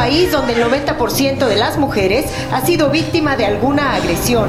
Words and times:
país 0.00 0.32
donde 0.32 0.54
el 0.54 0.64
90% 0.64 1.46
de 1.46 1.56
las 1.56 1.76
mujeres 1.76 2.24
ha 2.52 2.64
sido 2.64 2.88
víctima 2.88 3.36
de 3.36 3.44
alguna 3.44 3.96
agresión. 3.96 4.48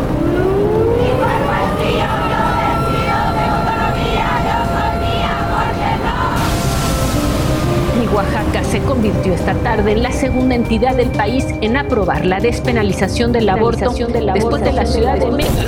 Oaxaca 8.14 8.64
se 8.64 8.80
convirtió 8.80 9.34
esta 9.34 9.54
tarde 9.56 9.92
en 9.92 10.04
la 10.04 10.14
segunda 10.14 10.56
entidad 10.56 10.96
del 10.96 11.10
país 11.12 11.46
en 11.60 11.76
aprobar 11.76 12.26
la 12.26 12.40
despenalización 12.40 13.34
del 13.34 13.50
aborto 13.50 13.94
después 14.34 14.64
de 14.64 14.72
la 14.72 14.86
Ciudad 14.86 15.18
de 15.18 15.32
México. 15.32 15.62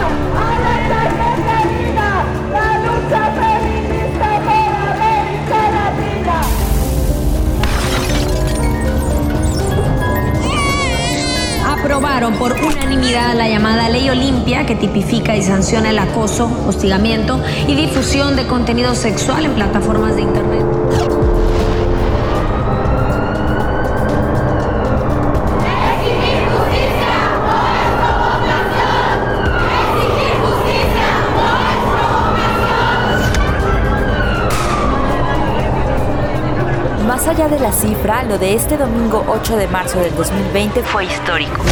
aprobaron 11.86 12.34
por 12.34 12.52
unanimidad 12.52 13.36
la 13.36 13.48
llamada 13.48 13.88
Ley 13.88 14.10
Olimpia 14.10 14.66
que 14.66 14.74
tipifica 14.74 15.36
y 15.36 15.42
sanciona 15.42 15.90
el 15.90 16.00
acoso, 16.00 16.50
hostigamiento 16.66 17.40
y 17.68 17.76
difusión 17.76 18.34
de 18.34 18.44
contenido 18.48 18.96
sexual 18.96 19.44
en 19.44 19.52
plataformas 19.54 20.16
de 20.16 20.22
Internet. 20.22 21.35
De 37.48 37.60
la 37.60 37.72
cifra, 37.72 38.24
lo 38.24 38.38
de 38.38 38.54
este 38.54 38.76
domingo 38.76 39.24
8 39.28 39.56
de 39.56 39.68
marzo 39.68 40.00
del 40.00 40.14
2020 40.16 40.82
fue 40.82 41.04
histórico. 41.04 41.62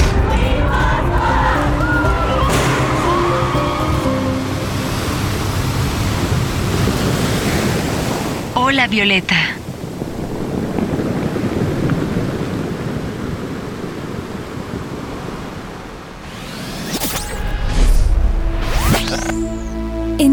Hola 8.54 8.86
Violeta. 8.86 9.63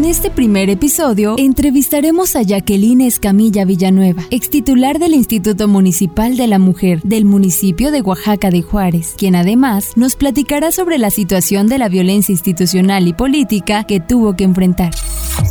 En 0.02 0.08
este 0.08 0.30
primer 0.30 0.68
episodio 0.68 1.36
entrevistaremos 1.38 2.34
a 2.34 2.42
Jacqueline 2.42 3.02
Escamilla 3.02 3.64
Villanueva, 3.64 4.24
ex 4.32 4.50
titular 4.50 4.98
del 4.98 5.14
Instituto 5.14 5.68
Municipal 5.68 6.36
de 6.36 6.48
la 6.48 6.58
Mujer 6.58 7.00
del 7.02 7.24
municipio 7.24 7.92
de 7.92 8.00
Oaxaca 8.00 8.50
de 8.50 8.62
Juárez, 8.62 9.14
quien 9.16 9.36
además 9.36 9.92
nos 9.94 10.16
platicará 10.16 10.72
sobre 10.72 10.98
la 10.98 11.10
situación 11.10 11.68
de 11.68 11.78
la 11.78 11.88
violencia 11.88 12.32
institucional 12.32 13.06
y 13.06 13.12
política 13.12 13.84
que 13.84 14.00
tuvo 14.00 14.34
que 14.34 14.42
enfrentar. 14.42 14.92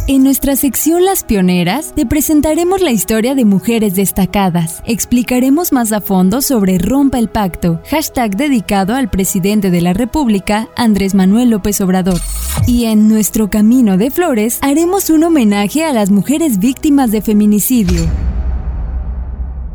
En 0.08 0.24
nuestra 0.24 0.56
sección 0.56 1.06
Las 1.06 1.24
Pioneras 1.24 1.94
te 1.96 2.06
presentaremos 2.06 2.82
la 2.82 2.92
historia 2.92 3.34
de 3.34 3.46
mujeres 3.46 3.96
destacadas. 3.96 4.84
Explicaremos 4.86 5.72
más 5.72 5.92
a 5.92 6.02
fondo 6.02 6.42
sobre 6.42 6.78
Rompa 6.78 7.18
el 7.18 7.30
Pacto, 7.30 7.82
hashtag 7.90 8.36
dedicado 8.36 8.96
al 8.96 9.10
presidente 9.10 9.72
de 9.72 9.82
la 9.82 9.94
República, 9.94 10.68
Andrés 10.76 11.16
Manuel 11.16 11.50
López 11.50 11.80
Obrador. 11.82 12.20
Y 12.68 12.86
en 12.86 13.08
nuestro 13.08 13.50
Camino 13.50 13.98
de 13.98 14.12
Flores 14.12 14.60
haremos 14.62 15.10
un 15.10 15.24
homenaje 15.24 15.86
a 15.86 15.94
las 15.94 16.12
mujeres 16.12 16.60
víctimas 16.60 17.12
de 17.12 17.22
feminicidio. 17.22 18.06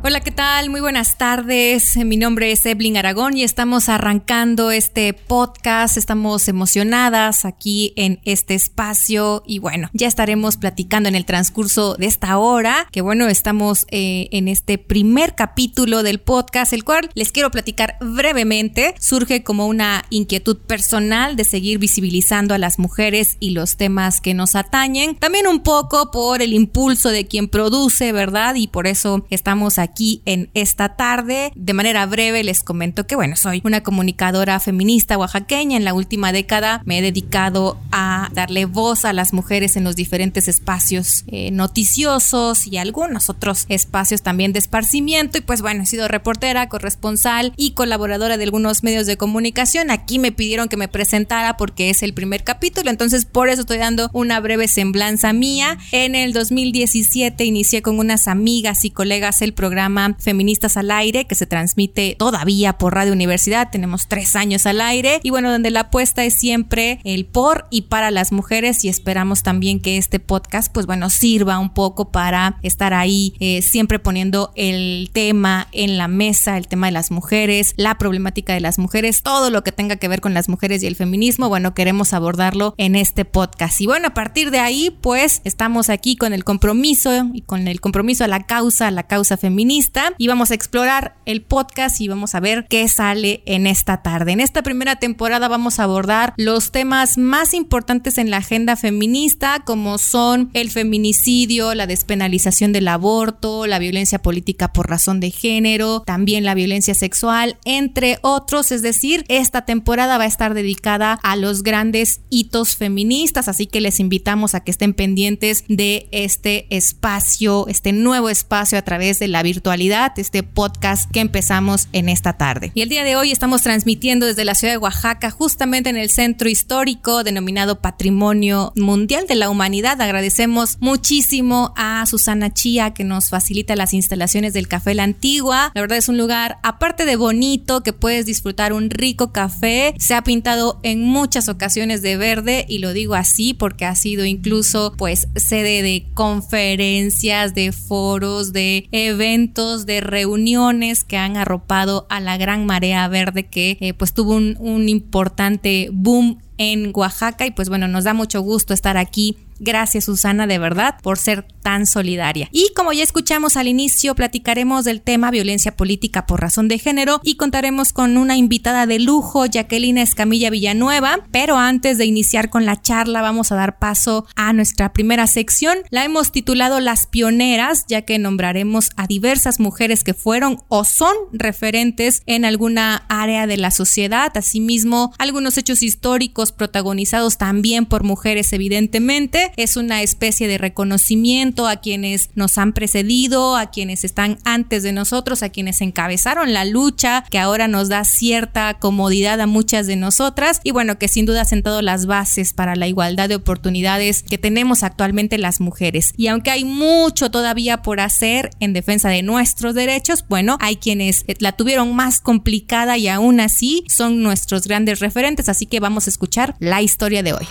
Hola, 0.08 0.20
¿qué 0.20 0.30
tal? 0.30 0.70
Muy 0.70 0.80
buenas 0.80 1.18
tardes. 1.18 1.96
Mi 1.96 2.16
nombre 2.16 2.52
es 2.52 2.64
Evelyn 2.64 2.96
Aragón 2.96 3.36
y 3.36 3.42
estamos 3.42 3.88
arrancando 3.88 4.70
este 4.70 5.12
podcast. 5.14 5.96
Estamos 5.96 6.46
emocionadas 6.46 7.44
aquí 7.44 7.92
en 7.96 8.20
este 8.24 8.54
espacio 8.54 9.42
y 9.48 9.58
bueno, 9.58 9.90
ya 9.94 10.06
estaremos 10.06 10.58
platicando 10.58 11.08
en 11.08 11.16
el 11.16 11.24
transcurso 11.24 11.96
de 11.96 12.06
esta 12.06 12.38
hora, 12.38 12.86
que 12.92 13.00
bueno, 13.00 13.26
estamos 13.26 13.84
eh, 13.90 14.28
en 14.30 14.46
este 14.46 14.78
primer 14.78 15.34
capítulo 15.34 16.04
del 16.04 16.20
podcast, 16.20 16.72
el 16.72 16.84
cual 16.84 17.10
les 17.14 17.32
quiero 17.32 17.50
platicar 17.50 17.96
brevemente. 18.00 18.94
Surge 19.00 19.42
como 19.42 19.66
una 19.66 20.04
inquietud 20.10 20.56
personal 20.56 21.34
de 21.34 21.42
seguir 21.42 21.80
visibilizando 21.80 22.54
a 22.54 22.58
las 22.58 22.78
mujeres 22.78 23.38
y 23.40 23.50
los 23.50 23.76
temas 23.76 24.20
que 24.20 24.34
nos 24.34 24.54
atañen. 24.54 25.16
También 25.16 25.48
un 25.48 25.64
poco 25.64 26.12
por 26.12 26.42
el 26.42 26.52
impulso 26.52 27.08
de 27.08 27.26
quien 27.26 27.48
produce, 27.48 28.12
¿verdad? 28.12 28.54
Y 28.54 28.68
por 28.68 28.86
eso 28.86 29.26
estamos 29.30 29.80
aquí 29.80 29.95
aquí 29.96 30.20
en 30.26 30.50
esta 30.52 30.90
tarde. 30.90 31.52
De 31.54 31.72
manera 31.72 32.04
breve 32.04 32.44
les 32.44 32.62
comento 32.62 33.06
que, 33.06 33.16
bueno, 33.16 33.34
soy 33.34 33.62
una 33.64 33.82
comunicadora 33.82 34.60
feminista 34.60 35.16
oaxaqueña. 35.16 35.78
En 35.78 35.84
la 35.84 35.94
última 35.94 36.32
década 36.32 36.82
me 36.84 36.98
he 36.98 37.02
dedicado 37.02 37.78
a 37.92 38.28
darle 38.34 38.66
voz 38.66 39.06
a 39.06 39.14
las 39.14 39.32
mujeres 39.32 39.74
en 39.74 39.84
los 39.84 39.96
diferentes 39.96 40.48
espacios 40.48 41.24
eh, 41.28 41.50
noticiosos 41.50 42.66
y 42.66 42.76
algunos 42.76 43.30
otros 43.30 43.64
espacios 43.70 44.20
también 44.20 44.52
de 44.52 44.58
esparcimiento. 44.58 45.38
Y 45.38 45.40
pues 45.40 45.62
bueno, 45.62 45.84
he 45.84 45.86
sido 45.86 46.08
reportera, 46.08 46.68
corresponsal 46.68 47.54
y 47.56 47.70
colaboradora 47.70 48.36
de 48.36 48.44
algunos 48.44 48.82
medios 48.82 49.06
de 49.06 49.16
comunicación. 49.16 49.90
Aquí 49.90 50.18
me 50.18 50.30
pidieron 50.30 50.68
que 50.68 50.76
me 50.76 50.88
presentara 50.88 51.56
porque 51.56 51.88
es 51.88 52.02
el 52.02 52.12
primer 52.12 52.44
capítulo, 52.44 52.90
entonces 52.90 53.24
por 53.24 53.48
eso 53.48 53.62
estoy 53.62 53.78
dando 53.78 54.10
una 54.12 54.40
breve 54.40 54.68
semblanza 54.68 55.32
mía. 55.32 55.78
En 55.90 56.14
el 56.14 56.34
2017 56.34 57.46
inicié 57.46 57.80
con 57.80 57.98
unas 57.98 58.28
amigas 58.28 58.84
y 58.84 58.90
colegas 58.90 59.40
el 59.40 59.54
programa 59.54 59.85
Feministas 60.18 60.76
al 60.76 60.90
Aire, 60.90 61.26
que 61.26 61.34
se 61.34 61.46
transmite 61.46 62.16
todavía 62.18 62.76
por 62.76 62.94
Radio 62.94 63.12
Universidad. 63.12 63.70
Tenemos 63.70 64.08
tres 64.08 64.34
años 64.34 64.66
al 64.66 64.80
aire. 64.80 65.20
Y 65.22 65.30
bueno, 65.30 65.50
donde 65.50 65.70
la 65.70 65.80
apuesta 65.80 66.24
es 66.24 66.34
siempre 66.34 67.00
el 67.04 67.24
por 67.24 67.66
y 67.70 67.82
para 67.82 68.10
las 68.10 68.32
mujeres. 68.32 68.84
Y 68.84 68.88
esperamos 68.88 69.42
también 69.42 69.80
que 69.80 69.96
este 69.96 70.18
podcast, 70.18 70.72
pues 70.72 70.86
bueno, 70.86 71.08
sirva 71.08 71.58
un 71.58 71.72
poco 71.72 72.10
para 72.10 72.58
estar 72.62 72.94
ahí 72.94 73.34
eh, 73.38 73.62
siempre 73.62 73.98
poniendo 73.98 74.52
el 74.56 75.10
tema 75.12 75.68
en 75.70 75.98
la 75.98 76.08
mesa, 76.08 76.56
el 76.56 76.66
tema 76.66 76.86
de 76.86 76.92
las 76.92 77.10
mujeres, 77.10 77.74
la 77.76 77.96
problemática 77.96 78.52
de 78.54 78.60
las 78.60 78.78
mujeres, 78.78 79.22
todo 79.22 79.50
lo 79.50 79.62
que 79.62 79.72
tenga 79.72 79.96
que 79.96 80.08
ver 80.08 80.20
con 80.20 80.34
las 80.34 80.48
mujeres 80.48 80.82
y 80.82 80.86
el 80.86 80.96
feminismo. 80.96 81.48
Bueno, 81.48 81.74
queremos 81.74 82.12
abordarlo 82.12 82.74
en 82.76 82.96
este 82.96 83.24
podcast. 83.24 83.80
Y 83.80 83.86
bueno, 83.86 84.08
a 84.08 84.14
partir 84.14 84.50
de 84.50 84.58
ahí, 84.58 84.90
pues 85.00 85.42
estamos 85.44 85.90
aquí 85.90 86.16
con 86.16 86.32
el 86.32 86.42
compromiso 86.42 87.30
y 87.32 87.42
con 87.42 87.68
el 87.68 87.80
compromiso 87.80 88.24
a 88.24 88.28
la 88.28 88.46
causa, 88.46 88.88
a 88.88 88.90
la 88.90 89.04
causa 89.04 89.36
feminista 89.36 89.75
y 90.16 90.28
vamos 90.28 90.50
a 90.50 90.54
explorar 90.54 91.16
el 91.26 91.42
podcast 91.42 92.00
y 92.00 92.08
vamos 92.08 92.34
a 92.34 92.40
ver 92.40 92.66
qué 92.66 92.88
sale 92.88 93.42
en 93.44 93.66
esta 93.66 94.00
tarde. 94.00 94.32
En 94.32 94.40
esta 94.40 94.62
primera 94.62 94.96
temporada 94.96 95.48
vamos 95.48 95.78
a 95.78 95.82
abordar 95.82 96.32
los 96.38 96.72
temas 96.72 97.18
más 97.18 97.52
importantes 97.52 98.16
en 98.16 98.30
la 98.30 98.38
agenda 98.38 98.76
feminista 98.76 99.62
como 99.66 99.98
son 99.98 100.48
el 100.54 100.70
feminicidio, 100.70 101.74
la 101.74 101.86
despenalización 101.86 102.72
del 102.72 102.88
aborto, 102.88 103.66
la 103.66 103.78
violencia 103.78 104.22
política 104.22 104.72
por 104.72 104.88
razón 104.88 105.20
de 105.20 105.30
género, 105.30 106.02
también 106.06 106.44
la 106.44 106.54
violencia 106.54 106.94
sexual, 106.94 107.58
entre 107.66 108.18
otros. 108.22 108.72
Es 108.72 108.80
decir, 108.80 109.26
esta 109.28 109.66
temporada 109.66 110.16
va 110.16 110.24
a 110.24 110.28
estar 110.28 110.54
dedicada 110.54 111.18
a 111.22 111.36
los 111.36 111.62
grandes 111.62 112.22
hitos 112.30 112.76
feministas, 112.76 113.46
así 113.48 113.66
que 113.66 113.82
les 113.82 114.00
invitamos 114.00 114.54
a 114.54 114.60
que 114.60 114.70
estén 114.70 114.94
pendientes 114.94 115.64
de 115.68 116.08
este 116.12 116.66
espacio, 116.74 117.66
este 117.68 117.92
nuevo 117.92 118.30
espacio 118.30 118.78
a 118.78 118.82
través 118.82 119.18
de 119.18 119.28
la 119.28 119.42
virtualidad 119.42 119.65
este 119.66 120.44
podcast 120.44 121.10
que 121.10 121.18
empezamos 121.18 121.88
en 121.92 122.08
esta 122.08 122.34
tarde. 122.34 122.70
Y 122.74 122.82
el 122.82 122.88
día 122.88 123.02
de 123.02 123.16
hoy 123.16 123.32
estamos 123.32 123.62
transmitiendo 123.62 124.24
desde 124.24 124.44
la 124.44 124.54
ciudad 124.54 124.74
de 124.74 124.78
Oaxaca, 124.78 125.30
justamente 125.30 125.90
en 125.90 125.96
el 125.96 126.08
centro 126.08 126.48
histórico 126.48 127.24
denominado 127.24 127.80
Patrimonio 127.80 128.72
Mundial 128.76 129.26
de 129.26 129.34
la 129.34 129.50
Humanidad. 129.50 130.00
Agradecemos 130.00 130.76
muchísimo 130.78 131.74
a 131.76 132.06
Susana 132.06 132.54
Chía 132.54 132.94
que 132.94 133.02
nos 133.02 133.28
facilita 133.28 133.74
las 133.74 133.92
instalaciones 133.92 134.52
del 134.52 134.68
Café 134.68 134.94
La 134.94 135.02
Antigua. 135.02 135.72
La 135.74 135.80
verdad 135.80 135.98
es 135.98 136.08
un 136.08 136.16
lugar, 136.16 136.58
aparte 136.62 137.04
de 137.04 137.16
bonito, 137.16 137.82
que 137.82 137.92
puedes 137.92 138.24
disfrutar 138.24 138.72
un 138.72 138.88
rico 138.88 139.32
café. 139.32 139.94
Se 139.98 140.14
ha 140.14 140.22
pintado 140.22 140.78
en 140.84 141.02
muchas 141.02 141.48
ocasiones 141.48 142.02
de 142.02 142.16
verde 142.16 142.66
y 142.68 142.78
lo 142.78 142.92
digo 142.92 143.16
así 143.16 143.52
porque 143.52 143.84
ha 143.84 143.96
sido 143.96 144.24
incluso 144.24 144.94
pues 144.96 145.26
sede 145.34 145.82
de 145.82 146.06
conferencias, 146.14 147.52
de 147.52 147.72
foros, 147.72 148.52
de 148.52 148.88
eventos 148.92 149.45
de 149.54 150.00
reuniones 150.00 151.04
que 151.04 151.16
han 151.16 151.36
arropado 151.36 152.06
a 152.08 152.20
la 152.20 152.36
gran 152.36 152.66
marea 152.66 153.06
verde 153.08 153.46
que 153.46 153.78
eh, 153.80 153.94
pues 153.94 154.12
tuvo 154.12 154.34
un, 154.34 154.56
un 154.58 154.88
importante 154.88 155.88
boom 155.92 156.38
en 156.58 156.92
Oaxaca. 156.94 157.46
Y 157.46 157.50
pues 157.50 157.68
bueno, 157.68 157.88
nos 157.88 158.04
da 158.04 158.14
mucho 158.14 158.40
gusto 158.40 158.74
estar 158.74 158.96
aquí 158.96 159.36
Gracias 159.58 160.04
Susana 160.04 160.46
de 160.46 160.58
verdad 160.58 160.96
por 161.02 161.18
ser 161.18 161.46
tan 161.62 161.86
solidaria. 161.86 162.48
Y 162.52 162.72
como 162.74 162.92
ya 162.92 163.02
escuchamos 163.02 163.56
al 163.56 163.68
inicio, 163.68 164.14
platicaremos 164.14 164.84
del 164.84 165.02
tema 165.02 165.30
violencia 165.30 165.76
política 165.76 166.26
por 166.26 166.40
razón 166.40 166.68
de 166.68 166.78
género 166.78 167.20
y 167.22 167.36
contaremos 167.36 167.92
con 167.92 168.16
una 168.16 168.36
invitada 168.36 168.86
de 168.86 168.98
lujo, 168.98 169.46
Jacqueline 169.46 169.98
Escamilla 169.98 170.50
Villanueva. 170.50 171.20
Pero 171.32 171.56
antes 171.56 171.98
de 171.98 172.04
iniciar 172.04 172.50
con 172.50 172.66
la 172.66 172.80
charla, 172.80 173.22
vamos 173.22 173.52
a 173.52 173.56
dar 173.56 173.78
paso 173.78 174.26
a 174.36 174.52
nuestra 174.52 174.92
primera 174.92 175.26
sección. 175.26 175.78
La 175.90 176.04
hemos 176.04 176.32
titulado 176.32 176.80
Las 176.80 177.06
Pioneras, 177.06 177.84
ya 177.88 178.02
que 178.02 178.18
nombraremos 178.18 178.90
a 178.96 179.06
diversas 179.06 179.58
mujeres 179.60 180.04
que 180.04 180.14
fueron 180.14 180.62
o 180.68 180.84
son 180.84 181.14
referentes 181.32 182.22
en 182.26 182.44
alguna 182.44 183.04
área 183.08 183.46
de 183.46 183.56
la 183.56 183.70
sociedad. 183.70 184.30
Asimismo, 184.36 185.12
algunos 185.18 185.58
hechos 185.58 185.82
históricos 185.82 186.52
protagonizados 186.52 187.38
también 187.38 187.86
por 187.86 188.04
mujeres, 188.04 188.52
evidentemente. 188.52 189.45
Es 189.56 189.76
una 189.76 190.02
especie 190.02 190.48
de 190.48 190.58
reconocimiento 190.58 191.66
a 191.66 191.76
quienes 191.76 192.30
nos 192.34 192.58
han 192.58 192.72
precedido, 192.72 193.56
a 193.56 193.70
quienes 193.70 194.04
están 194.04 194.38
antes 194.44 194.82
de 194.82 194.92
nosotros, 194.92 195.42
a 195.42 195.48
quienes 195.48 195.80
encabezaron 195.80 196.52
la 196.52 196.64
lucha, 196.64 197.24
que 197.30 197.38
ahora 197.38 197.68
nos 197.68 197.88
da 197.88 198.04
cierta 198.04 198.74
comodidad 198.74 199.40
a 199.40 199.46
muchas 199.46 199.86
de 199.86 199.96
nosotras 199.96 200.60
y 200.64 200.70
bueno, 200.70 200.98
que 200.98 201.08
sin 201.08 201.26
duda 201.26 201.42
ha 201.42 201.44
sentado 201.44 201.82
las 201.82 202.06
bases 202.06 202.52
para 202.52 202.76
la 202.76 202.88
igualdad 202.88 203.28
de 203.28 203.36
oportunidades 203.36 204.22
que 204.22 204.38
tenemos 204.38 204.82
actualmente 204.82 205.38
las 205.38 205.60
mujeres. 205.60 206.12
Y 206.16 206.28
aunque 206.28 206.50
hay 206.50 206.64
mucho 206.64 207.30
todavía 207.30 207.82
por 207.82 208.00
hacer 208.00 208.50
en 208.60 208.72
defensa 208.72 209.08
de 209.08 209.22
nuestros 209.22 209.74
derechos, 209.74 210.24
bueno, 210.28 210.58
hay 210.60 210.76
quienes 210.76 211.24
la 211.38 211.52
tuvieron 211.52 211.94
más 211.94 212.20
complicada 212.20 212.98
y 212.98 213.08
aún 213.08 213.40
así 213.40 213.84
son 213.88 214.22
nuestros 214.22 214.66
grandes 214.66 215.00
referentes, 215.00 215.48
así 215.48 215.66
que 215.66 215.80
vamos 215.80 216.06
a 216.06 216.10
escuchar 216.10 216.54
la 216.58 216.82
historia 216.82 217.22
de 217.22 217.32
hoy. 217.32 217.46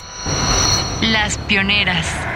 Las 1.02 1.36
pioneras. 1.36 2.35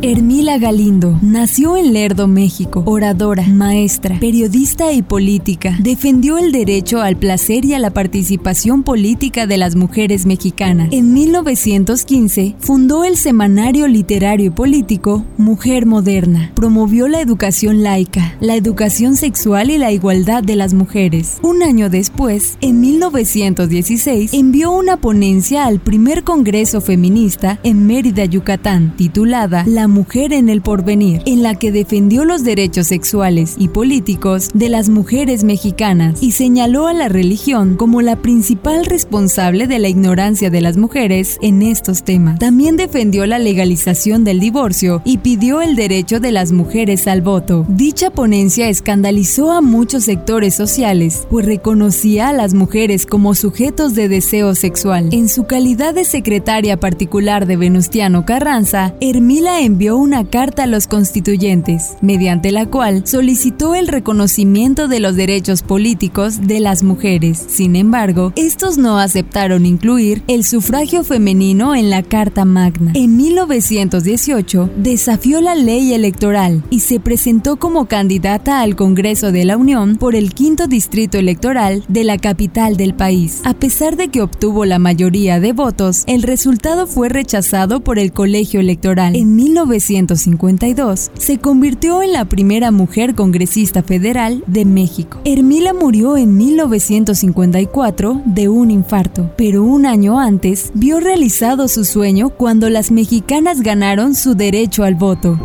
Hermila 0.00 0.58
Galindo 0.58 1.18
nació 1.22 1.76
en 1.76 1.92
Lerdo, 1.92 2.28
México. 2.28 2.84
Oradora, 2.86 3.42
maestra, 3.48 4.20
periodista 4.20 4.92
y 4.92 5.02
política. 5.02 5.76
Defendió 5.80 6.38
el 6.38 6.52
derecho 6.52 7.00
al 7.00 7.16
placer 7.16 7.64
y 7.64 7.74
a 7.74 7.80
la 7.80 7.90
participación 7.90 8.84
política 8.84 9.48
de 9.48 9.56
las 9.56 9.74
mujeres 9.74 10.24
mexicanas. 10.24 10.90
En 10.92 11.12
1915 11.14 12.54
fundó 12.60 13.02
el 13.02 13.16
semanario 13.16 13.88
literario 13.88 14.46
y 14.46 14.50
político 14.50 15.24
Mujer 15.36 15.84
Moderna. 15.84 16.52
Promovió 16.54 17.08
la 17.08 17.20
educación 17.20 17.82
laica, 17.82 18.36
la 18.38 18.54
educación 18.54 19.16
sexual 19.16 19.68
y 19.68 19.78
la 19.78 19.90
igualdad 19.90 20.44
de 20.44 20.54
las 20.54 20.74
mujeres. 20.74 21.38
Un 21.42 21.64
año 21.64 21.90
después, 21.90 22.56
en 22.60 22.80
1916, 22.80 24.32
envió 24.32 24.70
una 24.70 24.98
ponencia 24.98 25.66
al 25.66 25.80
primer 25.80 26.22
Congreso 26.22 26.80
Feminista 26.80 27.58
en 27.64 27.84
Mérida, 27.84 28.26
Yucatán, 28.26 28.94
titulada 28.96 29.64
La 29.66 29.87
mujer 29.88 30.32
en 30.32 30.48
el 30.48 30.62
porvenir, 30.62 31.22
en 31.26 31.42
la 31.42 31.54
que 31.54 31.72
defendió 31.72 32.24
los 32.24 32.44
derechos 32.44 32.86
sexuales 32.86 33.56
y 33.58 33.68
políticos 33.68 34.50
de 34.54 34.68
las 34.68 34.88
mujeres 34.88 35.44
mexicanas 35.44 36.22
y 36.22 36.32
señaló 36.32 36.86
a 36.86 36.92
la 36.92 37.08
religión 37.08 37.76
como 37.76 38.02
la 38.02 38.16
principal 38.16 38.84
responsable 38.84 39.66
de 39.66 39.78
la 39.78 39.88
ignorancia 39.88 40.50
de 40.50 40.60
las 40.60 40.76
mujeres 40.76 41.38
en 41.42 41.62
estos 41.62 42.04
temas. 42.04 42.38
También 42.38 42.76
defendió 42.76 43.26
la 43.26 43.38
legalización 43.38 44.24
del 44.24 44.40
divorcio 44.40 45.02
y 45.04 45.18
pidió 45.18 45.62
el 45.62 45.76
derecho 45.76 46.20
de 46.20 46.32
las 46.32 46.52
mujeres 46.52 47.08
al 47.08 47.22
voto. 47.22 47.64
Dicha 47.68 48.10
ponencia 48.10 48.68
escandalizó 48.68 49.52
a 49.52 49.60
muchos 49.60 50.04
sectores 50.04 50.54
sociales, 50.54 51.26
pues 51.30 51.46
reconocía 51.46 52.28
a 52.28 52.32
las 52.32 52.54
mujeres 52.54 53.06
como 53.06 53.34
sujetos 53.34 53.94
de 53.94 54.08
deseo 54.08 54.54
sexual. 54.54 55.08
En 55.12 55.28
su 55.28 55.44
calidad 55.44 55.94
de 55.94 56.04
secretaria 56.04 56.78
particular 56.78 57.46
de 57.46 57.56
Venustiano 57.56 58.26
Carranza, 58.26 58.94
Hermila 59.00 59.60
envió 59.60 59.77
envió 59.78 59.96
una 59.96 60.24
carta 60.24 60.64
a 60.64 60.66
los 60.66 60.88
constituyentes, 60.88 61.92
mediante 62.00 62.50
la 62.50 62.66
cual 62.66 63.06
solicitó 63.06 63.76
el 63.76 63.86
reconocimiento 63.86 64.88
de 64.88 64.98
los 64.98 65.14
derechos 65.14 65.62
políticos 65.62 66.48
de 66.48 66.58
las 66.58 66.82
mujeres. 66.82 67.44
Sin 67.46 67.76
embargo, 67.76 68.32
estos 68.34 68.76
no 68.76 68.98
aceptaron 68.98 69.66
incluir 69.66 70.24
el 70.26 70.42
sufragio 70.42 71.04
femenino 71.04 71.76
en 71.76 71.90
la 71.90 72.02
Carta 72.02 72.44
Magna. 72.44 72.90
En 72.96 73.16
1918 73.16 74.68
desafió 74.78 75.40
la 75.40 75.54
ley 75.54 75.94
electoral 75.94 76.64
y 76.70 76.80
se 76.80 76.98
presentó 76.98 77.54
como 77.54 77.86
candidata 77.86 78.62
al 78.62 78.74
Congreso 78.74 79.30
de 79.30 79.44
la 79.44 79.56
Unión 79.56 79.94
por 79.94 80.16
el 80.16 80.34
quinto 80.34 80.66
distrito 80.66 81.18
electoral 81.18 81.84
de 81.86 82.02
la 82.02 82.18
capital 82.18 82.76
del 82.76 82.94
país. 82.94 83.42
A 83.44 83.54
pesar 83.54 83.94
de 83.94 84.08
que 84.08 84.22
obtuvo 84.22 84.64
la 84.64 84.80
mayoría 84.80 85.38
de 85.38 85.52
votos, 85.52 86.02
el 86.08 86.24
resultado 86.24 86.88
fue 86.88 87.08
rechazado 87.08 87.78
por 87.78 88.00
el 88.00 88.10
colegio 88.10 88.58
electoral. 88.58 89.14
En 89.14 89.36
1952, 89.68 91.10
se 91.18 91.38
convirtió 91.38 92.02
en 92.02 92.12
la 92.12 92.24
primera 92.24 92.70
mujer 92.70 93.14
congresista 93.14 93.82
federal 93.82 94.42
de 94.46 94.64
México. 94.64 95.20
Hermila 95.24 95.74
murió 95.74 96.16
en 96.16 96.36
1954 96.36 98.22
de 98.24 98.48
un 98.48 98.70
infarto, 98.70 99.30
pero 99.36 99.62
un 99.62 99.84
año 99.84 100.18
antes 100.18 100.70
vio 100.74 101.00
realizado 101.00 101.68
su 101.68 101.84
sueño 101.84 102.30
cuando 102.30 102.70
las 102.70 102.90
mexicanas 102.90 103.60
ganaron 103.60 104.14
su 104.14 104.34
derecho 104.34 104.84
al 104.84 104.94
voto. 104.94 105.38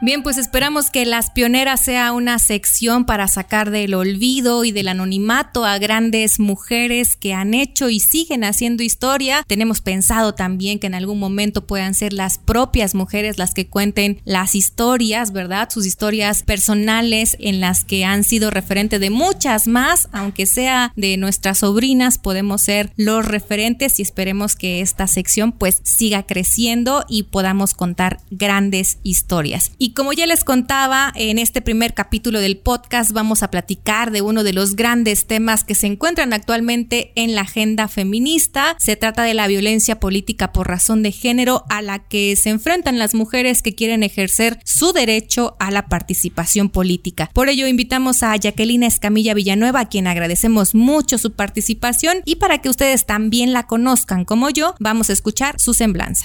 Bien, 0.00 0.22
pues 0.22 0.38
esperamos 0.38 0.90
que 0.90 1.04
Las 1.04 1.30
Pioneras 1.30 1.80
sea 1.80 2.12
una 2.12 2.38
sección 2.38 3.04
para 3.04 3.26
sacar 3.26 3.72
del 3.72 3.94
olvido 3.94 4.64
y 4.64 4.70
del 4.70 4.86
anonimato 4.86 5.64
a 5.64 5.76
grandes 5.78 6.38
mujeres 6.38 7.16
que 7.16 7.34
han 7.34 7.52
hecho 7.52 7.90
y 7.90 7.98
siguen 7.98 8.44
haciendo 8.44 8.84
historia. 8.84 9.42
Tenemos 9.48 9.80
pensado 9.80 10.36
también 10.36 10.78
que 10.78 10.86
en 10.86 10.94
algún 10.94 11.18
momento 11.18 11.66
puedan 11.66 11.94
ser 11.94 12.12
las 12.12 12.38
propias 12.38 12.94
mujeres 12.94 13.38
las 13.38 13.54
que 13.54 13.66
cuenten 13.66 14.20
las 14.24 14.54
historias, 14.54 15.32
¿verdad? 15.32 15.68
Sus 15.68 15.84
historias 15.84 16.44
personales 16.44 17.36
en 17.40 17.58
las 17.58 17.84
que 17.84 18.04
han 18.04 18.22
sido 18.22 18.52
referente 18.52 19.00
de 19.00 19.10
muchas 19.10 19.66
más, 19.66 20.08
aunque 20.12 20.46
sea 20.46 20.92
de 20.94 21.16
nuestras 21.16 21.58
sobrinas, 21.58 22.18
podemos 22.18 22.62
ser 22.62 22.92
los 22.96 23.26
referentes 23.26 23.98
y 23.98 24.02
esperemos 24.02 24.54
que 24.54 24.80
esta 24.80 25.08
sección 25.08 25.50
pues 25.50 25.80
siga 25.82 26.22
creciendo 26.22 27.04
y 27.08 27.24
podamos 27.24 27.74
contar 27.74 28.20
grandes 28.30 28.98
historias. 29.02 29.72
Y 29.76 29.87
como 29.90 30.12
ya 30.12 30.26
les 30.26 30.44
contaba, 30.44 31.12
en 31.14 31.38
este 31.38 31.62
primer 31.62 31.94
capítulo 31.94 32.40
del 32.40 32.58
podcast 32.58 33.12
vamos 33.12 33.42
a 33.42 33.50
platicar 33.50 34.10
de 34.10 34.22
uno 34.22 34.44
de 34.44 34.52
los 34.52 34.76
grandes 34.76 35.26
temas 35.26 35.64
que 35.64 35.74
se 35.74 35.86
encuentran 35.86 36.32
actualmente 36.32 37.12
en 37.14 37.34
la 37.34 37.42
agenda 37.42 37.88
feminista. 37.88 38.76
Se 38.78 38.96
trata 38.96 39.22
de 39.22 39.34
la 39.34 39.46
violencia 39.46 40.00
política 40.00 40.52
por 40.52 40.68
razón 40.68 41.02
de 41.02 41.12
género 41.12 41.64
a 41.68 41.82
la 41.82 42.00
que 42.00 42.36
se 42.36 42.50
enfrentan 42.50 42.98
las 42.98 43.14
mujeres 43.14 43.62
que 43.62 43.74
quieren 43.74 44.02
ejercer 44.02 44.58
su 44.64 44.92
derecho 44.92 45.56
a 45.58 45.70
la 45.70 45.86
participación 45.86 46.68
política. 46.68 47.30
Por 47.32 47.48
ello 47.48 47.66
invitamos 47.66 48.22
a 48.22 48.36
Jacqueline 48.36 48.84
Escamilla 48.84 49.34
Villanueva, 49.34 49.80
a 49.80 49.88
quien 49.88 50.06
agradecemos 50.06 50.74
mucho 50.74 51.18
su 51.18 51.32
participación 51.32 52.22
y 52.24 52.36
para 52.36 52.58
que 52.58 52.68
ustedes 52.68 53.06
también 53.06 53.52
la 53.52 53.66
conozcan 53.66 54.24
como 54.24 54.50
yo, 54.50 54.74
vamos 54.80 55.10
a 55.10 55.12
escuchar 55.12 55.58
su 55.58 55.74
semblanza. 55.74 56.24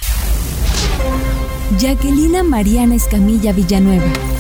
Jacquelina 1.78 2.44
Mariana 2.44 2.96
Escamilla 2.96 3.52
Villanueva. 3.52 4.33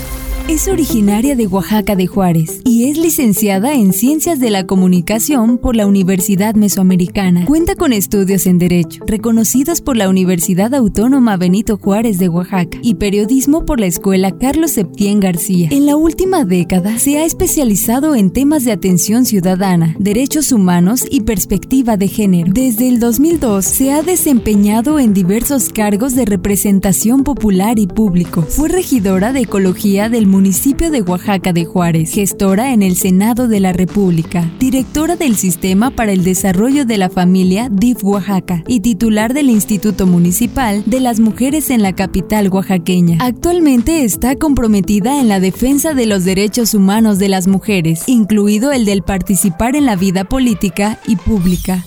Es 0.50 0.68
originaria 0.68 1.38
de 1.38 1.48
Oaxaca 1.48 1.96
de 1.96 2.06
Juárez 2.06 2.60
y 2.66 2.90
es 2.90 2.98
licenciada 2.98 3.76
en 3.76 3.94
Ciencias 3.94 4.42
de 4.42 4.50
la 4.50 4.68
Comunicación 4.68 5.58
por 5.58 5.74
la 5.74 5.88
Universidad 5.88 6.54
Mesoamericana. 6.56 7.46
Cuenta 7.46 7.76
con 7.76 7.94
estudios 7.94 8.46
en 8.46 8.58
Derecho, 8.58 9.02
reconocidos 9.08 9.80
por 9.80 9.96
la 9.96 10.10
Universidad 10.10 10.74
Autónoma 10.76 11.38
Benito 11.38 11.78
Juárez 11.78 12.20
de 12.20 12.28
Oaxaca 12.28 12.78
y 12.82 12.96
Periodismo 12.96 13.66
por 13.66 13.80
la 13.80 13.86
Escuela 13.86 14.38
Carlos 14.38 14.72
Septién 14.72 15.22
García. 15.22 15.70
En 15.72 15.86
la 15.86 15.96
última 15.96 16.44
década 16.44 17.00
se 17.00 17.20
ha 17.20 17.24
especializado 17.24 18.14
en 18.14 18.30
temas 18.30 18.66
de 18.66 18.74
atención 18.74 19.24
ciudadana, 19.24 19.96
derechos 19.98 20.52
humanos 20.52 21.06
y 21.10 21.22
perspectiva 21.22 21.96
de 21.96 22.10
género. 22.10 22.52
Desde 22.54 22.90
el 22.90 23.00
2002 23.00 23.64
se 23.64 23.94
ha 23.94 24.04
desempeñado 24.04 25.00
en 25.00 25.14
diversos 25.14 25.70
cargos 25.70 26.16
de 26.16 26.26
representación 26.26 27.24
popular 27.24 27.80
y 27.80 27.88
público. 27.88 28.42
Fue 28.42 28.68
regidora 28.68 29.32
de 29.32 29.40
Ecología 29.40 30.10
del 30.10 30.33
municipio 30.34 30.90
de 30.90 31.04
Oaxaca 31.04 31.54
de 31.54 31.64
Juárez, 31.64 32.12
gestora 32.12 32.74
en 32.74 32.82
el 32.82 32.96
Senado 32.96 33.48
de 33.48 33.60
la 33.60 33.72
República, 33.72 34.52
directora 34.60 35.16
del 35.16 35.36
Sistema 35.36 35.92
para 35.92 36.12
el 36.12 36.24
Desarrollo 36.24 36.86
de 36.86 36.98
la 36.98 37.12
Familia 37.12 37.70
DIF 37.72 38.04
Oaxaca 38.04 38.64
y 38.68 38.80
titular 38.80 39.36
del 39.36 39.52
Instituto 39.52 40.08
Municipal 40.08 40.82
de 40.88 41.02
las 41.02 41.20
Mujeres 41.20 41.70
en 41.70 41.84
la 41.84 41.94
capital 41.94 42.50
oaxaqueña. 42.50 43.20
Actualmente 43.22 44.04
está 44.04 44.36
comprometida 44.36 45.22
en 45.22 45.28
la 45.28 45.40
defensa 45.40 45.94
de 45.94 46.08
los 46.08 46.26
derechos 46.26 46.74
humanos 46.74 47.20
de 47.20 47.30
las 47.30 47.48
mujeres, 47.48 48.06
incluido 48.08 48.72
el 48.72 48.86
del 48.86 49.04
participar 49.04 49.76
en 49.76 49.86
la 49.86 49.96
vida 49.96 50.24
política 50.24 50.98
y 51.06 51.16
pública. 51.16 51.86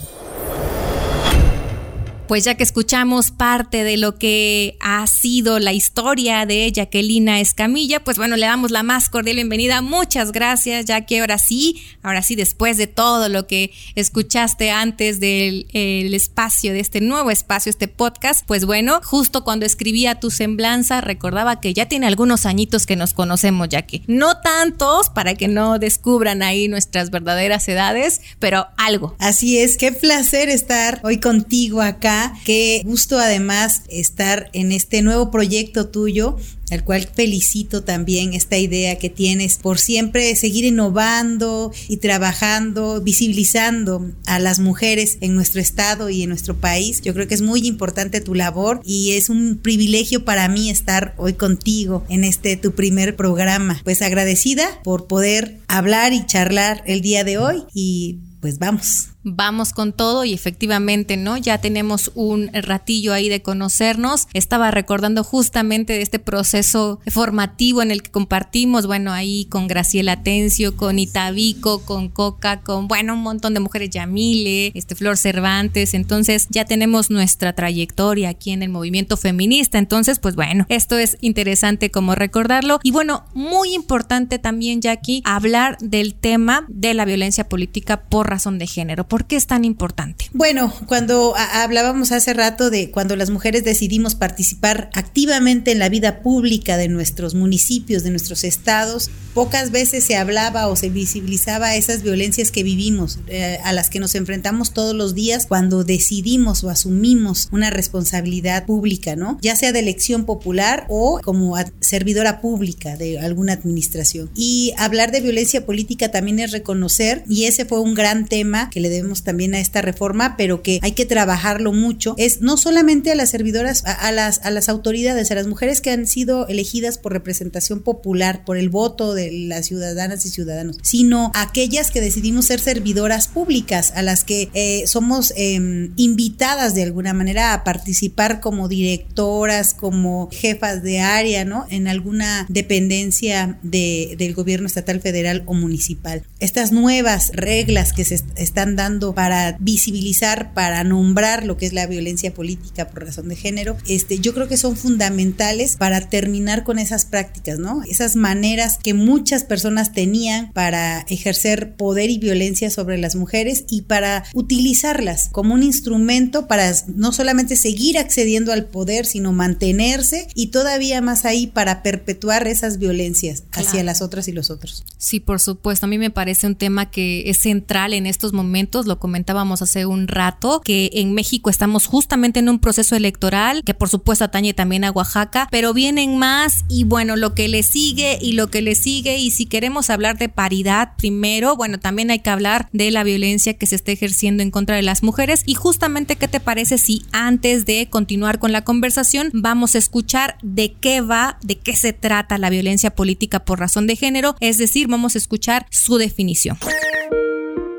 Pues 2.28 2.44
ya 2.44 2.56
que 2.56 2.64
escuchamos 2.64 3.30
parte 3.30 3.84
de 3.84 3.96
lo 3.96 4.16
que 4.16 4.76
ha 4.80 5.06
sido 5.06 5.58
la 5.58 5.72
historia 5.72 6.44
de 6.46 6.72
Jacquelina 6.74 7.40
Escamilla, 7.40 8.02
pues 8.02 8.16
bueno, 8.16 8.36
le 8.36 8.46
damos 8.46 8.70
la 8.70 8.82
más 8.82 9.08
cordial 9.08 9.36
bienvenida. 9.36 9.80
Muchas 9.80 10.32
gracias, 10.32 10.86
ya 10.86 11.06
que 11.06 11.20
ahora 11.20 11.38
sí, 11.38 11.82
ahora 12.02 12.22
sí, 12.22 12.34
después 12.34 12.76
de 12.76 12.86
todo 12.86 13.28
lo 13.28 13.46
que 13.46 13.72
escuchaste 13.94 14.70
antes 14.70 15.20
del 15.20 15.66
espacio, 15.72 16.72
de 16.72 16.80
este 16.80 17.00
nuevo 17.00 17.30
espacio, 17.30 17.70
este 17.70 17.88
podcast, 17.88 18.44
pues 18.46 18.64
bueno, 18.64 19.00
justo 19.04 19.44
cuando 19.44 19.66
escribía 19.66 20.18
tu 20.18 20.30
semblanza, 20.30 21.00
recordaba 21.00 21.60
que 21.60 21.74
ya 21.74 21.86
tiene 21.86 22.06
algunos 22.06 22.46
añitos 22.46 22.86
que 22.86 22.96
nos 22.96 23.14
conocemos, 23.14 23.68
ya 23.68 23.82
que 23.82 24.02
no 24.06 24.40
tantos 24.40 25.10
para 25.10 25.34
que 25.34 25.48
no 25.48 25.78
descubran 25.78 26.42
ahí 26.42 26.68
nuestras 26.68 27.10
verdaderas 27.10 27.68
edades, 27.68 28.20
pero 28.38 28.66
algo. 28.76 29.14
Así 29.18 29.58
es, 29.58 29.76
qué 29.76 29.92
placer 29.92 30.48
estar 30.48 31.00
hoy 31.04 31.20
contigo 31.20 31.82
acá, 31.82 32.15
qué 32.44 32.82
gusto 32.84 33.18
además 33.18 33.82
estar 33.88 34.50
en 34.52 34.72
este 34.72 35.02
nuevo 35.02 35.30
proyecto 35.30 35.88
tuyo 35.88 36.36
al 36.70 36.84
cual 36.84 37.08
felicito 37.14 37.84
también 37.84 38.34
esta 38.34 38.58
idea 38.58 38.98
que 38.98 39.08
tienes 39.08 39.58
por 39.58 39.78
siempre 39.78 40.34
seguir 40.34 40.64
innovando 40.64 41.72
y 41.88 41.98
trabajando, 41.98 43.00
visibilizando 43.00 44.10
a 44.26 44.38
las 44.38 44.58
mujeres 44.58 45.18
en 45.20 45.34
nuestro 45.34 45.60
estado 45.60 46.10
y 46.10 46.22
en 46.22 46.28
nuestro 46.28 46.56
país. 46.56 47.00
Yo 47.02 47.14
creo 47.14 47.28
que 47.28 47.34
es 47.34 47.42
muy 47.42 47.66
importante 47.66 48.20
tu 48.20 48.34
labor 48.34 48.80
y 48.84 49.12
es 49.12 49.28
un 49.28 49.58
privilegio 49.62 50.24
para 50.24 50.48
mí 50.48 50.70
estar 50.70 51.14
hoy 51.18 51.34
contigo 51.34 52.04
en 52.08 52.24
este 52.24 52.56
tu 52.56 52.72
primer 52.72 53.16
programa. 53.16 53.80
Pues 53.84 54.02
agradecida 54.02 54.66
por 54.82 55.06
poder 55.06 55.60
hablar 55.68 56.12
y 56.12 56.26
charlar 56.26 56.82
el 56.86 57.00
día 57.00 57.22
de 57.22 57.38
hoy 57.38 57.62
y 57.74 58.18
pues 58.40 58.58
vamos 58.58 59.10
vamos 59.26 59.72
con 59.72 59.92
todo 59.92 60.24
y 60.24 60.32
efectivamente, 60.32 61.16
¿no? 61.16 61.36
Ya 61.36 61.58
tenemos 61.58 62.12
un 62.14 62.48
ratillo 62.52 63.12
ahí 63.12 63.28
de 63.28 63.42
conocernos. 63.42 64.28
Estaba 64.32 64.70
recordando 64.70 65.24
justamente 65.24 65.94
de 65.94 66.02
este 66.02 66.18
proceso 66.18 67.00
formativo 67.08 67.82
en 67.82 67.90
el 67.90 68.02
que 68.02 68.10
compartimos, 68.10 68.86
bueno, 68.86 69.12
ahí 69.12 69.46
con 69.46 69.66
Graciela 69.66 70.22
Tencio, 70.22 70.76
con 70.76 70.98
Itavico, 70.98 71.82
con 71.82 72.08
Coca, 72.08 72.60
con, 72.60 72.86
bueno, 72.86 73.14
un 73.14 73.22
montón 73.22 73.52
de 73.54 73.60
mujeres, 73.60 73.90
Yamile, 73.90 74.70
este 74.74 74.94
Flor 74.94 75.16
Cervantes. 75.16 75.94
Entonces 75.94 76.46
ya 76.50 76.64
tenemos 76.64 77.10
nuestra 77.10 77.52
trayectoria 77.52 78.28
aquí 78.28 78.52
en 78.52 78.62
el 78.62 78.68
movimiento 78.68 79.16
feminista. 79.16 79.78
Entonces, 79.78 80.20
pues 80.20 80.36
bueno, 80.36 80.66
esto 80.68 80.98
es 80.98 81.18
interesante 81.20 81.90
como 81.90 82.14
recordarlo. 82.14 82.78
Y 82.84 82.92
bueno, 82.92 83.24
muy 83.34 83.74
importante 83.74 84.38
también, 84.38 84.80
Jackie, 84.80 85.22
hablar 85.24 85.78
del 85.80 86.14
tema 86.14 86.64
de 86.68 86.94
la 86.94 87.04
violencia 87.04 87.48
política 87.48 88.02
por 88.02 88.30
razón 88.30 88.58
de 88.58 88.66
género 88.68 89.08
¿Por 89.16 89.24
qué 89.24 89.36
es 89.36 89.46
tan 89.46 89.64
importante? 89.64 90.26
Bueno, 90.34 90.70
cuando 90.84 91.34
hablábamos 91.38 92.12
hace 92.12 92.34
rato 92.34 92.68
de 92.68 92.90
cuando 92.90 93.16
las 93.16 93.30
mujeres 93.30 93.64
decidimos 93.64 94.14
participar 94.14 94.90
activamente 94.92 95.72
en 95.72 95.78
la 95.78 95.88
vida 95.88 96.20
pública 96.20 96.76
de 96.76 96.88
nuestros 96.88 97.34
municipios, 97.34 98.02
de 98.02 98.10
nuestros 98.10 98.44
estados, 98.44 99.08
pocas 99.32 99.70
veces 99.70 100.04
se 100.04 100.16
hablaba 100.16 100.66
o 100.66 100.76
se 100.76 100.90
visibilizaba 100.90 101.76
esas 101.76 102.02
violencias 102.02 102.50
que 102.50 102.62
vivimos, 102.62 103.18
eh, 103.28 103.58
a 103.64 103.72
las 103.72 103.88
que 103.88 104.00
nos 104.00 104.14
enfrentamos 104.14 104.74
todos 104.74 104.94
los 104.94 105.14
días 105.14 105.46
cuando 105.46 105.82
decidimos 105.82 106.62
o 106.62 106.68
asumimos 106.68 107.48
una 107.52 107.70
responsabilidad 107.70 108.66
pública, 108.66 109.16
¿no? 109.16 109.38
Ya 109.40 109.56
sea 109.56 109.72
de 109.72 109.78
elección 109.78 110.26
popular 110.26 110.84
o 110.90 111.22
como 111.24 111.54
servidora 111.80 112.42
pública 112.42 112.98
de 112.98 113.18
alguna 113.18 113.54
administración. 113.54 114.28
Y 114.34 114.74
hablar 114.76 115.10
de 115.10 115.22
violencia 115.22 115.64
política 115.64 116.10
también 116.10 116.38
es 116.38 116.52
reconocer, 116.52 117.24
y 117.26 117.44
ese 117.44 117.64
fue 117.64 117.80
un 117.80 117.94
gran 117.94 118.26
tema 118.26 118.68
que 118.68 118.80
le 118.80 118.90
debemos 118.90 119.05
también 119.22 119.54
a 119.54 119.60
esta 119.60 119.82
reforma, 119.82 120.36
pero 120.36 120.62
que 120.62 120.78
hay 120.82 120.92
que 120.92 121.06
trabajarlo 121.06 121.72
mucho, 121.72 122.14
es 122.18 122.40
no 122.40 122.56
solamente 122.56 123.12
a 123.12 123.14
las 123.14 123.30
servidoras, 123.30 123.84
a, 123.84 124.10
las, 124.12 124.40
a 124.44 124.50
las 124.50 124.68
autoridades, 124.68 125.30
a 125.30 125.34
las 125.34 125.46
mujeres 125.46 125.80
que 125.80 125.90
han 125.90 126.06
sido 126.06 126.46
elegidas 126.48 126.98
por 126.98 127.12
representación 127.12 127.80
popular, 127.80 128.44
por 128.44 128.56
el 128.56 128.68
voto 128.68 129.14
de 129.14 129.30
las 129.32 129.66
ciudadanas 129.66 130.24
y 130.26 130.30
ciudadanos, 130.30 130.78
sino 130.82 131.30
aquellas 131.34 131.90
que 131.90 132.00
decidimos 132.00 132.46
ser 132.46 132.60
servidoras 132.60 133.28
públicas, 133.28 133.92
a 133.94 134.02
las 134.02 134.24
que 134.24 134.50
eh, 134.54 134.84
somos 134.86 135.32
em, 135.36 135.92
invitadas 135.96 136.74
de 136.74 136.82
alguna 136.82 137.12
manera 137.12 137.52
a 137.52 137.64
participar 137.64 138.40
como 138.40 138.68
directoras, 138.68 139.74
como 139.74 140.28
jefas 140.32 140.82
de 140.82 141.00
área, 141.00 141.44
¿no? 141.44 141.66
En 141.70 141.88
alguna 141.88 142.46
dependencia 142.48 143.58
de, 143.62 144.14
del 144.18 144.34
gobierno 144.34 144.66
estatal, 144.66 145.00
federal 145.00 145.42
o 145.46 145.54
municipal. 145.54 146.22
Estas 146.40 146.72
nuevas 146.72 147.30
reglas 147.34 147.92
que 147.92 148.04
se 148.04 148.22
están 148.36 148.76
dando 148.76 148.95
para 149.14 149.56
visibilizar, 149.60 150.52
para 150.54 150.84
nombrar 150.84 151.44
lo 151.44 151.56
que 151.56 151.66
es 151.66 151.72
la 151.72 151.86
violencia 151.86 152.32
política 152.34 152.88
por 152.88 153.04
razón 153.04 153.28
de 153.28 153.36
género, 153.36 153.76
este, 153.88 154.18
yo 154.18 154.34
creo 154.34 154.48
que 154.48 154.56
son 154.56 154.76
fundamentales 154.76 155.76
para 155.76 156.00
terminar 156.08 156.64
con 156.64 156.78
esas 156.78 157.04
prácticas, 157.04 157.58
¿no? 157.58 157.82
Esas 157.88 158.16
maneras 158.16 158.78
que 158.82 158.94
muchas 158.94 159.44
personas 159.44 159.92
tenían 159.92 160.52
para 160.52 161.00
ejercer 161.08 161.74
poder 161.76 162.10
y 162.10 162.18
violencia 162.18 162.70
sobre 162.70 162.98
las 162.98 163.16
mujeres 163.16 163.64
y 163.68 163.82
para 163.82 164.24
utilizarlas 164.34 165.28
como 165.30 165.54
un 165.54 165.62
instrumento 165.62 166.46
para 166.46 166.72
no 166.88 167.12
solamente 167.12 167.56
seguir 167.56 167.98
accediendo 167.98 168.52
al 168.52 168.66
poder, 168.66 169.06
sino 169.06 169.32
mantenerse 169.32 170.28
y 170.34 170.48
todavía 170.48 171.00
más 171.00 171.24
ahí 171.24 171.46
para 171.46 171.82
perpetuar 171.82 172.46
esas 172.46 172.78
violencias 172.78 173.44
hacia 173.52 173.82
las 173.82 174.02
otras 174.02 174.28
y 174.28 174.32
los 174.32 174.50
otros. 174.50 174.84
Sí, 174.98 175.20
por 175.20 175.40
supuesto. 175.40 175.86
A 175.86 175.88
mí 175.88 175.98
me 175.98 176.10
parece 176.10 176.46
un 176.46 176.56
tema 176.56 176.90
que 176.90 177.28
es 177.30 177.38
central 177.38 177.94
en 177.94 178.06
estos 178.06 178.32
momentos 178.32 178.75
lo 178.84 178.98
comentábamos 178.98 179.62
hace 179.62 179.86
un 179.86 180.08
rato, 180.08 180.60
que 180.62 180.90
en 180.92 181.14
México 181.14 181.48
estamos 181.48 181.86
justamente 181.86 182.40
en 182.40 182.50
un 182.50 182.58
proceso 182.58 182.96
electoral, 182.96 183.62
que 183.64 183.72
por 183.72 183.88
supuesto 183.88 184.24
atañe 184.24 184.52
también 184.52 184.84
a 184.84 184.90
Oaxaca, 184.90 185.48
pero 185.50 185.72
vienen 185.72 186.18
más 186.18 186.64
y 186.68 186.84
bueno, 186.84 187.16
lo 187.16 187.34
que 187.34 187.48
le 187.48 187.62
sigue 187.62 188.18
y 188.20 188.32
lo 188.32 188.48
que 188.50 188.60
le 188.60 188.74
sigue 188.74 189.16
y 189.18 189.30
si 189.30 189.46
queremos 189.46 189.88
hablar 189.88 190.18
de 190.18 190.28
paridad 190.28 190.92
primero, 190.98 191.56
bueno, 191.56 191.78
también 191.78 192.10
hay 192.10 192.18
que 192.18 192.30
hablar 192.30 192.68
de 192.72 192.90
la 192.90 193.04
violencia 193.04 193.54
que 193.54 193.66
se 193.66 193.76
está 193.76 193.92
ejerciendo 193.92 194.42
en 194.42 194.50
contra 194.50 194.76
de 194.76 194.82
las 194.82 195.02
mujeres 195.02 195.42
y 195.46 195.54
justamente 195.54 196.16
qué 196.16 196.28
te 196.28 196.40
parece 196.40 196.76
si 196.76 197.02
antes 197.12 197.64
de 197.64 197.88
continuar 197.88 198.38
con 198.38 198.52
la 198.52 198.64
conversación 198.64 199.30
vamos 199.32 199.74
a 199.74 199.78
escuchar 199.78 200.36
de 200.42 200.74
qué 200.74 201.00
va, 201.00 201.38
de 201.42 201.56
qué 201.56 201.76
se 201.76 201.92
trata 201.92 202.38
la 202.38 202.50
violencia 202.50 202.90
política 202.90 203.44
por 203.44 203.60
razón 203.60 203.86
de 203.86 203.96
género, 203.96 204.34
es 204.40 204.58
decir, 204.58 204.88
vamos 204.88 205.14
a 205.14 205.18
escuchar 205.18 205.66
su 205.70 205.96
definición. 205.96 206.58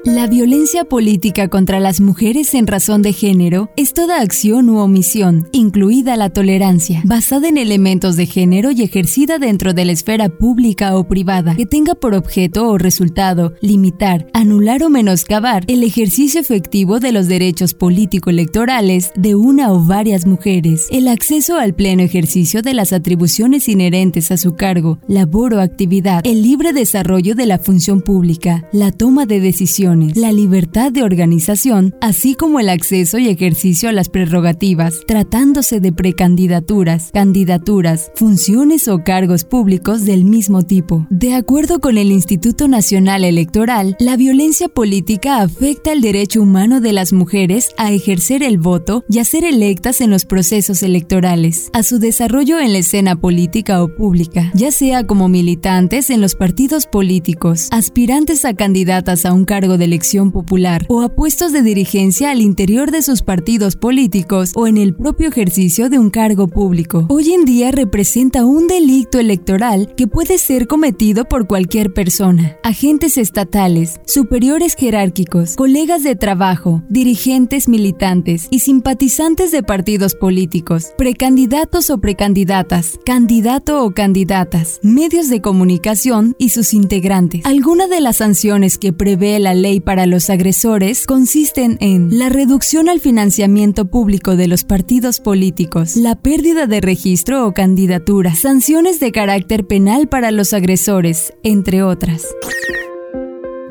La 0.08 0.26
violencia 0.26 0.86
política 0.86 1.50
contra 1.50 1.82
las 1.82 2.00
mujeres 2.00 2.54
en 2.54 2.66
razón 2.66 3.02
de 3.02 3.12
género 3.12 3.72
es 3.76 3.94
toda 3.94 4.22
acción 4.22 4.70
u 4.70 4.78
omisión, 4.78 5.50
incluida 5.52 6.16
la 6.16 6.30
tolerancia, 6.30 7.02
basada 7.04 7.50
en 7.50 7.58
elementos 7.58 8.16
de 8.16 8.26
género 8.26 8.72
y 8.72 8.84
ejercida 8.84 9.38
dentro 9.38 9.74
de 9.74 9.84
la 9.84 9.92
esfera 9.92 10.30
pública 10.30 10.96
o 10.96 11.10
privada, 11.10 11.58
que 11.58 11.66
tenga 11.66 11.94
por 11.94 12.14
objeto 12.14 12.70
o 12.70 12.78
resultado 12.78 13.54
limitar, 13.60 14.28
anular 14.34 14.82
o 14.84 14.90
menoscabar 14.90 15.66
el 15.68 15.84
ejercicio 15.84 16.40
efectivo 16.40 17.02
de 17.02 17.12
los 17.12 17.28
derechos 17.28 17.74
político-electorales 17.74 19.12
de 19.18 19.36
una 19.36 19.74
o 19.74 19.84
varias 19.84 20.26
mujeres, 20.26 20.88
el 20.90 21.10
acceso 21.10 21.58
al 21.58 21.76
pleno 21.76 22.02
ejercicio 22.02 22.62
de 22.62 22.74
las 22.74 22.94
atribuciones 22.94 23.68
inherentes 23.68 24.32
a 24.32 24.38
su 24.38 24.56
cargo, 24.56 25.00
labor 25.10 25.56
o 25.56 25.60
actividad, 25.60 26.22
el 26.24 26.44
libre 26.44 26.72
desarrollo 26.72 27.36
de 27.36 27.46
la 27.46 27.60
función 27.60 28.00
pública, 28.00 28.70
la 28.72 28.94
toma 28.94 29.26
de 29.26 29.42
decisiones, 29.42 29.97
la 30.16 30.32
libertad 30.32 30.92
de 30.92 31.04
organización, 31.04 31.96
así 32.02 32.36
como 32.36 32.60
el 32.60 32.70
acceso 32.70 33.18
y 33.18 33.28
ejercicio 33.28 33.90
a 33.90 33.92
las 33.92 34.10
prerrogativas, 34.10 35.02
tratándose 35.08 35.80
de 35.80 35.92
precandidaturas, 35.92 37.12
candidaturas, 37.14 38.12
funciones 38.16 38.88
o 38.88 39.04
cargos 39.04 39.44
públicos 39.44 40.06
del 40.06 40.26
mismo 40.26 40.64
tipo. 40.64 41.08
De 41.10 41.34
acuerdo 41.34 41.80
con 41.80 41.98
el 41.98 42.12
Instituto 42.12 42.68
Nacional 42.68 43.24
Electoral, 43.24 43.96
la 44.00 44.18
violencia 44.18 44.70
política 44.70 45.42
afecta 45.42 45.92
el 45.92 46.02
derecho 46.02 46.42
humano 46.42 46.82
de 46.82 46.94
las 46.94 47.14
mujeres 47.14 47.70
a 47.78 47.92
ejercer 47.92 48.44
el 48.44 48.58
voto 48.58 49.04
y 49.10 49.20
a 49.20 49.26
ser 49.26 49.44
electas 49.44 50.02
en 50.02 50.10
los 50.10 50.26
procesos 50.26 50.84
electorales, 50.84 51.70
a 51.74 51.84
su 51.84 52.00
desarrollo 52.00 52.60
en 52.60 52.74
la 52.74 52.80
escena 52.80 53.16
política 53.16 53.84
o 53.84 53.88
pública, 53.88 54.52
ya 54.54 54.72
sea 54.72 55.06
como 55.06 55.28
militantes 55.30 56.10
en 56.10 56.22
los 56.22 56.36
partidos 56.36 56.86
políticos, 56.86 57.68
aspirantes 57.72 58.46
a 58.46 58.54
candidatas 58.54 59.26
a 59.26 59.34
un 59.34 59.46
cargo 59.46 59.77
de 59.78 59.86
elección 59.86 60.32
popular 60.32 60.86
o 60.90 61.02
a 61.02 61.10
puestos 61.10 61.52
de 61.52 61.62
dirigencia 61.62 62.32
al 62.32 62.42
interior 62.42 62.92
de 62.92 63.02
sus 63.02 63.22
partidos 63.22 63.76
políticos 63.76 64.52
o 64.56 64.68
en 64.68 64.78
el 64.78 64.94
propio 64.96 65.30
ejercicio 65.30 65.90
de 65.90 66.00
un 66.00 66.10
cargo 66.10 66.48
público. 66.48 67.06
Hoy 67.10 67.34
en 67.34 67.46
día 67.46 67.72
representa 67.72 68.46
un 68.46 68.68
delito 68.68 69.20
electoral 69.20 69.94
que 69.96 70.08
puede 70.08 70.38
ser 70.38 70.68
cometido 70.68 71.26
por 71.26 71.48
cualquier 71.48 71.94
persona, 71.94 72.58
agentes 72.64 73.18
estatales, 73.18 74.00
superiores 74.06 74.76
jerárquicos, 74.76 75.56
colegas 75.56 76.04
de 76.04 76.16
trabajo, 76.16 76.84
dirigentes 76.90 77.68
militantes 77.68 78.48
y 78.50 78.60
simpatizantes 78.60 79.52
de 79.52 79.64
partidos 79.64 80.16
políticos, 80.16 80.94
precandidatos 80.98 81.90
o 81.90 82.00
precandidatas, 82.00 83.00
candidato 83.06 83.84
o 83.84 83.92
candidatas, 83.92 84.80
medios 84.82 85.30
de 85.30 85.42
comunicación 85.42 86.36
y 86.38 86.50
sus 86.50 86.74
integrantes. 86.74 87.46
Alguna 87.46 87.88
de 87.88 88.02
las 88.02 88.18
sanciones 88.18 88.78
que 88.78 88.94
prevé 88.94 89.40
la 89.40 89.54
ley 89.54 89.67
ley 89.68 89.80
para 89.82 90.06
los 90.06 90.30
agresores 90.30 91.06
consisten 91.06 91.78
en 91.82 92.18
la 92.18 92.30
reducción 92.30 92.88
al 92.88 93.02
financiamiento 93.02 93.90
público 93.90 94.38
de 94.38 94.48
los 94.48 94.64
partidos 94.64 95.20
políticos, 95.20 95.98
la 95.98 96.16
pérdida 96.16 96.68
de 96.68 96.80
registro 96.80 97.46
o 97.46 97.54
candidatura, 97.54 98.34
sanciones 98.34 99.02
de 99.02 99.12
carácter 99.12 99.68
penal 99.68 100.08
para 100.08 100.32
los 100.32 100.54
agresores, 100.54 101.34
entre 101.44 101.84
otras. 101.84 102.26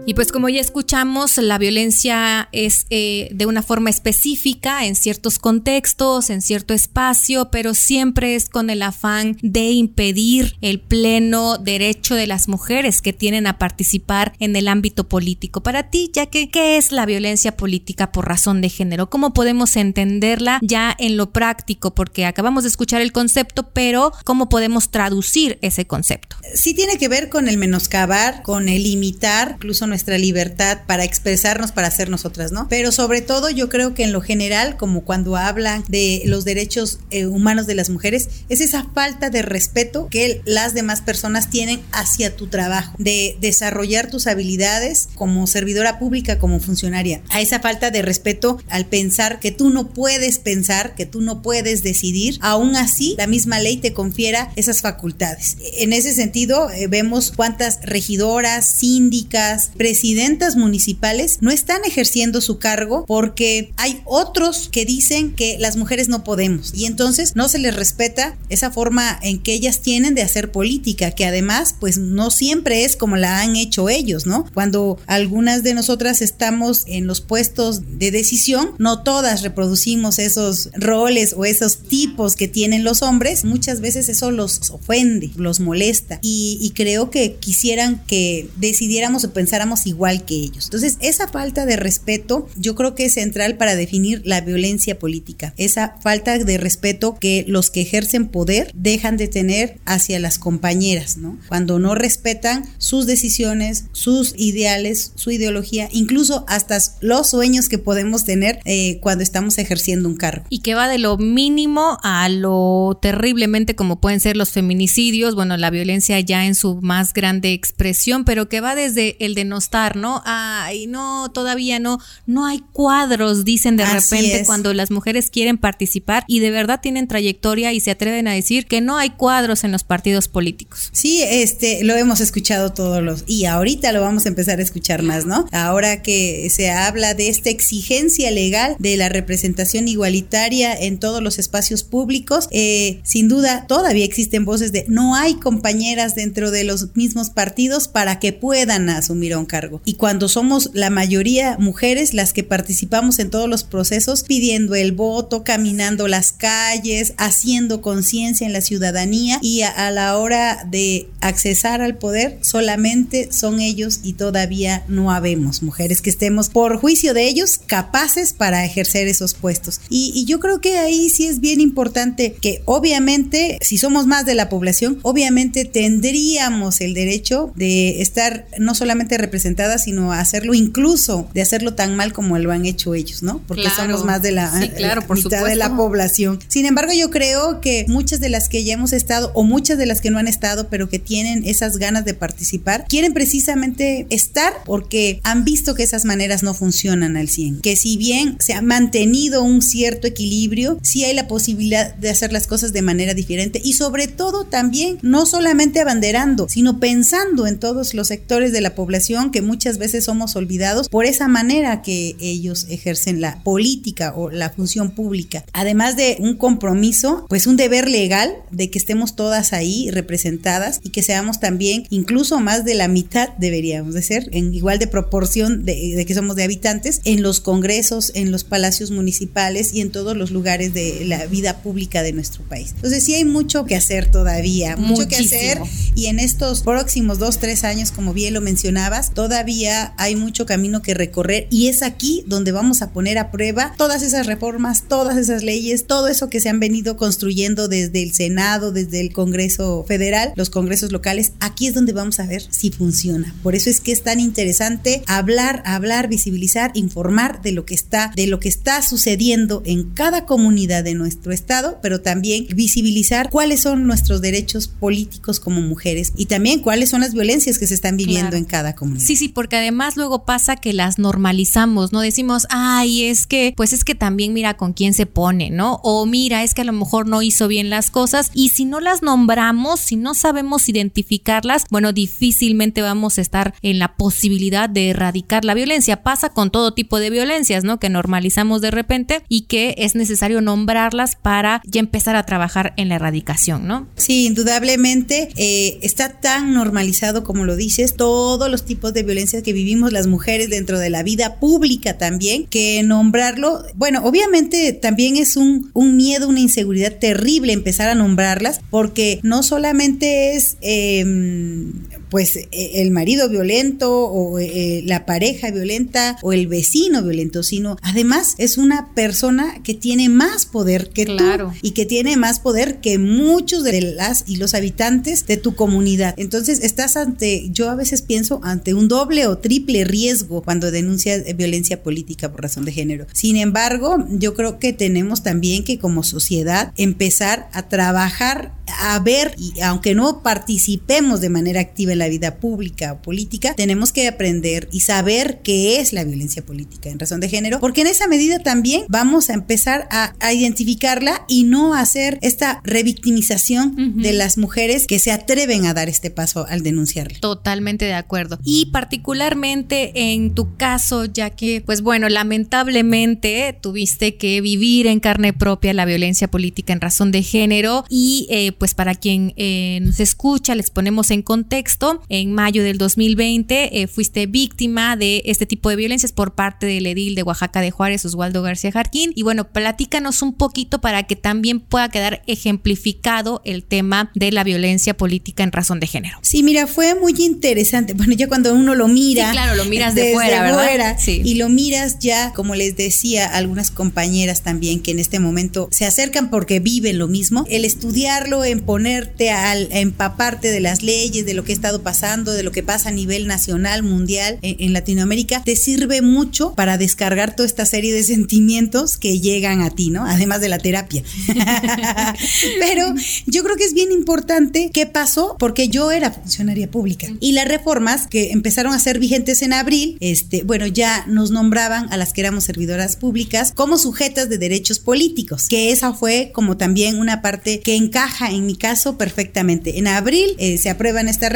Y 0.07 0.15
pues 0.15 0.31
como 0.31 0.49
ya 0.49 0.61
escuchamos, 0.61 1.37
la 1.37 1.59
violencia 1.59 2.49
es 2.53 2.87
eh, 2.91 3.29
de 3.33 3.45
una 3.45 3.61
forma 3.61 3.91
específica 3.91 4.87
en 4.87 4.95
ciertos 4.95 5.41
contextos, 5.41 6.31
en 6.31 6.43
cierto 6.43 6.75
espacio, 6.75 7.51
pero 7.51 7.75
siempre 7.75 8.37
es 8.37 8.49
con 8.49 8.71
el 8.71 8.83
afán 8.83 9.37
de 9.43 9.73
impedir 9.73 10.57
el 10.61 10.79
pleno 10.79 11.59
derecho 11.59 12.15
de 12.15 12.29
las 12.29 12.47
mujeres 12.47 13.03
que 13.03 13.13
tienen 13.13 13.49
a 13.49 13.59
participar 13.59 14.33
en 14.39 14.55
el 14.55 14.69
ámbito 14.69 15.09
político. 15.09 15.61
Para 15.61 15.91
ti, 15.91 16.13
ya 16.15 16.27
que, 16.27 16.51
¿qué 16.51 16.77
es 16.77 16.93
la 16.93 17.05
violencia 17.05 17.57
política 17.57 18.13
por 18.13 18.29
razón 18.29 18.61
de 18.61 18.69
género? 18.69 19.11
¿Cómo 19.11 19.35
podemos 19.35 19.75
entenderla 19.75 20.61
ya 20.63 20.95
en 21.01 21.17
lo 21.17 21.33
práctico? 21.33 21.97
Porque 21.97 22.27
acabamos 22.27 22.63
de 22.63 22.69
escuchar 22.69 23.03
el 23.03 23.11
concepto, 23.11 23.71
pero 23.73 24.13
¿cómo 24.25 24.49
podemos 24.49 24.91
traducir 24.91 25.59
ese 25.63 25.85
concepto? 25.89 26.37
Sí 26.55 26.75
tiene 26.75 26.97
que 26.97 27.09
ver 27.09 27.29
con 27.29 27.49
el 27.49 27.59
menoscabar, 27.59 28.45
con 28.45 28.69
el 28.69 28.87
imitar, 28.87 29.55
incluso 29.57 29.89
nuestra 29.89 29.96
libertad 30.19 30.79
para 30.87 31.05
expresarnos, 31.05 31.73
para 31.73 31.91
ser 31.91 32.09
nosotras, 32.09 32.53
¿no? 32.53 32.69
Pero 32.69 32.93
sobre 32.93 33.21
todo 33.21 33.51
yo 33.51 33.69
creo 33.69 33.95
que 33.95 34.05
en 34.05 34.13
lo 34.13 34.21
general, 34.21 34.77
como 34.77 35.03
cuando 35.03 35.37
hablan 35.37 35.85
de 35.89 36.23
los 36.27 36.45
derechos 36.45 36.99
eh, 37.11 37.27
humanos 37.27 37.67
de 37.67 37.75
las 37.75 37.91
mujeres, 37.91 38.29
es 38.49 38.61
esa 38.61 38.85
falta 38.95 39.31
de 39.31 39.43
respeto 39.43 40.09
que 40.11 40.41
las 40.45 40.75
demás 40.75 41.01
personas 41.01 41.51
tienen 41.51 41.81
hacia 41.93 42.37
tu 42.37 42.47
trabajo, 42.49 42.95
de 42.99 43.37
desarrollar 43.41 44.11
tus 44.11 44.27
habilidades 44.27 45.09
como 45.15 45.47
servidora 45.47 45.99
pública, 45.99 46.39
como 46.39 46.61
funcionaria, 46.61 47.23
a 47.31 47.41
esa 47.41 47.61
falta 47.61 47.91
de 47.91 48.03
respeto 48.03 48.59
al 48.69 48.87
pensar 48.87 49.41
que 49.41 49.53
tú 49.53 49.71
no 49.71 49.89
puedes 49.89 50.39
pensar, 50.39 50.95
que 50.95 51.07
tú 51.07 51.21
no 51.21 51.43
puedes 51.43 51.83
decidir, 51.83 52.39
aún 52.41 52.77
así 52.77 53.15
la 53.19 53.27
misma 53.27 53.61
ley 53.61 53.77
te 53.77 53.93
confiera 53.93 54.51
esas 54.57 54.81
facultades. 54.81 55.57
En 55.79 55.93
ese 55.93 56.13
sentido, 56.13 56.71
eh, 56.71 56.87
vemos 56.87 57.33
cuántas 57.35 57.81
regidoras, 57.83 58.69
síndicas, 58.69 59.71
presidentas 59.87 60.57
municipales 60.57 61.39
no 61.43 61.53
están 61.53 61.85
ejerciendo 61.85 62.41
su 62.41 62.59
cargo 62.59 63.05
porque 63.07 63.73
hay 63.77 64.01
otros 64.05 64.69
que 64.69 64.85
dicen 64.85 65.33
que 65.33 65.59
las 65.61 65.77
mujeres 65.77 66.09
no 66.09 66.25
podemos. 66.25 66.73
Y 66.75 66.87
entonces 66.87 67.37
no 67.37 67.49
se 67.49 67.61
les 67.61 67.77
respeta 67.77 68.37
esa 68.49 68.73
forma 68.73 69.17
en 69.23 69.41
que 69.41 69.53
ellas 69.53 69.83
tienen 69.83 70.17
de 70.17 70.23
hacer 70.23 70.51
política, 70.51 71.13
que 71.13 71.25
además 71.25 71.77
pues 71.79 71.99
no 71.99 72.33
siempre 72.33 72.85
es 72.85 72.97
como 72.97 73.15
la 73.15 73.41
han 73.41 73.55
hecho 73.55 73.89
ellos, 73.89 74.27
¿no? 74.27 74.45
Cuando 74.55 74.99
algunas 75.07 75.63
de 75.63 75.75
nosotras 75.75 76.21
estamos 76.21 76.83
en 76.89 77.07
los 77.07 77.21
puestos 77.21 77.99
de 78.01 78.11
decisión, 78.11 78.71
no 78.79 79.05
todas 79.05 79.43
reproducimos 79.43 80.19
esos 80.19 80.71
roles 80.75 81.33
o 81.37 81.45
esos 81.45 81.79
tipos 81.79 82.35
que 82.35 82.49
tienen 82.49 82.83
los 82.83 83.03
hombres, 83.03 83.45
muchas 83.45 83.81
veces 83.81 84.09
eso 84.09 84.33
los 84.33 84.69
ofende, 84.73 85.31
los 85.37 85.61
molesta. 85.61 86.19
Y, 86.23 86.59
y 86.61 86.71
creo 86.71 87.09
que 87.09 87.37
quisieran 87.37 88.03
que 88.09 88.51
decidiéramos 88.57 89.23
o 89.23 89.33
pensáramos 89.33 89.76
igual 89.85 90.25
que 90.25 90.37
ellos. 90.37 90.67
Entonces, 90.67 90.97
esa 91.01 91.29
falta 91.29 91.67
de 91.67 91.77
respeto 91.77 92.49
yo 92.57 92.75
creo 92.77 92.95
que 92.95 93.07
es 93.07 93.15
central 93.15 93.57
para 93.57 93.75
definir 93.75 94.23
la 94.25 94.41
violencia 94.41 94.99
política. 94.99 95.53
Esa 95.57 95.97
falta 96.01 96.39
de 96.39 96.57
respeto 96.57 97.19
que 97.19 97.45
los 97.49 97.71
que 97.71 97.83
ejercen 97.83 98.29
poder 98.29 98.71
dejan 98.75 99.17
de 99.17 99.27
tener 99.29 99.79
hacia 99.85 100.19
las 100.21 100.39
compañeras, 100.39 101.17
¿no? 101.17 101.37
Cuando 101.49 101.79
no 101.79 101.95
respetan 101.95 102.65
sus 102.79 103.07
decisiones, 103.07 103.87
sus 103.93 104.35
ideales, 104.37 105.13
su 105.17 105.31
ideología, 105.31 105.89
incluso 105.93 106.45
hasta 106.49 106.79
los 107.01 107.31
sueños 107.31 107.69
que 107.69 107.79
podemos 107.79 108.25
tener 108.25 108.61
eh, 108.65 108.99
cuando 109.01 109.25
estamos 109.25 109.59
ejerciendo 109.59 110.09
un 110.09 110.17
cargo. 110.17 110.47
Y 110.51 110.61
que 110.61 110.75
va 110.75 110.89
de 110.89 110.99
lo 110.99 111.17
mínimo 111.17 111.99
a 112.03 112.29
lo 112.29 112.99
terriblemente 113.01 113.75
como 113.75 114.01
pueden 114.01 114.21
ser 114.21 114.37
los 114.37 114.51
feminicidios, 114.51 115.35
bueno, 115.35 115.57
la 115.57 115.71
violencia 115.71 116.21
ya 116.21 116.47
en 116.47 116.55
su 116.55 116.81
más 116.83 117.13
grande 117.13 117.53
expresión, 117.53 118.25
pero 118.25 118.49
que 118.49 118.61
va 118.61 118.75
desde 118.75 119.17
el 119.25 119.35
de 119.35 119.45
no 119.45 119.57
¿no? 119.97 120.23
Ay, 120.25 120.87
no, 120.87 121.31
todavía 121.33 121.79
no, 121.79 121.99
no 122.27 122.47
hay 122.47 122.61
cuadros, 122.73 123.45
dicen 123.45 123.77
de 123.77 123.85
repente 123.85 124.45
cuando 124.47 124.73
las 124.73 124.91
mujeres 124.91 125.31
quieren 125.31 125.59
participar 125.59 126.25
y 126.27 126.41
de 126.41 126.51
verdad 126.51 126.81
tienen 126.81 127.09
trayectoria 127.09 127.73
y 127.73 127.81
se 127.81 127.91
atreven 127.91 128.29
a 128.29 128.33
decir 128.33 128.67
que 128.67 128.81
no 128.81 128.97
hay 128.97 129.11
cuadros 129.11 129.65
en 129.65 129.73
los 129.73 129.85
partidos 129.85 130.29
políticos. 130.29 130.91
Sí, 130.93 131.23
este, 131.23 131.85
lo 131.85 131.95
hemos 131.95 132.21
escuchado 132.21 132.73
todos 132.73 133.03
los, 133.03 133.25
y 133.27 133.45
ahorita 133.47 133.93
lo 133.93 134.01
vamos 134.01 134.25
a 134.25 134.29
empezar 134.29 134.61
a 134.61 134.63
escuchar 134.63 135.03
más, 135.03 135.27
¿no? 135.27 135.47
Ahora 135.53 136.03
que 136.03 136.49
se 136.51 136.71
habla 136.71 137.15
de 137.15 137.29
esta 137.29 137.51
exigencia 137.51 138.31
legal 138.31 138.77
de 138.79 138.97
la 138.97 139.09
representación 139.09 139.89
igualitaria 139.89 140.75
en 140.75 140.99
todos 140.99 141.23
los 141.23 141.39
espacios 141.39 141.83
públicos, 141.83 142.49
eh, 142.51 143.01
sin 143.03 143.29
duda 143.29 143.67
todavía 143.67 144.05
existen 144.05 144.45
voces 144.45 144.73
de 144.73 144.85
no 144.89 145.17
hay 145.17 145.35
compañeras 145.35 146.15
dentro 146.15 146.51
de 146.51 146.65
los 146.65 146.95
mismos 146.97 147.31
partidos 147.31 147.89
para 147.89 148.19
que 148.19 148.33
puedan 148.33 148.89
asumir 148.89 149.37
un 149.37 149.45
cargo 149.45 149.56
y 149.85 149.95
cuando 149.95 150.29
somos 150.29 150.71
la 150.75 150.91
mayoría 150.91 151.57
mujeres 151.59 152.15
las 152.15 152.33
que 152.33 152.45
participamos 152.45 153.19
en 153.19 153.31
todos 153.31 153.49
los 153.49 153.65
procesos, 153.65 154.23
pidiendo 154.23 154.75
el 154.75 154.93
voto, 154.93 155.45
caminando 155.45 156.09
las 156.09 156.33
calles, 156.33 157.15
haciendo 157.17 157.81
conciencia 157.81 158.47
en 158.47 158.53
la 158.53 158.61
ciudadanía 158.61 159.39
y 159.43 159.63
a, 159.63 159.91
la 159.91 160.19
hora 160.19 160.67
de 160.69 161.09
accesar 161.21 161.81
al 161.81 161.97
poder, 161.97 162.39
solamente 162.43 163.33
son 163.33 163.61
ellos 163.61 164.01
y 164.03 164.15
todavía 164.15 164.85
no 164.89 165.11
habemos 165.11 165.63
mujeres 165.63 166.01
que 166.01 166.11
estemos 166.11 166.49
por 166.49 166.79
juicio 166.79 167.15
de 167.15 167.29
ellos 167.29 167.59
capaces 167.59 168.33
para 168.33 168.65
ejercer 168.65 169.09
esos 169.09 169.35
puestos. 169.35 169.81
Y, 169.89 170.13
y 170.15 170.25
yo 170.25 170.41
creo 170.41 170.61
que 170.61 170.79
ahí 170.79 171.09
sí 171.09 171.27
es 171.27 171.41
bien 171.41 171.61
importante 171.61 172.35
que 172.41 172.63
obviamente 172.65 173.59
si 173.61 173.79
somos 173.79 174.07
más 174.07 174.27
de 174.27 174.35
la 174.35 174.49
población, 174.49 174.99
obviamente 175.03 175.65
tendríamos 175.65 176.81
el 176.81 176.95
derecho 176.95 177.53
de 177.55 178.03
estar 178.03 178.47
no 178.59 178.75
solamente 178.75 179.17
representados 179.19 179.36
sino 179.79 180.13
hacerlo 180.13 180.55
incluso 180.55 181.29
de 181.35 181.43
hacerlo 181.43 181.75
tan 181.75 181.97
mal 181.97 182.13
como 182.13 182.39
lo 182.39 182.53
han 182.53 182.67
hecho 182.67 182.95
ellos, 182.95 183.23
¿no? 183.23 183.41
Porque 183.47 183.69
somos 183.77 184.05
más 184.05 184.23
de 184.23 184.33
la 184.33 184.51
mitad 184.53 185.45
de 185.45 185.57
la 185.57 185.77
población. 185.77 186.39
Sin 186.49 186.67
embargo, 186.67 186.93
yo 186.93 187.11
creo 187.11 187.61
que 187.61 187.85
muchas 187.89 188.21
de 188.21 188.29
las 188.29 188.49
que 188.49 188.65
ya 188.65 188.75
hemos 188.75 188.93
estado 188.93 189.31
o 189.35 189.43
muchas 189.43 189.79
de 189.79 189.87
las 189.87 190.01
que 190.01 190.11
no 190.11 190.19
han 190.19 190.29
estado, 190.29 190.69
pero 190.69 190.89
que 190.89 190.99
tienen 190.99 191.45
esas 191.45 191.79
ganas 191.79 192.05
de 192.05 192.15
participar, 192.15 192.85
quieren 192.89 193.13
precisamente 193.13 194.07
estar 194.11 194.53
porque 194.65 195.21
han 195.23 195.45
visto 195.45 195.75
que 195.75 195.83
esas 195.83 196.05
maneras 196.05 196.43
no 196.43 196.55
funcionan 196.55 197.17
al 197.17 197.29
100. 197.29 197.61
Que 197.61 197.77
si 197.77 197.97
bien 197.97 198.37
se 198.41 198.55
ha 198.55 198.63
mantenido 198.63 199.43
un 199.43 199.63
cierto 199.63 200.07
equilibrio, 200.07 200.79
sí 200.83 201.05
hay 201.05 201.15
la 201.15 201.29
posibilidad 201.29 201.95
de 201.95 202.11
hacer 202.11 202.33
las 202.33 202.47
cosas 202.47 202.73
de 202.73 202.83
manera 202.83 203.15
diferente 203.15 203.61
y 203.63 203.75
sobre 203.75 204.09
todo 204.09 204.45
también 204.45 204.99
no 205.03 205.27
solamente 205.27 205.81
abanderando, 205.81 206.49
sino 206.49 206.81
pensando 206.81 207.47
en 207.47 207.59
todos 207.59 207.95
los 207.95 208.09
sectores 208.09 208.53
de 208.53 208.61
la 208.61 208.75
población 208.75 209.26
que 209.31 209.43
muchas 209.43 209.79
veces 209.79 210.05
somos 210.05 210.37
olvidados 210.37 210.89
por 210.89 211.05
esa 211.05 211.29
manera 211.29 211.83
que 211.83 212.17
ellos 212.21 212.67
ejercen 212.69 213.21
la 213.21 213.43
política 213.43 214.13
o 214.17 214.31
la 214.31 214.51
función 214.51 214.91
pública. 214.91 215.45
Además 215.53 215.97
de 215.97 216.17
un 216.21 216.37
compromiso, 216.37 217.27
pues 217.29 217.47
un 217.47 217.57
deber 217.57 217.89
legal 217.89 218.35
de 218.51 218.71
que 218.71 218.79
estemos 218.79 219.17
todas 219.17 219.53
ahí 219.53 219.91
representadas 219.91 220.81
y 220.83 220.91
que 220.91 221.03
seamos 221.03 221.41
también 221.41 221.85
incluso 221.91 222.41
más 222.41 222.65
de 222.65 222.75
la 222.75 222.89
mitad 222.89 223.31
deberíamos 223.39 223.95
de 223.95 224.03
ser 224.03 224.29
en 224.33 224.55
igual 224.55 224.79
de 224.79 224.87
proporción 224.87 225.65
de, 225.65 226.05
que 226.07 226.15
somos 226.15 226.37
de 226.37 226.45
habitantes 226.45 227.01
en 227.05 227.23
los 227.23 227.41
congresos, 227.41 228.13
en 228.15 228.31
los 228.33 228.45
palacios 228.45 228.91
municipales 228.91 229.73
y 229.73 229.81
en 229.81 229.91
todos 229.91 230.17
los 230.17 230.31
lugares 230.31 230.75
de 230.75 231.05
la 231.07 231.27
vida 231.27 231.63
pública 231.63 232.03
de 232.03 232.13
nuestro 232.13 232.45
país. 232.45 232.73
Entonces 232.75 233.05
sí 233.05 233.15
hay 233.15 233.25
mucho 233.25 233.65
que 233.65 233.77
hacer 233.77 234.11
todavía, 234.11 234.77
mucho 234.77 235.09
que 235.09 235.17
hacer 235.17 235.59
y 235.95 236.07
en 236.07 236.19
estos 236.19 236.63
próximos 236.63 237.19
dos, 237.19 237.39
tres 237.39 237.65
años, 237.65 237.91
como 237.91 238.13
bien 238.13 238.35
lo 238.35 238.41
mencionabas, 238.41 239.13
todavía 239.17 239.95
hay 239.97 240.15
mucho 240.15 240.45
camino 240.45 240.83
que 240.83 240.93
recorrer 240.93 241.49
y 241.51 241.69
es 241.69 241.83
aquí 241.83 242.23
donde 242.27 242.53
vamos 242.53 242.83
a 242.83 242.91
poner 242.91 243.17
a 243.17 243.31
prueba 243.31 243.73
todas 243.79 244.03
esas 244.03 244.27
reformas, 244.27 244.85
todas 244.89 245.17
esas 245.17 245.43
leyes, 245.43 245.87
todo 245.87 246.09
eso 246.09 246.29
que 246.29 246.39
se 246.39 246.51
han 246.51 246.61
venido 246.61 246.99
construyendo 246.99 247.67
desde 247.67 248.03
el 248.03 248.13
Senado, 248.13 248.73
desde 248.73 249.01
el 249.01 249.15
Congreso 249.15 249.85
Federal, 249.89 250.35
los 250.37 250.51
congresos 250.51 250.93
locales. 250.93 251.33
Aquí 251.41 251.67
es 251.67 251.73
donde 251.73 251.95
vamos 251.95 252.21
a 252.21 252.27
ver 252.27 252.43
si 252.51 252.71
funciona. 252.71 253.35
Por 253.43 253.55
eso 253.55 253.71
es 253.71 253.81
que 253.81 253.93
es 253.93 254.03
tan 254.03 254.21
interesante 254.21 255.03
hablar, 255.07 255.63
hablar, 255.65 256.09
visibilizar, 256.09 256.73
informar 256.75 257.41
de 257.41 257.53
lo 257.53 257.65
que 257.65 257.75
está, 257.75 258.13
de 258.15 258.27
lo 258.27 258.39
que 258.39 258.51
está 258.51 258.83
sucediendo 258.83 259.63
en 259.65 259.85
cada 259.95 260.27
comunidad 260.27 260.85
de 260.85 260.93
nuestro 260.93 261.33
estado, 261.33 261.79
pero 261.81 262.03
también 262.03 262.47
visibilizar 262.55 263.31
cuáles 263.31 263.61
son 263.61 263.87
nuestros 263.87 264.21
derechos 264.21 264.69
políticos 264.69 265.41
como 265.41 265.63
mujeres 265.63 266.13
y 266.19 266.27
también 266.27 266.61
cuáles 266.61 266.91
son 266.91 267.01
las 267.01 267.15
violencias 267.15 267.57
que 267.57 267.67
se 267.67 267.73
están 267.73 267.97
viviendo 267.97 268.37
en 268.37 268.45
cada 268.45 268.75
comunidad. 268.75 269.06
Sí, 269.07 269.15
sí, 269.15 269.29
porque 269.29 269.55
además 269.55 269.97
luego 269.97 270.25
pasa 270.25 270.57
que 270.57 270.73
las 270.73 270.99
normalizamos, 270.99 271.93
¿no? 271.93 272.01
Decimos, 272.01 272.49
ay, 272.51 273.05
es 273.05 273.29
que, 273.29 273.55
pues 273.57 273.73
es 273.73 273.85
que 273.85 273.95
también 273.95 274.33
mira 274.33 274.57
con 274.57 274.73
quién 274.73 274.95
se 274.95 275.07
pone, 275.07 275.51
¿no? 275.51 275.79
O 275.85 276.07
mira, 276.07 276.43
es 276.43 276.55
que 276.55 276.63
a 276.63 276.65
lo 276.65 276.73
mejor 276.73 277.07
no 277.07 277.23
hizo 277.23 277.47
bien 277.47 277.71
las 277.71 277.93
cosas 277.93 278.33
y 278.35 278.49
si 278.49 278.65
no 278.65 278.81
las 278.81 279.03
nombramos, 279.03 279.79
si 279.79 279.95
no 279.95 280.15
sabemos 280.15 280.69
identificarlas, 280.69 281.67
bueno, 281.71 281.93
difícilmente 281.93 282.83
vamos 282.83 283.19
a 283.19 283.21
estar 283.21 283.55
en 283.63 283.79
la 283.79 283.95
posibilidad 283.95 284.69
de 284.69 284.91
erradicar 284.91 285.45
la 285.45 285.55
violencia. 285.55 286.03
Pasa 286.03 286.31
con 286.31 286.51
todo 286.51 286.75
tipo 286.75 286.99
de 286.99 287.11
violencias, 287.11 287.63
¿no? 287.63 287.79
Que 287.79 287.89
normalizamos 287.89 288.61
de 288.61 288.73
repente 288.73 289.23
y 289.29 289.43
que 289.43 289.77
es 289.79 289.95
necesario 289.95 290.41
nombrarlas 290.41 291.15
para 291.15 291.63
ya 291.65 291.79
empezar 291.79 292.17
a 292.17 292.27
trabajar 292.27 292.75
en 292.77 292.89
la 292.89 292.97
erradicación, 292.97 293.69
¿no? 293.69 293.87
Sí, 293.95 294.27
indudablemente 294.27 295.29
eh, 295.37 295.79
está 295.83 296.19
tan 296.19 296.53
normalizado 296.53 297.23
como 297.23 297.45
lo 297.45 297.55
dices, 297.55 297.95
todos 297.95 298.51
los 298.51 298.65
tipos 298.65 298.95
de 298.95 298.96
violencia 299.03 299.43
que 299.43 299.53
vivimos 299.53 299.93
las 299.93 300.07
mujeres 300.07 300.51
dentro 300.51 300.79
de 300.79 300.91
la 300.91 301.03
vida 301.03 301.41
pública 301.41 301.99
también, 301.99 302.47
que 302.47 302.83
nombrarlo, 302.85 303.65
bueno, 303.75 304.03
obviamente 304.05 304.73
también 304.73 305.17
es 305.17 305.37
un, 305.37 305.71
un 305.75 305.97
miedo, 305.97 306.29
una 306.29 306.41
inseguridad 306.41 306.93
terrible 306.99 307.53
empezar 307.53 307.89
a 307.89 307.95
nombrarlas, 307.95 308.61
porque 308.71 309.21
no 309.23 309.43
solamente 309.43 310.37
es 310.37 310.57
em, 310.61 311.73
pues 312.11 312.37
e, 312.37 312.49
el 312.83 312.91
marido 312.91 313.29
violento 313.29 314.05
o 314.05 314.39
eh, 314.39 314.83
la 314.85 315.07
pareja 315.07 315.51
violenta 315.51 316.19
o 316.23 316.33
el 316.33 316.47
vecino 316.47 317.03
violento, 317.03 317.43
sino 317.43 317.77
además 317.83 318.35
es 318.39 318.59
una 318.59 318.95
persona 318.95 319.63
que 319.63 319.75
tiene 319.75 320.09
más 320.09 320.47
poder 320.47 320.91
que 320.91 321.05
claro. 321.05 321.53
tú 321.53 321.59
y 321.63 321.71
que 321.73 321.87
tiene 321.87 322.17
más 322.17 322.41
poder 322.41 322.81
que 322.81 322.99
muchos 322.99 323.65
de 323.65 323.81
las 323.81 324.25
y 324.27 324.37
los 324.37 324.55
habitantes 324.55 325.27
de 325.27 325.37
tu 325.37 325.55
comunidad. 325.55 326.15
Entonces 326.17 326.61
estás 326.63 326.97
ante, 326.97 327.49
yo 327.51 327.71
a 327.71 327.75
veces 327.75 328.03
pienso, 328.03 328.41
ante 328.43 328.75
un 328.75 328.89
doble 328.89 329.27
o 329.27 329.39
triple 329.39 329.85
riesgo 329.85 330.43
cuando 330.43 330.71
denuncias 330.71 331.25
violencia 331.37 331.83
política 331.83 332.31
por 332.31 332.43
razón 332.43 332.65
de 332.65 332.73
género. 332.73 333.07
Sin 333.13 333.37
embargo, 333.37 334.07
yo 334.11 334.35
creo 334.35 334.59
que 334.59 334.73
tenemos 334.73 335.23
también 335.23 335.65
que 335.65 335.79
como 335.79 336.03
sociedad 336.03 336.73
empezar 336.77 337.49
a 337.53 337.69
trabajar, 337.69 338.53
a 338.67 338.99
ver, 339.01 339.35
y 339.39 339.61
aunque 339.61 339.95
no 339.95 340.23
participemos 340.23 341.21
de 341.21 341.31
manera 341.31 341.61
activa 341.61 341.96
la 341.97 342.09
vida 342.09 342.37
pública 342.37 342.93
o 342.93 343.03
política, 343.03 343.55
tenemos 343.55 343.93
que 343.93 344.09
aprender 344.09 344.69
y 344.73 344.81
saber 344.81 345.41
qué 345.43 345.81
es 345.81 345.93
la 345.93 346.05
violencia 346.05 346.45
política 346.45 346.91
en 346.91 346.99
razón 346.99 347.21
de 347.21 347.29
género, 347.29 347.61
porque 347.61 347.83
en 347.83 347.89
esa 347.89 348.07
medida 348.07 348.39
también 348.39 348.85
vamos 348.89 349.31
a 349.31 349.35
empezar 349.35 349.89
a, 349.91 350.15
a 350.21 350.33
identificarla 350.33 351.25
y 351.29 351.45
no 351.45 351.75
hacer 351.75 352.19
esta 352.23 352.61
revictimización 352.65 353.69
uh 353.69 353.81
-huh. 353.81 354.03
de 354.03 354.13
las 354.13 354.39
mujeres 354.39 354.87
que 354.87 354.99
se 354.99 355.13
atreven 355.13 355.67
a 355.67 355.75
dar 355.75 355.89
este 355.89 356.11
paso 356.11 356.47
al 356.49 356.63
denunciarla. 356.63 357.19
Totalmente 357.21 357.85
de 357.85 357.95
acuerdo. 357.95 358.39
Y 358.45 358.67
particularmente 358.67 359.93
en 359.95 360.35
tu 360.35 360.57
caso, 360.57 361.05
ya 361.05 361.31
que, 361.31 361.63
pues 361.65 361.83
bueno, 361.83 362.09
lamentablemente 362.09 363.57
tuviste 363.61 364.17
que 364.17 364.41
vivir 364.41 364.87
en 364.87 365.01
carne 365.01 365.33
propia 365.33 365.73
la 365.75 365.85
violencia 365.85 366.29
política 366.29 366.73
en 366.73 366.81
razón 366.81 367.13
de 367.13 367.23
género 367.23 367.85
y 367.89 368.27
eh, 368.31 368.53
pues 368.53 368.75
para 368.75 368.95
quien 368.95 369.33
eh, 369.37 369.81
nos 369.83 370.01
escucha, 370.01 370.55
les 370.55 370.71
ponemos 370.71 371.11
en 371.11 371.23
contexto, 371.23 371.86
en 372.09 372.33
mayo 372.33 372.63
del 372.63 372.79
2020 372.79 373.83
eh, 373.83 373.87
fuiste 373.87 374.27
víctima 374.27 374.97
de 374.97 375.23
este 375.27 375.47
tipo 375.47 375.71
de 375.71 375.77
violencias 375.77 376.13
por 376.13 376.35
parte 376.35 376.67
del 376.67 376.87
edil 376.87 377.15
de 377.15 377.23
Oaxaca 377.23 377.61
de 377.61 377.71
Juárez, 377.71 378.05
Oswaldo 378.05 378.43
García 378.43 378.73
Jarquín. 378.73 379.13
Y 379.15 379.23
bueno, 379.23 379.49
platícanos 379.49 380.23
un 380.23 380.35
poquito 380.35 380.81
para 380.81 381.05
que 381.05 381.17
también 381.17 381.61
pueda 381.61 381.89
quedar 381.89 382.23
ejemplificado 382.27 383.43
el 383.45 383.65
tema 383.65 384.11
de 384.15 384.33
la 384.33 384.45
violencia 384.45 384.97
política 384.97 385.43
en 385.43 385.53
razón 385.53 385.81
de 385.81 385.87
género. 385.87 386.19
Sí, 386.23 386.43
mira, 386.43 386.67
fue 386.67 386.95
muy 386.95 387.15
interesante. 387.19 387.95
Bueno, 387.95 388.13
ya 388.15 388.29
cuando 388.29 388.55
uno 388.55 388.75
lo 388.75 388.89
mira. 388.89 389.27
Sí, 389.27 389.33
claro, 389.33 389.57
lo 389.57 389.65
miras 389.65 389.95
de 389.95 390.13
fuera, 390.13 390.43
¿verdad? 390.43 390.65
Fuera, 390.65 390.99
sí. 390.99 391.23
Y 391.25 391.35
lo 391.35 391.49
miras 391.49 391.99
ya, 391.99 392.33
como 392.35 392.55
les 392.55 392.77
decía 392.77 393.27
algunas 393.27 393.71
compañeras 393.71 394.43
también 394.43 394.81
que 394.81 394.91
en 394.91 394.99
este 394.99 395.19
momento 395.19 395.69
se 395.71 395.87
acercan 395.87 396.31
porque 396.31 396.61
viven 396.61 396.99
lo 396.99 397.09
mismo. 397.09 397.45
El 397.49 397.65
estudiarlo, 397.65 398.45
en 398.45 398.61
ponerte 398.61 399.31
al 399.31 399.69
a 399.73 399.81
empaparte 399.81 400.51
de 400.51 400.61
las 400.61 400.83
leyes, 400.83 401.27
de 401.27 401.35
lo 401.35 401.45
que 401.45 401.53
ha 401.53 401.55
estado 401.55 401.76
pasando, 401.83 402.33
de 402.33 402.43
lo 402.43 402.53
que 402.53 402.63
pasa 402.63 402.91
a 402.91 402.93
nivel 402.93 403.27
nacional, 403.27 403.83
mundial, 403.83 404.39
en, 404.43 404.57
en 404.59 404.73
Latinoamérica, 404.73 405.43
te 405.43 405.57
sirve 405.57 406.03
mucho 406.03 406.55
para 406.55 406.79
descargar 406.79 407.37
toda 407.37 407.47
esta 407.47 407.67
serie 407.67 407.93
de 407.93 408.05
sentimientos 408.05 408.97
que 408.97 409.21
llegan 409.21 409.63
a 409.63 409.71
ti, 409.71 409.91
¿no? 409.91 410.07
Además 410.07 410.41
de 410.41 410.49
la 410.49 410.59
terapia. 410.59 411.03
Pero 412.61 412.95
yo 413.27 413.43
creo 413.43 413.57
que 413.57 413.65
es 413.65 413.75
bien 413.75 413.93
importante 413.93 414.71
qué 414.73 414.87
pasó, 414.87 415.37
porque 415.39 415.69
yo 415.69 415.91
era 415.91 416.11
funcionaria 416.11 416.71
pública 416.71 417.09
y 417.21 417.33
las 417.33 417.49
reformas 417.49 418.07
que 418.07 418.33
empezaron 418.33 418.73
a 418.73 418.79
ser 418.79 418.99
vigentes 418.99 419.43
en 419.43 419.53
abril, 419.53 419.97
este, 420.01 420.43
bueno, 420.43 420.67
ya 420.67 421.05
nos 421.07 421.31
nombraban 421.31 421.93
a 421.93 421.97
las 421.97 422.13
que 422.13 422.21
éramos 422.21 422.45
servidoras 422.45 422.97
públicas 422.97 423.53
como 423.55 423.79
sujetas 423.79 424.29
de 424.29 424.39
derechos 424.39 424.79
políticos, 424.79 425.47
que 425.49 425.71
esa 425.71 425.93
fue 425.93 426.31
como 426.33 426.57
también 426.57 426.99
una 426.99 427.23
parte 427.23 427.61
que 427.61 427.77
encaja 427.77 428.31
en 428.31 428.47
mi 428.47 428.57
caso 428.57 428.97
perfectamente. 428.99 429.79
En 429.79 429.87
abril 429.87 430.37
eh, 430.39 430.59
se 430.59 430.71
aprueban 430.71 431.09
estas 431.09 431.33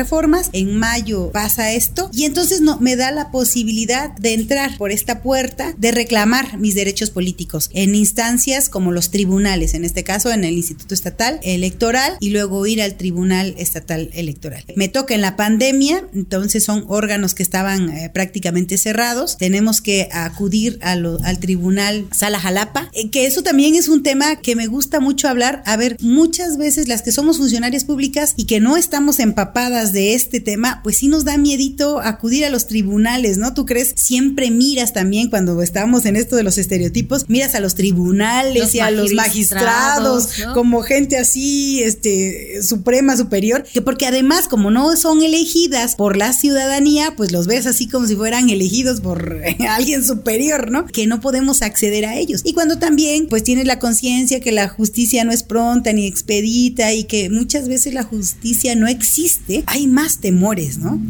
en 0.53 0.77
mayo 0.77 1.31
pasa 1.33 1.73
esto 1.73 2.11
y 2.13 2.25
entonces 2.25 2.61
no, 2.61 2.79
me 2.79 2.97
da 2.97 3.11
la 3.11 3.31
posibilidad 3.31 4.11
de 4.17 4.35
entrar 4.35 4.77
por 4.79 4.93
esta 4.93 5.23
puerta, 5.23 5.75
de 5.77 5.93
reclamar 5.93 6.59
mis 6.59 6.75
derechos 6.75 7.11
políticos 7.11 7.71
en 7.73 7.95
instancias 7.95 8.69
como 8.69 8.93
los 8.93 9.11
tribunales, 9.11 9.75
en 9.75 9.85
este 9.85 10.05
caso 10.05 10.31
en 10.31 10.45
el 10.45 10.55
Instituto 10.55 10.95
Estatal 10.95 11.41
Electoral 11.43 12.17
y 12.21 12.31
luego 12.31 12.67
ir 12.67 12.83
al 12.83 12.97
Tribunal 12.97 13.55
Estatal 13.59 14.11
Electoral. 14.13 14.65
Me 14.77 14.89
toca 14.89 15.15
en 15.15 15.21
la 15.21 15.37
pandemia, 15.37 16.05
entonces 16.15 16.65
son 16.65 16.85
órganos 16.89 17.35
que 17.35 17.43
estaban 17.43 17.91
eh, 17.91 18.11
prácticamente 18.13 18.79
cerrados, 18.79 19.37
tenemos 19.37 19.81
que 19.81 20.09
acudir 20.13 20.79
al 20.83 21.39
Tribunal 21.41 22.07
Sala 22.17 22.39
Jalapa, 22.39 22.91
eh, 22.93 23.11
que 23.11 23.27
eso 23.27 23.43
también 23.43 23.75
es 23.75 23.89
un 23.89 24.03
tema 24.03 24.37
que 24.37 24.57
me 24.57 24.67
gusta 24.67 25.01
mucho 25.01 25.29
hablar. 25.29 25.63
A 25.67 25.77
ver, 25.77 25.97
muchas 26.01 26.57
veces 26.57 26.89
las 26.89 27.03
que 27.03 27.13
somos 27.13 27.39
funcionarias 27.39 27.85
públicas 27.85 28.35
y 28.37 28.45
que 28.45 28.61
no 28.61 28.77
estamos 28.77 29.19
empapadas 29.19 29.93
de 29.93 30.15
este 30.21 30.41
tema, 30.41 30.81
pues 30.83 30.99
sí 30.99 31.09
nos 31.09 31.25
da 31.25 31.37
miedito 31.39 32.01
acudir 32.01 32.45
a 32.45 32.51
los 32.51 32.67
tribunales, 32.67 33.39
¿no? 33.39 33.55
¿Tú 33.55 33.67
crees? 33.67 33.95
Siempre 33.97 34.51
miras 34.51 34.93
también 34.93 35.31
cuando 35.31 35.63
estamos 35.63 36.05
en 36.07 36.17
esto 36.17 36.37
de 36.37 36.43
los 36.43 36.59
estereotipos, 36.59 37.29
miras 37.29 37.55
a 37.55 37.61
los 37.61 37.75
tribunales 37.75 38.63
los 38.63 38.75
y 38.75 38.81
a 38.81 38.91
los 38.91 39.13
magistrados 39.13 40.39
¿no? 40.39 40.55
como 40.55 40.83
gente 40.83 41.19
así, 41.19 41.83
este, 41.83 42.63
suprema, 42.63 43.17
superior, 43.17 43.65
que 43.73 43.83
porque 43.83 44.07
además 44.07 44.49
como 44.49 44.71
no 44.71 44.97
son 44.97 45.23
elegidas 45.23 45.97
por 45.97 46.17
la 46.17 46.33
ciudadanía, 46.33 47.15
pues 47.17 47.33
los 47.33 47.47
ves 47.47 47.67
así 47.67 47.89
como 47.89 48.07
si 48.07 48.17
fueran 48.17 48.51
elegidos 48.51 49.01
por 49.01 49.41
alguien 49.69 50.05
superior, 50.05 50.71
¿no? 50.71 50.87
Que 50.87 51.07
no 51.07 51.21
podemos 51.21 51.63
acceder 51.63 52.05
a 52.05 52.17
ellos. 52.17 52.43
Y 52.45 52.53
cuando 52.53 52.79
también, 52.79 53.27
pues 53.29 53.43
tienes 53.43 53.67
la 53.67 53.79
conciencia 53.79 54.41
que 54.41 54.53
la 54.53 54.69
justicia 54.69 55.25
no 55.25 55.33
es 55.33 55.43
pronta 55.43 55.93
ni 55.93 56.07
expedita 56.07 56.93
y 56.93 57.05
que 57.05 57.31
muchas 57.31 57.69
veces 57.69 57.95
la 57.95 58.03
justicia 58.03 58.75
no 58.75 58.87
existe, 58.87 59.65
hay 59.67 59.87
más 59.87 60.10
temores, 60.19 60.79
¿no? 60.79 61.01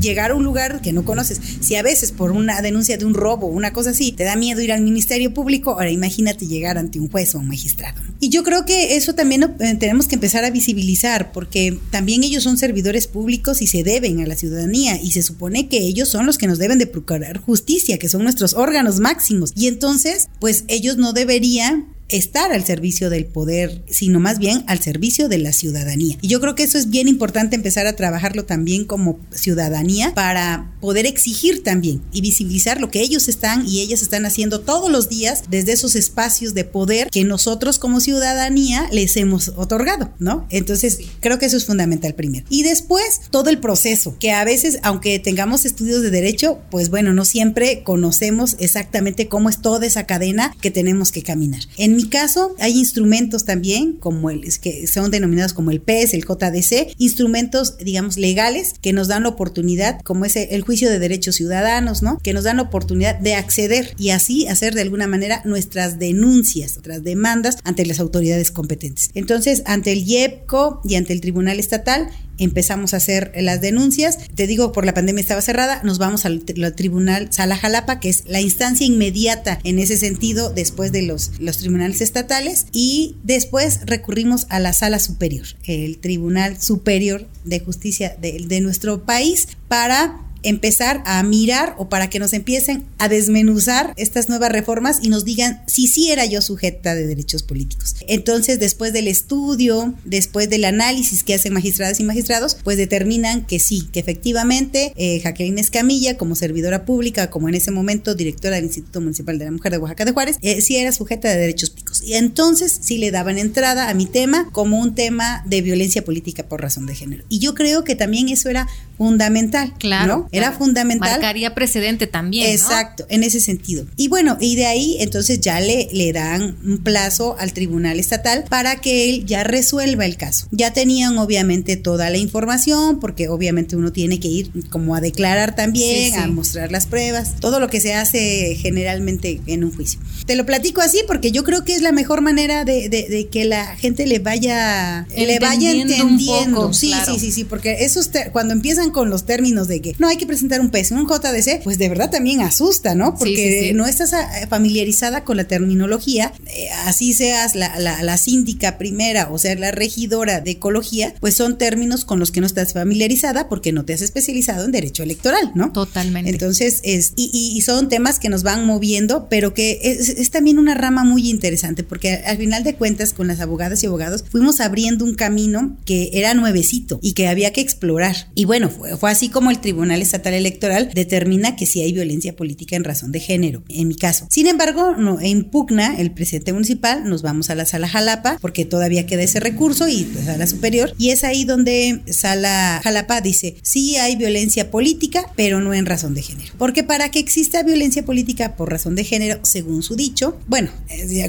Llegar 0.00 0.32
a 0.32 0.34
un 0.34 0.44
lugar 0.44 0.80
que 0.80 0.92
no 0.92 1.04
conoces. 1.04 1.40
Si 1.60 1.74
a 1.76 1.82
veces 1.82 2.12
por 2.12 2.32
una 2.32 2.60
denuncia 2.62 2.96
de 2.96 3.04
un 3.04 3.14
robo, 3.14 3.46
una 3.46 3.72
cosa 3.72 3.90
así, 3.90 4.12
te 4.12 4.24
da 4.24 4.36
miedo 4.36 4.60
ir 4.60 4.72
al 4.72 4.82
Ministerio 4.82 5.32
Público, 5.32 5.72
ahora 5.72 5.90
imagínate 5.90 6.46
llegar 6.46 6.78
ante 6.78 7.00
un 7.00 7.08
juez 7.08 7.34
o 7.34 7.38
un 7.38 7.48
magistrado. 7.48 8.00
Y 8.20 8.28
yo 8.28 8.44
creo 8.44 8.64
que 8.64 8.96
eso 8.96 9.14
también 9.14 9.54
eh, 9.58 9.76
tenemos 9.78 10.06
que 10.06 10.14
empezar 10.14 10.44
a 10.44 10.50
visibilizar, 10.50 11.32
porque 11.32 11.78
también 11.90 12.24
ellos 12.24 12.44
son 12.44 12.58
servidores 12.58 13.06
públicos 13.06 13.62
y 13.62 13.66
se 13.66 13.82
deben 13.82 14.20
a 14.20 14.26
la 14.26 14.36
ciudadanía, 14.36 15.00
y 15.00 15.12
se 15.12 15.22
supone 15.22 15.68
que 15.68 15.78
ellos 15.78 16.08
son 16.08 16.26
los 16.26 16.38
que 16.38 16.46
nos 16.46 16.58
deben 16.58 16.78
de 16.78 16.86
procurar 16.86 17.38
justicia, 17.38 17.98
que 17.98 18.08
son 18.08 18.22
nuestros 18.22 18.54
órganos 18.54 19.00
máximos. 19.00 19.52
Y 19.56 19.68
entonces, 19.68 20.28
pues 20.40 20.64
ellos 20.68 20.96
no 20.96 21.12
deberían 21.12 21.86
estar 22.12 22.52
al 22.52 22.64
servicio 22.64 23.10
del 23.10 23.26
poder, 23.26 23.82
sino 23.88 24.20
más 24.20 24.38
bien 24.38 24.64
al 24.66 24.80
servicio 24.80 25.28
de 25.28 25.38
la 25.38 25.52
ciudadanía. 25.52 26.16
Y 26.20 26.28
yo 26.28 26.40
creo 26.40 26.54
que 26.54 26.62
eso 26.62 26.78
es 26.78 26.90
bien 26.90 27.08
importante 27.08 27.56
empezar 27.56 27.86
a 27.86 27.96
trabajarlo 27.96 28.44
también 28.44 28.84
como 28.84 29.18
ciudadanía 29.30 30.14
para 30.14 30.72
poder 30.80 31.06
exigir 31.06 31.62
también 31.62 32.02
y 32.12 32.20
visibilizar 32.20 32.80
lo 32.80 32.90
que 32.90 33.00
ellos 33.00 33.28
están 33.28 33.66
y 33.66 33.80
ellas 33.80 34.02
están 34.02 34.26
haciendo 34.26 34.60
todos 34.60 34.90
los 34.90 35.08
días 35.08 35.44
desde 35.50 35.72
esos 35.72 35.96
espacios 35.96 36.54
de 36.54 36.64
poder 36.64 37.08
que 37.10 37.24
nosotros 37.24 37.78
como 37.78 38.00
ciudadanía 38.00 38.88
les 38.92 39.16
hemos 39.16 39.52
otorgado, 39.56 40.12
¿no? 40.18 40.46
Entonces, 40.50 40.98
creo 41.20 41.38
que 41.38 41.46
eso 41.46 41.56
es 41.56 41.66
fundamental 41.66 42.14
primero. 42.14 42.44
Y 42.50 42.62
después, 42.62 43.20
todo 43.30 43.50
el 43.50 43.58
proceso, 43.58 44.16
que 44.18 44.32
a 44.32 44.44
veces, 44.44 44.78
aunque 44.82 45.18
tengamos 45.18 45.64
estudios 45.64 46.02
de 46.02 46.10
derecho, 46.10 46.60
pues 46.70 46.90
bueno, 46.90 47.12
no 47.12 47.24
siempre 47.24 47.82
conocemos 47.82 48.56
exactamente 48.58 49.28
cómo 49.28 49.48
es 49.48 49.60
toda 49.60 49.86
esa 49.86 50.06
cadena 50.06 50.54
que 50.60 50.70
tenemos 50.70 51.12
que 51.12 51.22
caminar. 51.22 51.62
En 51.76 51.96
mi 51.96 52.01
caso, 52.08 52.54
hay 52.58 52.78
instrumentos 52.78 53.44
también, 53.44 53.94
como 53.94 54.30
el 54.30 54.42
que 54.60 54.86
son 54.86 55.10
denominados 55.10 55.52
como 55.52 55.70
el 55.70 55.80
PES, 55.80 56.14
el 56.14 56.24
JDC, 56.24 56.94
instrumentos, 56.98 57.76
digamos, 57.78 58.16
legales 58.16 58.74
que 58.80 58.92
nos 58.92 59.08
dan 59.08 59.24
la 59.24 59.30
oportunidad, 59.30 60.00
como 60.02 60.24
es 60.24 60.36
el 60.36 60.62
juicio 60.62 60.90
de 60.90 60.98
derechos 60.98 61.36
ciudadanos, 61.36 62.02
¿no? 62.02 62.18
Que 62.22 62.32
nos 62.32 62.44
dan 62.44 62.56
la 62.56 62.62
oportunidad 62.62 63.18
de 63.18 63.34
acceder 63.34 63.94
y 63.98 64.10
así 64.10 64.46
hacer 64.46 64.74
de 64.74 64.82
alguna 64.82 65.06
manera 65.06 65.42
nuestras 65.44 65.98
denuncias, 65.98 66.72
nuestras 66.72 67.02
demandas 67.02 67.58
ante 67.64 67.86
las 67.86 68.00
autoridades 68.00 68.50
competentes. 68.50 69.10
Entonces, 69.14 69.62
ante 69.66 69.92
el 69.92 70.04
IEPCO 70.06 70.80
y 70.84 70.96
ante 70.96 71.12
el 71.12 71.20
Tribunal 71.20 71.58
Estatal, 71.58 72.08
empezamos 72.38 72.94
a 72.94 72.98
hacer 72.98 73.32
las 73.36 73.60
denuncias. 73.60 74.18
Te 74.34 74.46
digo, 74.46 74.72
por 74.72 74.84
la 74.84 74.94
pandemia 74.94 75.20
estaba 75.20 75.40
cerrada, 75.40 75.82
nos 75.84 75.98
vamos 75.98 76.24
al, 76.24 76.42
tribunal 76.74 77.32
Sala 77.32 77.56
Jalapa, 77.56 78.00
que 78.00 78.08
es 78.08 78.24
la 78.26 78.40
instancia 78.40 78.86
inmediata 78.86 79.58
en 79.64 79.78
ese 79.78 79.96
sentido 79.96 80.50
después 80.50 80.92
de 80.92 81.02
los, 81.02 81.32
los 81.38 81.58
tribunales 81.58 82.00
estatales, 82.00 82.66
y 82.72 83.16
después 83.22 83.80
recurrimos 83.84 84.46
a 84.48 84.60
la 84.60 84.72
Sala 84.72 84.98
Superior, 84.98 85.46
el 85.64 85.98
Tribunal 85.98 86.60
Superior 86.60 87.28
de 87.44 87.60
Justicia 87.60 88.16
de, 88.20 88.44
de 88.46 88.60
nuestro 88.60 89.04
país, 89.04 89.48
para 89.68 90.31
empezar 90.42 91.02
a 91.06 91.22
mirar 91.22 91.74
o 91.78 91.88
para 91.88 92.10
que 92.10 92.18
nos 92.18 92.32
empiecen 92.32 92.84
a 92.98 93.08
desmenuzar 93.08 93.92
estas 93.96 94.28
nuevas 94.28 94.52
reformas 94.52 94.98
y 95.02 95.08
nos 95.08 95.24
digan 95.24 95.62
si 95.66 95.86
sí 95.86 96.10
era 96.10 96.24
yo 96.26 96.42
sujeta 96.42 96.94
de 96.94 97.06
derechos 97.06 97.42
políticos. 97.42 97.96
Entonces, 98.06 98.58
después 98.58 98.92
del 98.92 99.08
estudio, 99.08 99.94
después 100.04 100.50
del 100.50 100.64
análisis 100.64 101.22
que 101.22 101.34
hacen 101.34 101.52
magistradas 101.52 102.00
y 102.00 102.04
magistrados, 102.04 102.56
pues 102.62 102.76
determinan 102.76 103.44
que 103.44 103.58
sí, 103.58 103.88
que 103.92 104.00
efectivamente 104.00 104.92
eh, 104.96 105.20
Jacqueline 105.22 105.58
Escamilla, 105.58 106.16
como 106.16 106.34
servidora 106.34 106.84
pública, 106.84 107.30
como 107.30 107.48
en 107.48 107.54
ese 107.54 107.70
momento 107.70 108.14
directora 108.14 108.56
del 108.56 108.66
Instituto 108.66 109.00
Municipal 109.00 109.38
de 109.38 109.44
la 109.46 109.50
Mujer 109.50 109.72
de 109.72 109.78
Oaxaca 109.78 110.04
de 110.04 110.12
Juárez, 110.12 110.38
eh, 110.42 110.60
sí 110.60 110.76
era 110.76 110.92
sujeta 110.92 111.28
de 111.28 111.36
derechos 111.36 111.70
políticos. 111.70 112.02
Y 112.04 112.14
entonces 112.14 112.78
sí 112.82 112.98
le 112.98 113.10
daban 113.10 113.38
entrada 113.38 113.88
a 113.88 113.94
mi 113.94 114.06
tema 114.06 114.48
como 114.52 114.78
un 114.78 114.94
tema 114.94 115.42
de 115.46 115.62
violencia 115.62 116.04
política 116.04 116.44
por 116.44 116.60
razón 116.60 116.86
de 116.86 116.94
género. 116.94 117.24
Y 117.28 117.38
yo 117.38 117.54
creo 117.54 117.84
que 117.84 117.94
también 117.94 118.28
eso 118.28 118.48
era 118.48 118.68
fundamental. 118.98 119.74
Claro. 119.78 120.28
Era 120.32 120.52
fundamental. 120.52 121.10
Marcaría 121.10 121.54
precedente 121.54 122.06
también. 122.06 122.50
Exacto, 122.50 123.06
en 123.08 123.22
ese 123.22 123.40
sentido. 123.40 123.86
Y 123.96 124.08
bueno, 124.08 124.38
y 124.40 124.56
de 124.56 124.66
ahí 124.66 124.96
entonces 125.00 125.40
ya 125.40 125.60
le, 125.60 125.88
le 125.92 126.12
dan 126.12 126.56
un 126.64 126.78
plazo 126.78 127.36
al 127.38 127.52
Tribunal 127.52 127.98
Estatal 127.98 128.44
para 128.48 128.76
que 128.76 129.10
él 129.10 129.26
ya 129.26 129.44
resuelva 129.44 130.06
el 130.06 130.16
caso. 130.16 130.48
Ya 130.50 130.72
tenían 130.72 131.18
obviamente 131.18 131.76
toda 131.76 132.10
la 132.10 132.16
información, 132.16 132.98
porque 132.98 133.28
obviamente 133.28 133.76
uno 133.76 133.92
tiene 133.92 134.20
que 134.20 134.28
ir 134.28 134.50
como 134.70 134.94
a 134.94 135.00
declarar 135.00 135.54
también, 135.54 136.14
a 136.14 136.26
mostrar 136.28 136.72
las 136.72 136.86
pruebas, 136.86 137.36
todo 137.40 137.60
lo 137.60 137.68
que 137.68 137.80
se 137.80 137.94
hace 137.94 138.56
generalmente 138.60 139.40
en 139.46 139.64
un 139.64 139.74
juicio. 139.74 140.00
Te 140.26 140.36
lo 140.36 140.46
platico 140.46 140.80
así 140.80 141.00
porque 141.06 141.30
yo 141.32 141.44
creo 141.44 141.64
que 141.64 141.74
es 141.74 141.82
la 141.82 141.92
mejor 141.92 142.22
manera 142.22 142.64
de, 142.64 142.88
de, 142.88 143.28
que 143.30 143.44
la 143.44 143.76
gente 143.76 144.06
le 144.06 144.18
vaya, 144.18 145.06
le 145.16 145.38
vaya 145.38 145.70
entendiendo. 145.70 146.72
sí, 146.72 146.92
sí, 147.06 147.18
sí, 147.18 147.32
sí, 147.32 147.44
porque 147.44 147.84
esos 147.84 148.10
cuando 148.32 148.52
empiezan 148.52 148.90
con 148.90 149.10
los 149.10 149.26
términos 149.26 149.68
de 149.68 149.80
que 149.80 149.94
no 149.98 150.08
hay 150.08 150.16
que 150.16 150.21
presentar 150.26 150.60
un 150.60 150.70
PES, 150.70 150.92
un 150.92 151.06
JDC, 151.06 151.62
pues 151.62 151.78
de 151.78 151.88
verdad 151.88 152.10
también 152.10 152.40
asusta, 152.40 152.94
¿no? 152.94 153.16
Porque 153.16 153.72
no 153.74 153.86
estás 153.86 154.12
ah, 154.12 154.28
familiarizada 154.48 155.24
con 155.24 155.36
la 155.36 155.44
terminología, 155.44 156.32
eh, 156.46 156.68
así 156.86 157.12
seas 157.12 157.54
la, 157.54 157.78
la, 157.78 158.16
síndica 158.16 158.78
primera 158.78 159.30
o 159.30 159.38
sea 159.38 159.54
la 159.54 159.70
regidora 159.70 160.40
de 160.40 160.52
ecología, 160.52 161.14
pues 161.20 161.34
son 161.34 161.58
términos 161.58 162.04
con 162.04 162.18
los 162.18 162.30
que 162.30 162.40
no 162.40 162.46
estás 162.46 162.72
familiarizada 162.72 163.48
porque 163.48 163.72
no 163.72 163.84
te 163.84 163.94
has 163.94 164.02
especializado 164.02 164.64
en 164.64 164.72
derecho 164.72 165.02
electoral, 165.02 165.52
¿no? 165.54 165.72
Totalmente. 165.72 166.30
Entonces, 166.30 166.80
es, 166.82 167.12
y, 167.16 167.30
y, 167.32 167.60
son 167.62 167.88
temas 167.88 168.18
que 168.18 168.28
nos 168.28 168.42
van 168.42 168.66
moviendo, 168.66 169.28
pero 169.28 169.54
que 169.54 169.80
es, 169.82 170.08
es 170.08 170.30
también 170.30 170.58
una 170.58 170.74
rama 170.74 171.04
muy 171.04 171.30
interesante 171.30 171.84
porque 171.84 172.14
al 172.14 172.36
final 172.36 172.64
de 172.64 172.74
cuentas 172.74 173.12
con 173.12 173.26
las 173.26 173.40
abogadas 173.40 173.82
y 173.82 173.86
abogados 173.86 174.24
fuimos 174.30 174.60
abriendo 174.60 175.04
un 175.04 175.14
camino 175.14 175.76
que 175.84 176.10
era 176.12 176.34
nuevecito 176.34 176.98
y 177.02 177.12
que 177.12 177.28
había 177.28 177.52
que 177.52 177.60
explorar. 177.60 178.28
Y 178.34 178.44
bueno, 178.44 178.70
fue, 178.70 178.96
fue 178.96 179.10
así 179.10 179.28
como 179.28 179.50
el 179.50 179.60
Tribunal 179.60 180.02
Estatal 180.12 180.34
Electoral 180.34 180.90
determina 180.94 181.56
que 181.56 181.64
sí 181.64 181.80
hay 181.80 181.92
violencia 181.92 182.36
política 182.36 182.76
en 182.76 182.84
razón 182.84 183.12
de 183.12 183.20
género, 183.20 183.62
en 183.68 183.88
mi 183.88 183.96
caso. 183.96 184.26
Sin 184.30 184.46
embargo, 184.46 184.94
no 184.96 185.20
impugna 185.22 185.96
el 185.96 186.10
presidente 186.10 186.52
municipal, 186.52 187.08
nos 187.08 187.22
vamos 187.22 187.48
a 187.48 187.54
la 187.54 187.64
sala 187.64 187.88
Jalapa 187.88 188.36
porque 188.40 188.64
todavía 188.64 189.06
queda 189.06 189.22
ese 189.22 189.40
recurso 189.40 189.88
y 189.88 190.04
la 190.14 190.24
sala 190.24 190.46
superior 190.46 190.94
y 190.98 191.10
es 191.10 191.24
ahí 191.24 191.44
donde 191.44 192.02
sala 192.10 192.80
Jalapa 192.84 193.20
dice, 193.22 193.56
sí 193.62 193.96
hay 193.96 194.16
violencia 194.16 194.70
política, 194.70 195.30
pero 195.34 195.60
no 195.60 195.72
en 195.72 195.86
razón 195.86 196.14
de 196.14 196.22
género. 196.22 196.52
Porque 196.58 196.84
para 196.84 197.10
que 197.10 197.18
exista 197.18 197.62
violencia 197.62 198.04
política 198.04 198.54
por 198.56 198.70
razón 198.70 198.94
de 198.94 199.04
género, 199.04 199.40
según 199.42 199.82
su 199.82 199.96
dicho, 199.96 200.38
bueno, 200.46 200.70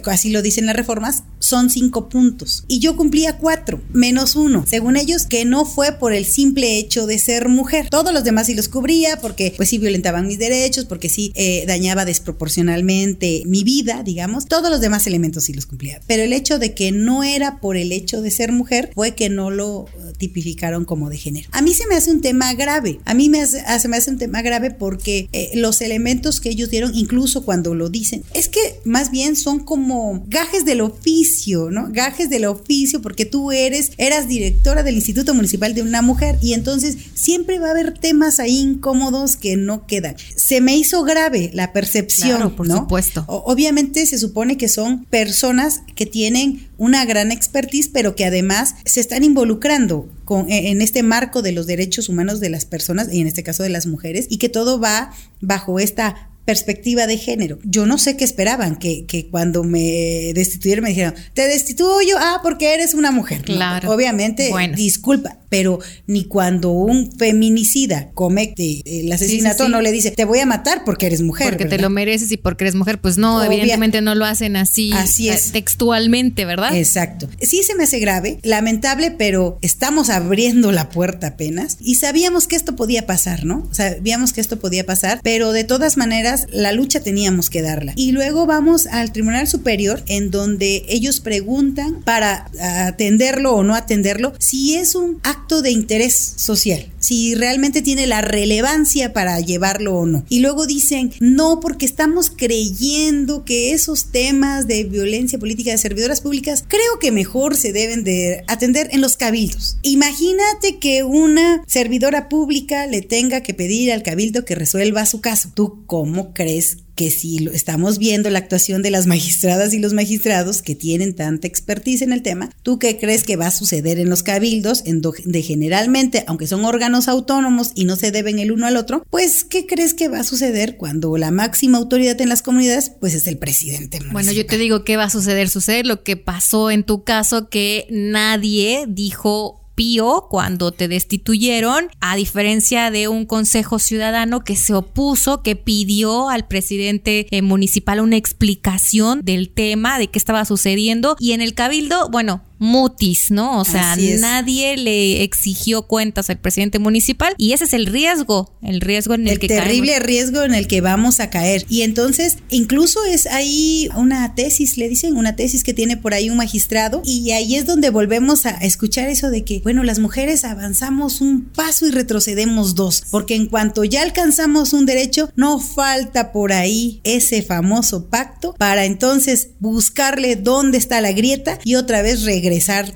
así 0.06 0.30
lo 0.30 0.42
dicen 0.42 0.66
las 0.66 0.76
reformas, 0.76 1.24
son 1.40 1.70
cinco 1.70 2.10
puntos. 2.10 2.66
Y 2.68 2.80
yo 2.80 2.96
cumplía 2.96 3.38
cuatro, 3.38 3.82
menos 3.94 4.36
uno. 4.36 4.66
Según 4.68 4.98
ellos, 4.98 5.26
que 5.26 5.46
no 5.46 5.66
fue 5.66 5.94
por 5.94 6.14
el 6.14 6.26
simple 6.26 6.78
hecho 6.78 7.06
de 7.06 7.20
ser 7.20 7.50
mujer. 7.50 7.90
Todos 7.90 8.14
los 8.14 8.24
demás 8.24 8.48
sí 8.48 8.56
los 8.56 8.70
cubría 8.74 9.22
porque 9.22 9.54
pues 9.56 9.70
sí 9.70 9.78
violentaban 9.78 10.28
mis 10.28 10.40
derechos, 10.40 10.86
porque 10.86 11.08
sí 11.08 11.32
eh, 11.36 11.64
dañaba 11.68 12.06
desproporcionalmente 12.06 13.44
mi 13.46 13.64
vida, 13.64 14.02
digamos. 14.04 14.48
Todos 14.48 14.72
los 14.72 14.82
demás 14.82 15.06
elementos 15.06 15.46
sí 15.46 15.54
los 15.54 15.68
cumplía. 15.68 16.02
Pero 16.08 16.24
el 16.24 16.34
hecho 16.34 16.58
de 16.58 16.74
que 16.74 16.92
no 16.92 17.24
era 17.24 17.60
por 17.60 17.78
el 17.78 17.92
hecho 17.92 18.22
de 18.22 18.32
ser 18.32 18.52
mujer 18.52 18.92
fue 18.96 19.14
que 19.14 19.30
no 19.30 19.52
lo 19.52 19.86
eh, 19.86 20.14
tipificaron 20.18 20.86
como 20.86 21.10
de 21.10 21.18
género. 21.18 21.50
A 21.52 21.62
mí 21.62 21.74
se 21.74 21.86
me 21.88 21.96
hace 21.96 22.12
un 22.12 22.22
tema 22.22 22.54
grave. 22.56 23.00
A 23.06 23.14
mí 23.14 23.30
me 23.30 23.42
hace, 23.42 23.62
ah, 23.68 23.78
se 23.78 23.88
me 23.88 23.98
hace 23.98 24.10
un 24.10 24.18
tema 24.18 24.42
grave 24.42 24.72
porque 24.72 25.30
eh, 25.32 25.52
los 25.54 25.82
elementos 25.82 26.42
que 26.42 26.50
ellos 26.50 26.72
dieron, 26.72 26.96
incluso 26.96 27.46
cuando 27.46 27.76
lo 27.76 27.90
dicen, 27.90 28.24
es 28.34 28.50
que 28.50 28.80
más 28.86 29.12
bien 29.12 29.36
son 29.36 29.60
como 29.60 30.24
gajes 30.28 30.66
del 30.66 30.82
oficio, 30.82 31.70
¿no? 31.70 31.90
Gajes 31.92 32.30
del 32.32 32.46
oficio 32.46 33.02
porque 33.02 33.26
tú 33.26 33.52
eres, 33.52 33.92
eras 33.98 34.28
directora 34.28 34.82
del 34.82 34.96
Instituto 34.96 35.36
Municipal 35.36 35.76
de 35.76 35.84
una 35.84 36.02
mujer 36.02 36.40
y 36.42 36.54
entonces 36.54 36.98
siempre 37.14 37.60
va 37.60 37.68
a 37.68 37.72
haber 37.72 37.94
temas 37.94 38.40
ahí 38.40 38.53
incómodos 38.60 39.36
que 39.36 39.58
no 39.58 39.86
quedan. 39.86 40.16
Se 40.36 40.62
me 40.62 40.76
hizo 40.76 41.04
grave 41.04 41.52
la 41.54 41.74
percepción, 41.74 42.56
por 42.56 42.68
¿no? 42.68 42.78
supuesto. 42.78 43.26
obviamente 43.28 44.06
se 44.06 44.18
supone 44.18 44.58
que 44.58 44.70
son 44.70 45.06
personas 45.06 45.82
que 45.96 46.06
tienen 46.06 46.70
una 46.78 47.06
gran 47.06 47.32
expertise, 47.32 47.90
pero 47.90 48.16
que 48.16 48.26
además 48.26 48.76
se 48.86 49.00
están 49.00 49.24
involucrando 49.24 50.10
con, 50.26 50.50
e, 50.52 50.72
en 50.72 50.82
este 50.82 51.04
marco 51.04 51.42
de 51.42 51.52
los 51.52 51.68
derechos 51.68 52.10
humanos 52.10 52.40
de 52.40 52.50
las 52.50 52.66
personas, 52.66 53.12
y 53.12 53.22
en 53.22 53.28
este 53.28 53.44
caso 53.44 53.64
de 53.64 53.70
las 53.70 53.86
mujeres, 53.86 54.28
y 54.30 54.38
que 54.38 54.50
todo 54.50 54.80
va 54.80 55.12
bajo 55.42 55.80
esta 55.80 56.30
perspectiva 56.46 57.08
de 57.08 57.18
género. 57.18 57.60
Yo 57.64 57.86
no 57.86 57.98
sé 57.98 58.18
qué 58.18 58.24
esperaban, 58.24 58.76
que, 58.76 59.06
que 59.06 59.28
cuando 59.28 59.64
me 59.64 60.32
destituyeron 60.34 60.84
me 60.84 60.90
dijeron, 60.90 61.16
te 61.34 61.48
destituyo, 61.48 62.18
ah, 62.20 62.40
porque 62.44 62.74
eres 62.74 62.94
una 62.94 63.12
mujer. 63.12 63.44
Claro. 63.44 63.92
obviamente, 63.92 64.52
disculpa, 64.76 65.38
pero 65.50 65.80
ni 66.08 66.26
cuando 66.26 66.72
un 66.72 67.12
feminicida 67.12 68.10
comete 68.14 68.82
el 68.86 69.12
asesinato 69.12 69.70
no 69.70 69.82
le 69.82 69.92
dice, 69.92 70.12
te 70.12 70.26
voy 70.26 70.40
a 70.40 70.46
matar 70.48 70.84
porque 70.84 71.06
eres 71.06 71.22
mujer. 71.22 71.50
Porque 71.50 71.66
te 71.66 71.78
lo 71.78 71.90
mereces 71.90 72.32
y 72.32 72.38
porque 72.38 72.64
eres 72.64 72.74
mujer. 72.74 73.00
Pues 73.00 73.18
no, 73.18 73.44
evidentemente 73.44 74.02
no 74.02 74.16
lo 74.16 74.26
hacen 74.26 74.56
así, 74.56 74.92
así 74.94 75.30
es. 75.30 75.52
textualmente, 75.52 76.46
¿verdad? 76.46 76.76
Exacto. 76.76 77.30
Sí 77.40 77.62
se 77.62 77.76
me 77.76 77.84
hace 77.84 78.00
grave, 78.00 78.40
lamentable, 78.42 79.12
pero 79.12 79.60
estamos 79.62 80.10
abriendo 80.10 80.72
la 80.72 80.90
puerta 80.90 81.28
apenas 81.28 81.78
y 81.80 81.96
sabíamos 81.96 82.48
que 82.48 82.56
esto 82.56 82.76
podía 82.76 83.06
pasar, 83.06 83.46
¿no? 83.46 83.68
Sabíamos 83.72 84.34
que 84.34 84.42
esto 84.42 84.58
podía 84.58 84.86
pasar, 84.86 85.20
pero 85.22 85.52
de 85.52 85.64
todas 85.64 85.98
maneras 85.98 86.33
la 86.52 86.72
lucha 86.72 87.02
teníamos 87.02 87.50
que 87.50 87.62
darla. 87.62 87.94
Y 87.96 88.12
luego 88.12 88.46
vamos 88.46 88.86
al 88.88 89.12
Tribunal 89.12 89.48
Superior 89.48 90.02
en 90.08 90.32
donde 90.32 90.86
ellos 90.88 91.20
preguntan 91.20 92.02
para 92.04 92.50
atenderlo 92.88 93.56
o 93.56 93.64
no 93.64 93.76
atenderlo 93.76 94.34
si 94.40 94.76
es 94.76 94.96
un 94.96 95.20
acto 95.24 95.62
de 95.62 95.72
interés 95.72 96.34
social, 96.38 96.86
si 97.04 97.36
realmente 97.36 97.82
tiene 97.82 98.08
la 98.08 98.22
relevancia 98.22 99.12
para 99.12 99.40
llevarlo 99.42 99.96
o 99.96 100.06
no. 100.06 100.26
Y 100.30 100.40
luego 100.40 100.66
dicen, 100.66 101.12
no, 101.20 101.60
porque 101.60 101.86
estamos 101.86 102.30
creyendo 102.30 103.44
que 103.44 103.74
esos 103.74 104.12
temas 104.12 104.68
de 104.68 104.86
violencia 104.86 105.38
política 105.38 105.72
de 105.72 105.78
servidoras 105.78 106.22
públicas 106.22 106.64
creo 106.66 107.00
que 107.02 107.12
mejor 107.12 107.58
se 107.58 107.74
deben 107.74 108.06
de 108.06 108.44
atender 108.48 108.88
en 108.92 109.02
los 109.02 109.18
cabildos. 109.18 109.78
Imagínate 109.82 110.80
que 110.80 111.04
una 111.04 111.62
servidora 111.68 112.30
pública 112.30 112.88
le 112.88 113.02
tenga 113.02 113.42
que 113.42 113.54
pedir 113.54 113.92
al 113.92 114.02
cabildo 114.02 114.46
que 114.46 114.56
resuelva 114.56 115.06
su 115.06 115.20
caso. 115.20 115.52
¿Tú 115.54 115.84
cómo 115.86 116.34
crees 116.34 116.78
que 116.96 117.12
si 117.12 117.48
estamos 117.54 117.98
viendo 117.98 118.30
la 118.30 118.40
actuación 118.40 118.82
de 118.82 118.92
las 118.92 119.08
magistradas 119.08 119.74
y 119.74 119.80
los 119.80 119.94
magistrados 119.94 120.62
que 120.62 120.76
tienen 120.76 121.16
tanta 121.16 121.48
expertise 121.48 122.02
en 122.02 122.14
el 122.14 122.22
tema, 122.22 122.50
¿tú 122.64 122.80
qué 122.80 122.98
crees 122.98 123.24
que 123.24 123.36
va 123.36 123.48
a 123.48 123.52
suceder 123.52 124.00
en 124.00 124.10
los 124.10 124.24
cabildos, 124.24 124.84
en 124.86 125.02
de 125.02 125.42
generalmente, 125.42 126.24
aunque 126.28 126.48
son 126.48 126.66
órganos 126.66 127.08
autónomos 127.08 127.72
y 127.76 127.86
no 127.86 127.96
se 127.96 128.12
deben 128.12 128.40
el 128.40 128.52
uno 128.52 128.68
al 128.68 128.78
otro, 128.78 129.06
pues 129.10 129.44
¿qué 129.44 129.66
crees 129.66 129.94
que 129.94 130.08
va 130.08 130.20
a 130.20 130.24
suceder 130.24 130.78
cuando 130.78 131.18
la 131.18 131.32
máxima 131.32 131.78
autoridad 131.78 132.20
en 132.22 132.30
las 132.30 132.42
comunidades, 132.42 132.92
pues 133.00 133.14
es 133.14 133.28
el 133.28 133.38
presidente? 133.38 134.00
Bueno, 134.12 134.32
yo 134.32 134.46
te 134.46 134.58
digo, 134.58 134.84
¿qué 134.84 134.98
va 134.98 135.06
a 135.06 135.10
suceder? 135.10 135.50
Sucede 135.50 135.84
lo 135.84 136.04
que 136.04 136.18
pasó 136.18 136.72
en 136.72 136.84
tu 136.84 137.04
caso, 137.04 137.50
que 137.50 137.88
nadie 137.90 138.86
dijo 138.88 139.63
Pío 139.76 140.28
cuando 140.30 140.72
te 140.72 140.88
destituyeron, 140.88 141.90
a 142.00 142.16
diferencia 142.16 142.92
de 142.92 143.08
un 143.08 143.26
consejo 143.26 143.80
ciudadano 143.80 144.42
que 144.42 144.56
se 144.56 144.74
opuso, 144.74 145.42
que 145.42 145.56
pidió 145.56 146.30
al 146.30 146.48
presidente 146.48 147.28
eh, 147.32 147.42
municipal 147.42 148.00
una 148.00 148.18
explicación 148.18 149.22
del 149.24 149.50
tema, 149.50 150.00
de 150.00 150.08
qué 150.08 150.20
estaba 150.20 150.46
sucediendo. 150.46 151.16
Y 151.20 151.32
en 151.32 151.42
el 151.42 151.54
cabildo, 151.54 152.10
bueno, 152.10 152.42
mutis, 152.64 153.30
¿no? 153.30 153.60
O 153.60 153.66
sea, 153.66 153.98
nadie 154.20 154.78
le 154.78 155.24
exigió 155.24 155.84
cuentas 155.84 156.30
al 156.30 156.40
presidente 156.40 156.80
municipal 156.80 157.36
y 157.38 157.52
ese 157.52 157.66
es 157.66 157.74
el 157.74 157.88
riesgo, 157.88 158.54
el 158.62 158.80
riesgo 158.80 159.16
en 159.16 159.28
el, 159.28 159.38
que 159.38 159.48
terrible 159.48 160.00
riesgo 160.00 160.44
en 160.44 160.54
el 160.56 160.68
que 160.68 160.80
vamos 160.80 161.20
a 161.20 161.30
caer. 161.30 161.66
Y 161.68 161.82
entonces, 161.82 162.38
incluso 162.50 163.04
es 163.04 163.26
ahí 163.28 163.90
una 163.98 164.34
tesis, 164.36 164.78
le 164.78 164.88
dicen, 164.88 165.18
una 165.18 165.36
tesis 165.36 165.64
que 165.64 165.74
tiene 165.74 165.98
por 165.98 166.14
ahí 166.14 166.30
un 166.30 166.38
magistrado 166.38 167.02
y 167.04 167.32
ahí 167.32 167.56
es 167.56 167.66
donde 167.66 167.90
volvemos 167.90 168.46
a 168.46 168.52
escuchar 168.52 169.10
eso 169.10 169.30
de 169.30 169.44
que, 169.44 169.60
bueno, 169.60 169.84
las 169.84 170.00
mujeres 170.00 170.46
avanzamos 170.46 171.20
un 171.20 171.44
paso 171.44 171.86
y 171.86 171.92
retrocedemos 171.92 172.76
dos, 172.76 173.04
porque 173.12 173.36
en 173.36 173.48
cuanto 173.48 173.84
ya 173.84 174.04
alcanzamos 174.04 174.72
un 174.72 174.86
derecho, 174.86 175.30
no 175.36 175.60
falta 175.60 176.32
por 176.32 176.54
ahí 176.54 177.02
ese 177.04 177.42
famoso 177.42 178.08
pacto 178.10 178.56
para 178.58 178.86
entonces 178.86 179.50
buscarle 179.60 180.38
dónde 180.38 180.78
está 180.78 181.02
la 181.02 181.12
grieta 181.12 181.60
y 181.66 181.76
otra 181.76 182.02
vez 182.02 182.24
regresar 182.24 182.53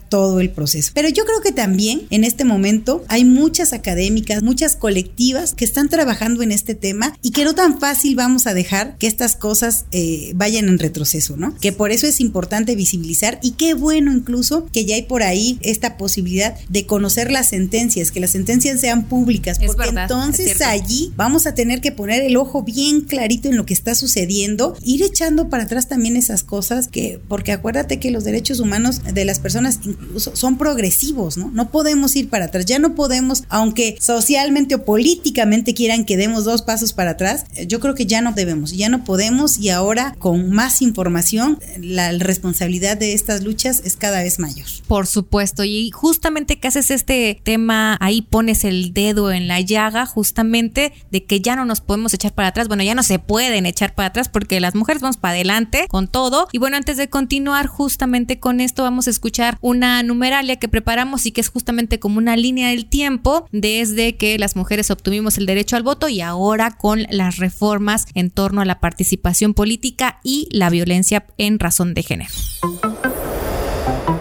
todo 0.10 0.40
el 0.40 0.50
proceso. 0.50 0.92
Pero 0.94 1.10
yo 1.10 1.26
creo 1.26 1.42
que 1.42 1.52
también 1.52 2.04
en 2.10 2.24
este 2.24 2.44
momento 2.44 3.04
hay 3.08 3.26
muchas 3.26 3.74
académicas, 3.74 4.44
muchas 4.44 4.76
colectivas 4.76 5.54
que 5.54 5.66
están 5.66 5.90
trabajando 5.90 6.44
en 6.44 6.52
este 6.52 6.76
tema 6.76 7.18
y 7.22 7.32
que 7.32 7.46
no 7.46 7.56
tan 7.56 7.80
fácil 7.80 8.16
vamos 8.16 8.48
a 8.48 8.54
dejar 8.54 8.98
que 8.98 9.08
estas 9.08 9.36
cosas 9.36 9.86
eh, 9.92 10.32
vayan 10.36 10.68
en 10.70 10.80
retroceso, 10.80 11.38
¿no? 11.38 11.56
Que 11.58 11.72
por 11.72 11.92
eso 11.92 12.08
es 12.08 12.20
importante 12.20 12.76
visibilizar 12.76 13.40
y 13.42 13.52
qué 13.52 13.74
bueno 13.74 14.14
incluso 14.14 14.68
que 14.72 14.86
ya 14.86 14.96
hay 14.96 15.04
por 15.04 15.24
ahí 15.24 15.58
esta 15.62 15.98
posibilidad 15.98 16.56
de 16.70 16.86
conocer 16.86 17.32
las 17.32 17.50
sentencias, 17.50 18.12
que 18.12 18.20
las 18.20 18.32
sentencias 18.32 18.80
sean 18.80 19.06
públicas, 19.08 19.60
porque 19.66 19.90
entonces 19.90 20.62
allí 20.62 21.14
vamos 21.16 21.48
a 21.48 21.54
tener 21.54 21.82
que 21.82 21.92
poner 21.92 22.24
el 22.24 22.38
ojo 22.38 22.64
bien 22.64 23.02
clarito 23.02 23.50
en 23.50 23.58
lo 23.58 23.66
que 23.66 23.74
está 23.74 23.96
sucediendo, 23.96 24.76
ir 24.84 25.04
echando 25.04 25.50
para 25.50 25.64
atrás 25.64 25.88
también 25.88 26.16
esas 26.16 26.44
cosas 26.44 26.88
que, 26.88 27.20
porque 27.28 27.52
acuérdate 27.52 28.00
que 28.00 28.12
los 28.12 28.24
derechos 28.24 28.60
humanos 28.60 29.02
de 29.14 29.26
las 29.26 29.37
personas 29.40 29.80
incluso 29.84 30.36
son 30.36 30.58
progresivos, 30.58 31.38
¿no? 31.38 31.50
No 31.52 31.70
podemos 31.70 32.16
ir 32.16 32.30
para 32.30 32.46
atrás, 32.46 32.66
ya 32.66 32.80
no 32.80 32.96
podemos, 32.96 33.44
aunque 33.50 33.98
socialmente 34.00 34.76
o 34.76 34.86
políticamente 34.86 35.74
quieran 35.74 36.06
que 36.06 36.18
demos 36.18 36.46
dos 36.46 36.62
pasos 36.62 36.94
para 36.94 37.12
atrás, 37.12 37.46
yo 37.68 37.80
creo 37.80 37.96
que 37.96 38.06
ya 38.06 38.22
no 38.22 38.34
debemos, 38.34 38.72
ya 38.72 38.90
no 38.90 39.04
podemos 39.04 39.58
y 39.58 39.70
ahora 39.70 40.16
con 40.20 40.52
más 40.52 40.82
información 40.82 41.60
la 41.80 42.12
responsabilidad 42.12 42.98
de 42.98 43.14
estas 43.14 43.44
luchas 43.44 43.82
es 43.84 43.96
cada 43.96 44.24
vez 44.24 44.40
mayor. 44.40 44.68
Por 44.88 45.08
supuesto, 45.08 45.64
y 45.64 45.92
justamente 45.92 46.60
que 46.60 46.68
haces 46.68 46.92
este 46.92 47.40
tema, 47.44 47.98
ahí 48.00 48.22
pones 48.22 48.64
el 48.64 48.94
dedo 48.94 49.32
en 49.32 49.48
la 49.48 49.62
llaga, 49.62 50.06
justamente 50.06 50.94
de 51.12 51.24
que 51.24 51.42
ya 51.42 51.56
no 51.56 51.66
nos 51.66 51.82
podemos 51.82 52.14
echar 52.14 52.34
para 52.34 52.50
atrás, 52.50 52.68
bueno, 52.68 52.84
ya 52.84 52.96
no 52.96 53.04
se 53.04 53.20
pueden 53.20 53.66
echar 53.66 53.94
para 53.94 54.08
atrás 54.08 54.30
porque 54.30 54.60
las 54.60 54.76
mujeres 54.76 55.02
vamos 55.02 55.18
para 55.18 55.36
adelante 55.36 55.86
con 55.90 56.08
todo. 56.08 56.48
Y 56.52 56.58
bueno, 56.58 56.78
antes 56.78 56.98
de 56.98 57.10
continuar 57.10 57.68
justamente 57.68 58.40
con 58.40 58.60
esto, 58.60 58.84
vamos 58.84 59.08
a 59.08 59.10
escuchar 59.10 59.27
una 59.62 60.04
numeralia 60.04 60.58
que 60.58 60.68
preparamos 60.68 61.26
y 61.26 61.32
que 61.32 61.42
es 61.42 61.50
justamente 61.50 62.00
como 62.00 62.18
una 62.18 62.38
línea 62.38 62.70
del 62.70 62.86
tiempo 62.86 63.48
desde 63.52 64.16
que 64.16 64.38
las 64.38 64.56
mujeres 64.56 64.92
obtuvimos 64.92 65.38
el 65.38 65.46
derecho 65.46 65.76
al 65.76 65.84
voto 65.84 66.10
y 66.10 66.22
ahora 66.22 66.72
con 66.72 67.06
las 67.10 67.38
reformas 67.38 68.06
en 68.14 68.30
torno 68.30 68.62
a 68.62 68.66
la 68.66 68.80
participación 68.80 69.54
política 69.54 70.20
y 70.24 70.48
la 70.52 70.70
violencia 70.70 71.26
en 71.38 71.60
razón 71.60 71.94
de 71.94 72.04
género. 72.04 72.34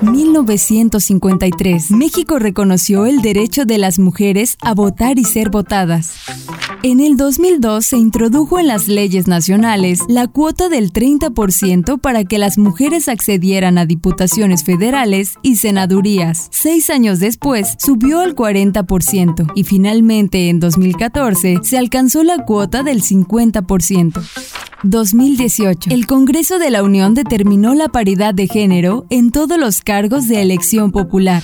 1953, 0.03 1.91
México 1.91 2.39
reconoció 2.39 3.07
el 3.07 3.23
derecho 3.23 3.65
de 3.65 3.79
las 3.79 3.99
mujeres 3.99 4.57
a 4.61 4.75
votar 4.75 5.19
y 5.19 5.25
ser 5.25 5.51
votadas. 5.51 6.15
En 6.83 7.01
el 7.01 7.17
2002 7.17 7.85
se 7.85 7.97
introdujo 7.97 8.59
en 8.59 8.69
las 8.69 8.87
leyes 8.89 9.27
nacionales 9.27 10.01
la 10.09 10.29
cuota 10.29 10.69
del 10.69 10.93
30% 10.93 11.99
para 12.01 12.25
que 12.25 12.39
las 12.39 12.59
mujeres 12.59 13.09
accedieran 13.09 13.79
a 13.79 13.87
diputaciones 13.87 14.63
federales 14.65 15.35
y 15.43 15.57
senadurías. 15.57 16.49
Seis 16.53 16.91
años 16.91 17.19
después 17.19 17.77
subió 17.79 18.21
al 18.21 18.35
40% 18.35 19.53
y 19.55 19.65
finalmente 19.65 20.49
en 20.49 20.61
2014 20.61 21.61
se 21.63 21.79
alcanzó 21.79 22.23
la 22.23 22.45
cuota 22.45 22.83
del 22.83 23.03
50%. 23.03 24.23
2018. 24.83 25.91
El 25.91 26.07
Congreso 26.07 26.59
de 26.59 26.71
la 26.71 26.83
Unión 26.83 27.15
determinó 27.15 27.75
la 27.75 27.89
paridad 27.89 28.35
de 28.35 28.47
género 28.47 29.07
en 29.11 29.33
todos 29.33 29.59
los 29.59 29.81
cargos 29.81 30.29
de 30.29 30.43
elección 30.43 30.93
popular. 30.93 31.43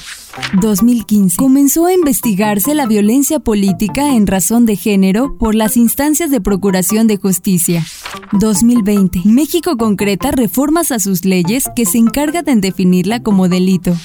2015. 0.61 1.37
Comenzó 1.37 1.87
a 1.87 1.93
investigarse 1.93 2.75
la 2.75 2.87
violencia 2.87 3.41
política 3.41 4.15
en 4.15 4.27
razón 4.27 4.67
de 4.67 4.77
género 4.77 5.37
por 5.39 5.55
las 5.55 5.77
instancias 5.77 6.31
de 6.31 6.41
Procuración 6.41 7.07
de 7.07 7.17
Justicia. 7.17 7.85
2020. 8.33 9.23
México 9.25 9.77
concreta 9.77 10.31
reformas 10.31 10.93
a 10.93 10.99
sus 10.99 11.25
leyes 11.25 11.69
que 11.77 11.87
se 11.87 11.99
encargan 11.99 12.45
de 12.45 12.57
definirla 12.57 13.23
como 13.23 13.49
delito. 13.49 13.97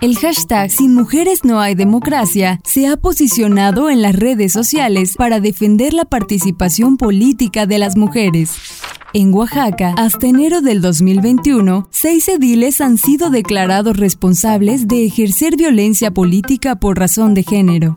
El 0.00 0.16
hashtag 0.18 0.70
Sin 0.70 0.94
mujeres 0.94 1.44
no 1.44 1.60
hay 1.60 1.74
democracia 1.74 2.60
se 2.64 2.88
ha 2.88 2.96
posicionado 2.96 3.88
en 3.88 4.02
las 4.02 4.16
redes 4.16 4.52
sociales 4.52 5.14
para 5.16 5.38
defender 5.38 5.94
la 5.94 6.04
participación 6.04 6.96
política 6.96 7.66
de 7.66 7.78
las 7.78 7.96
mujeres. 7.96 8.50
En 9.14 9.34
Oaxaca, 9.34 9.94
hasta 9.98 10.26
enero 10.26 10.62
del 10.62 10.80
2021, 10.80 11.86
seis 11.90 12.28
ediles 12.28 12.80
han 12.80 12.96
sido 12.96 13.28
declarados 13.28 13.98
responsables 13.98 14.88
de 14.88 15.04
ejercer 15.04 15.56
violencia 15.56 16.12
política 16.12 16.76
por 16.76 16.98
razón 16.98 17.34
de 17.34 17.42
género. 17.42 17.94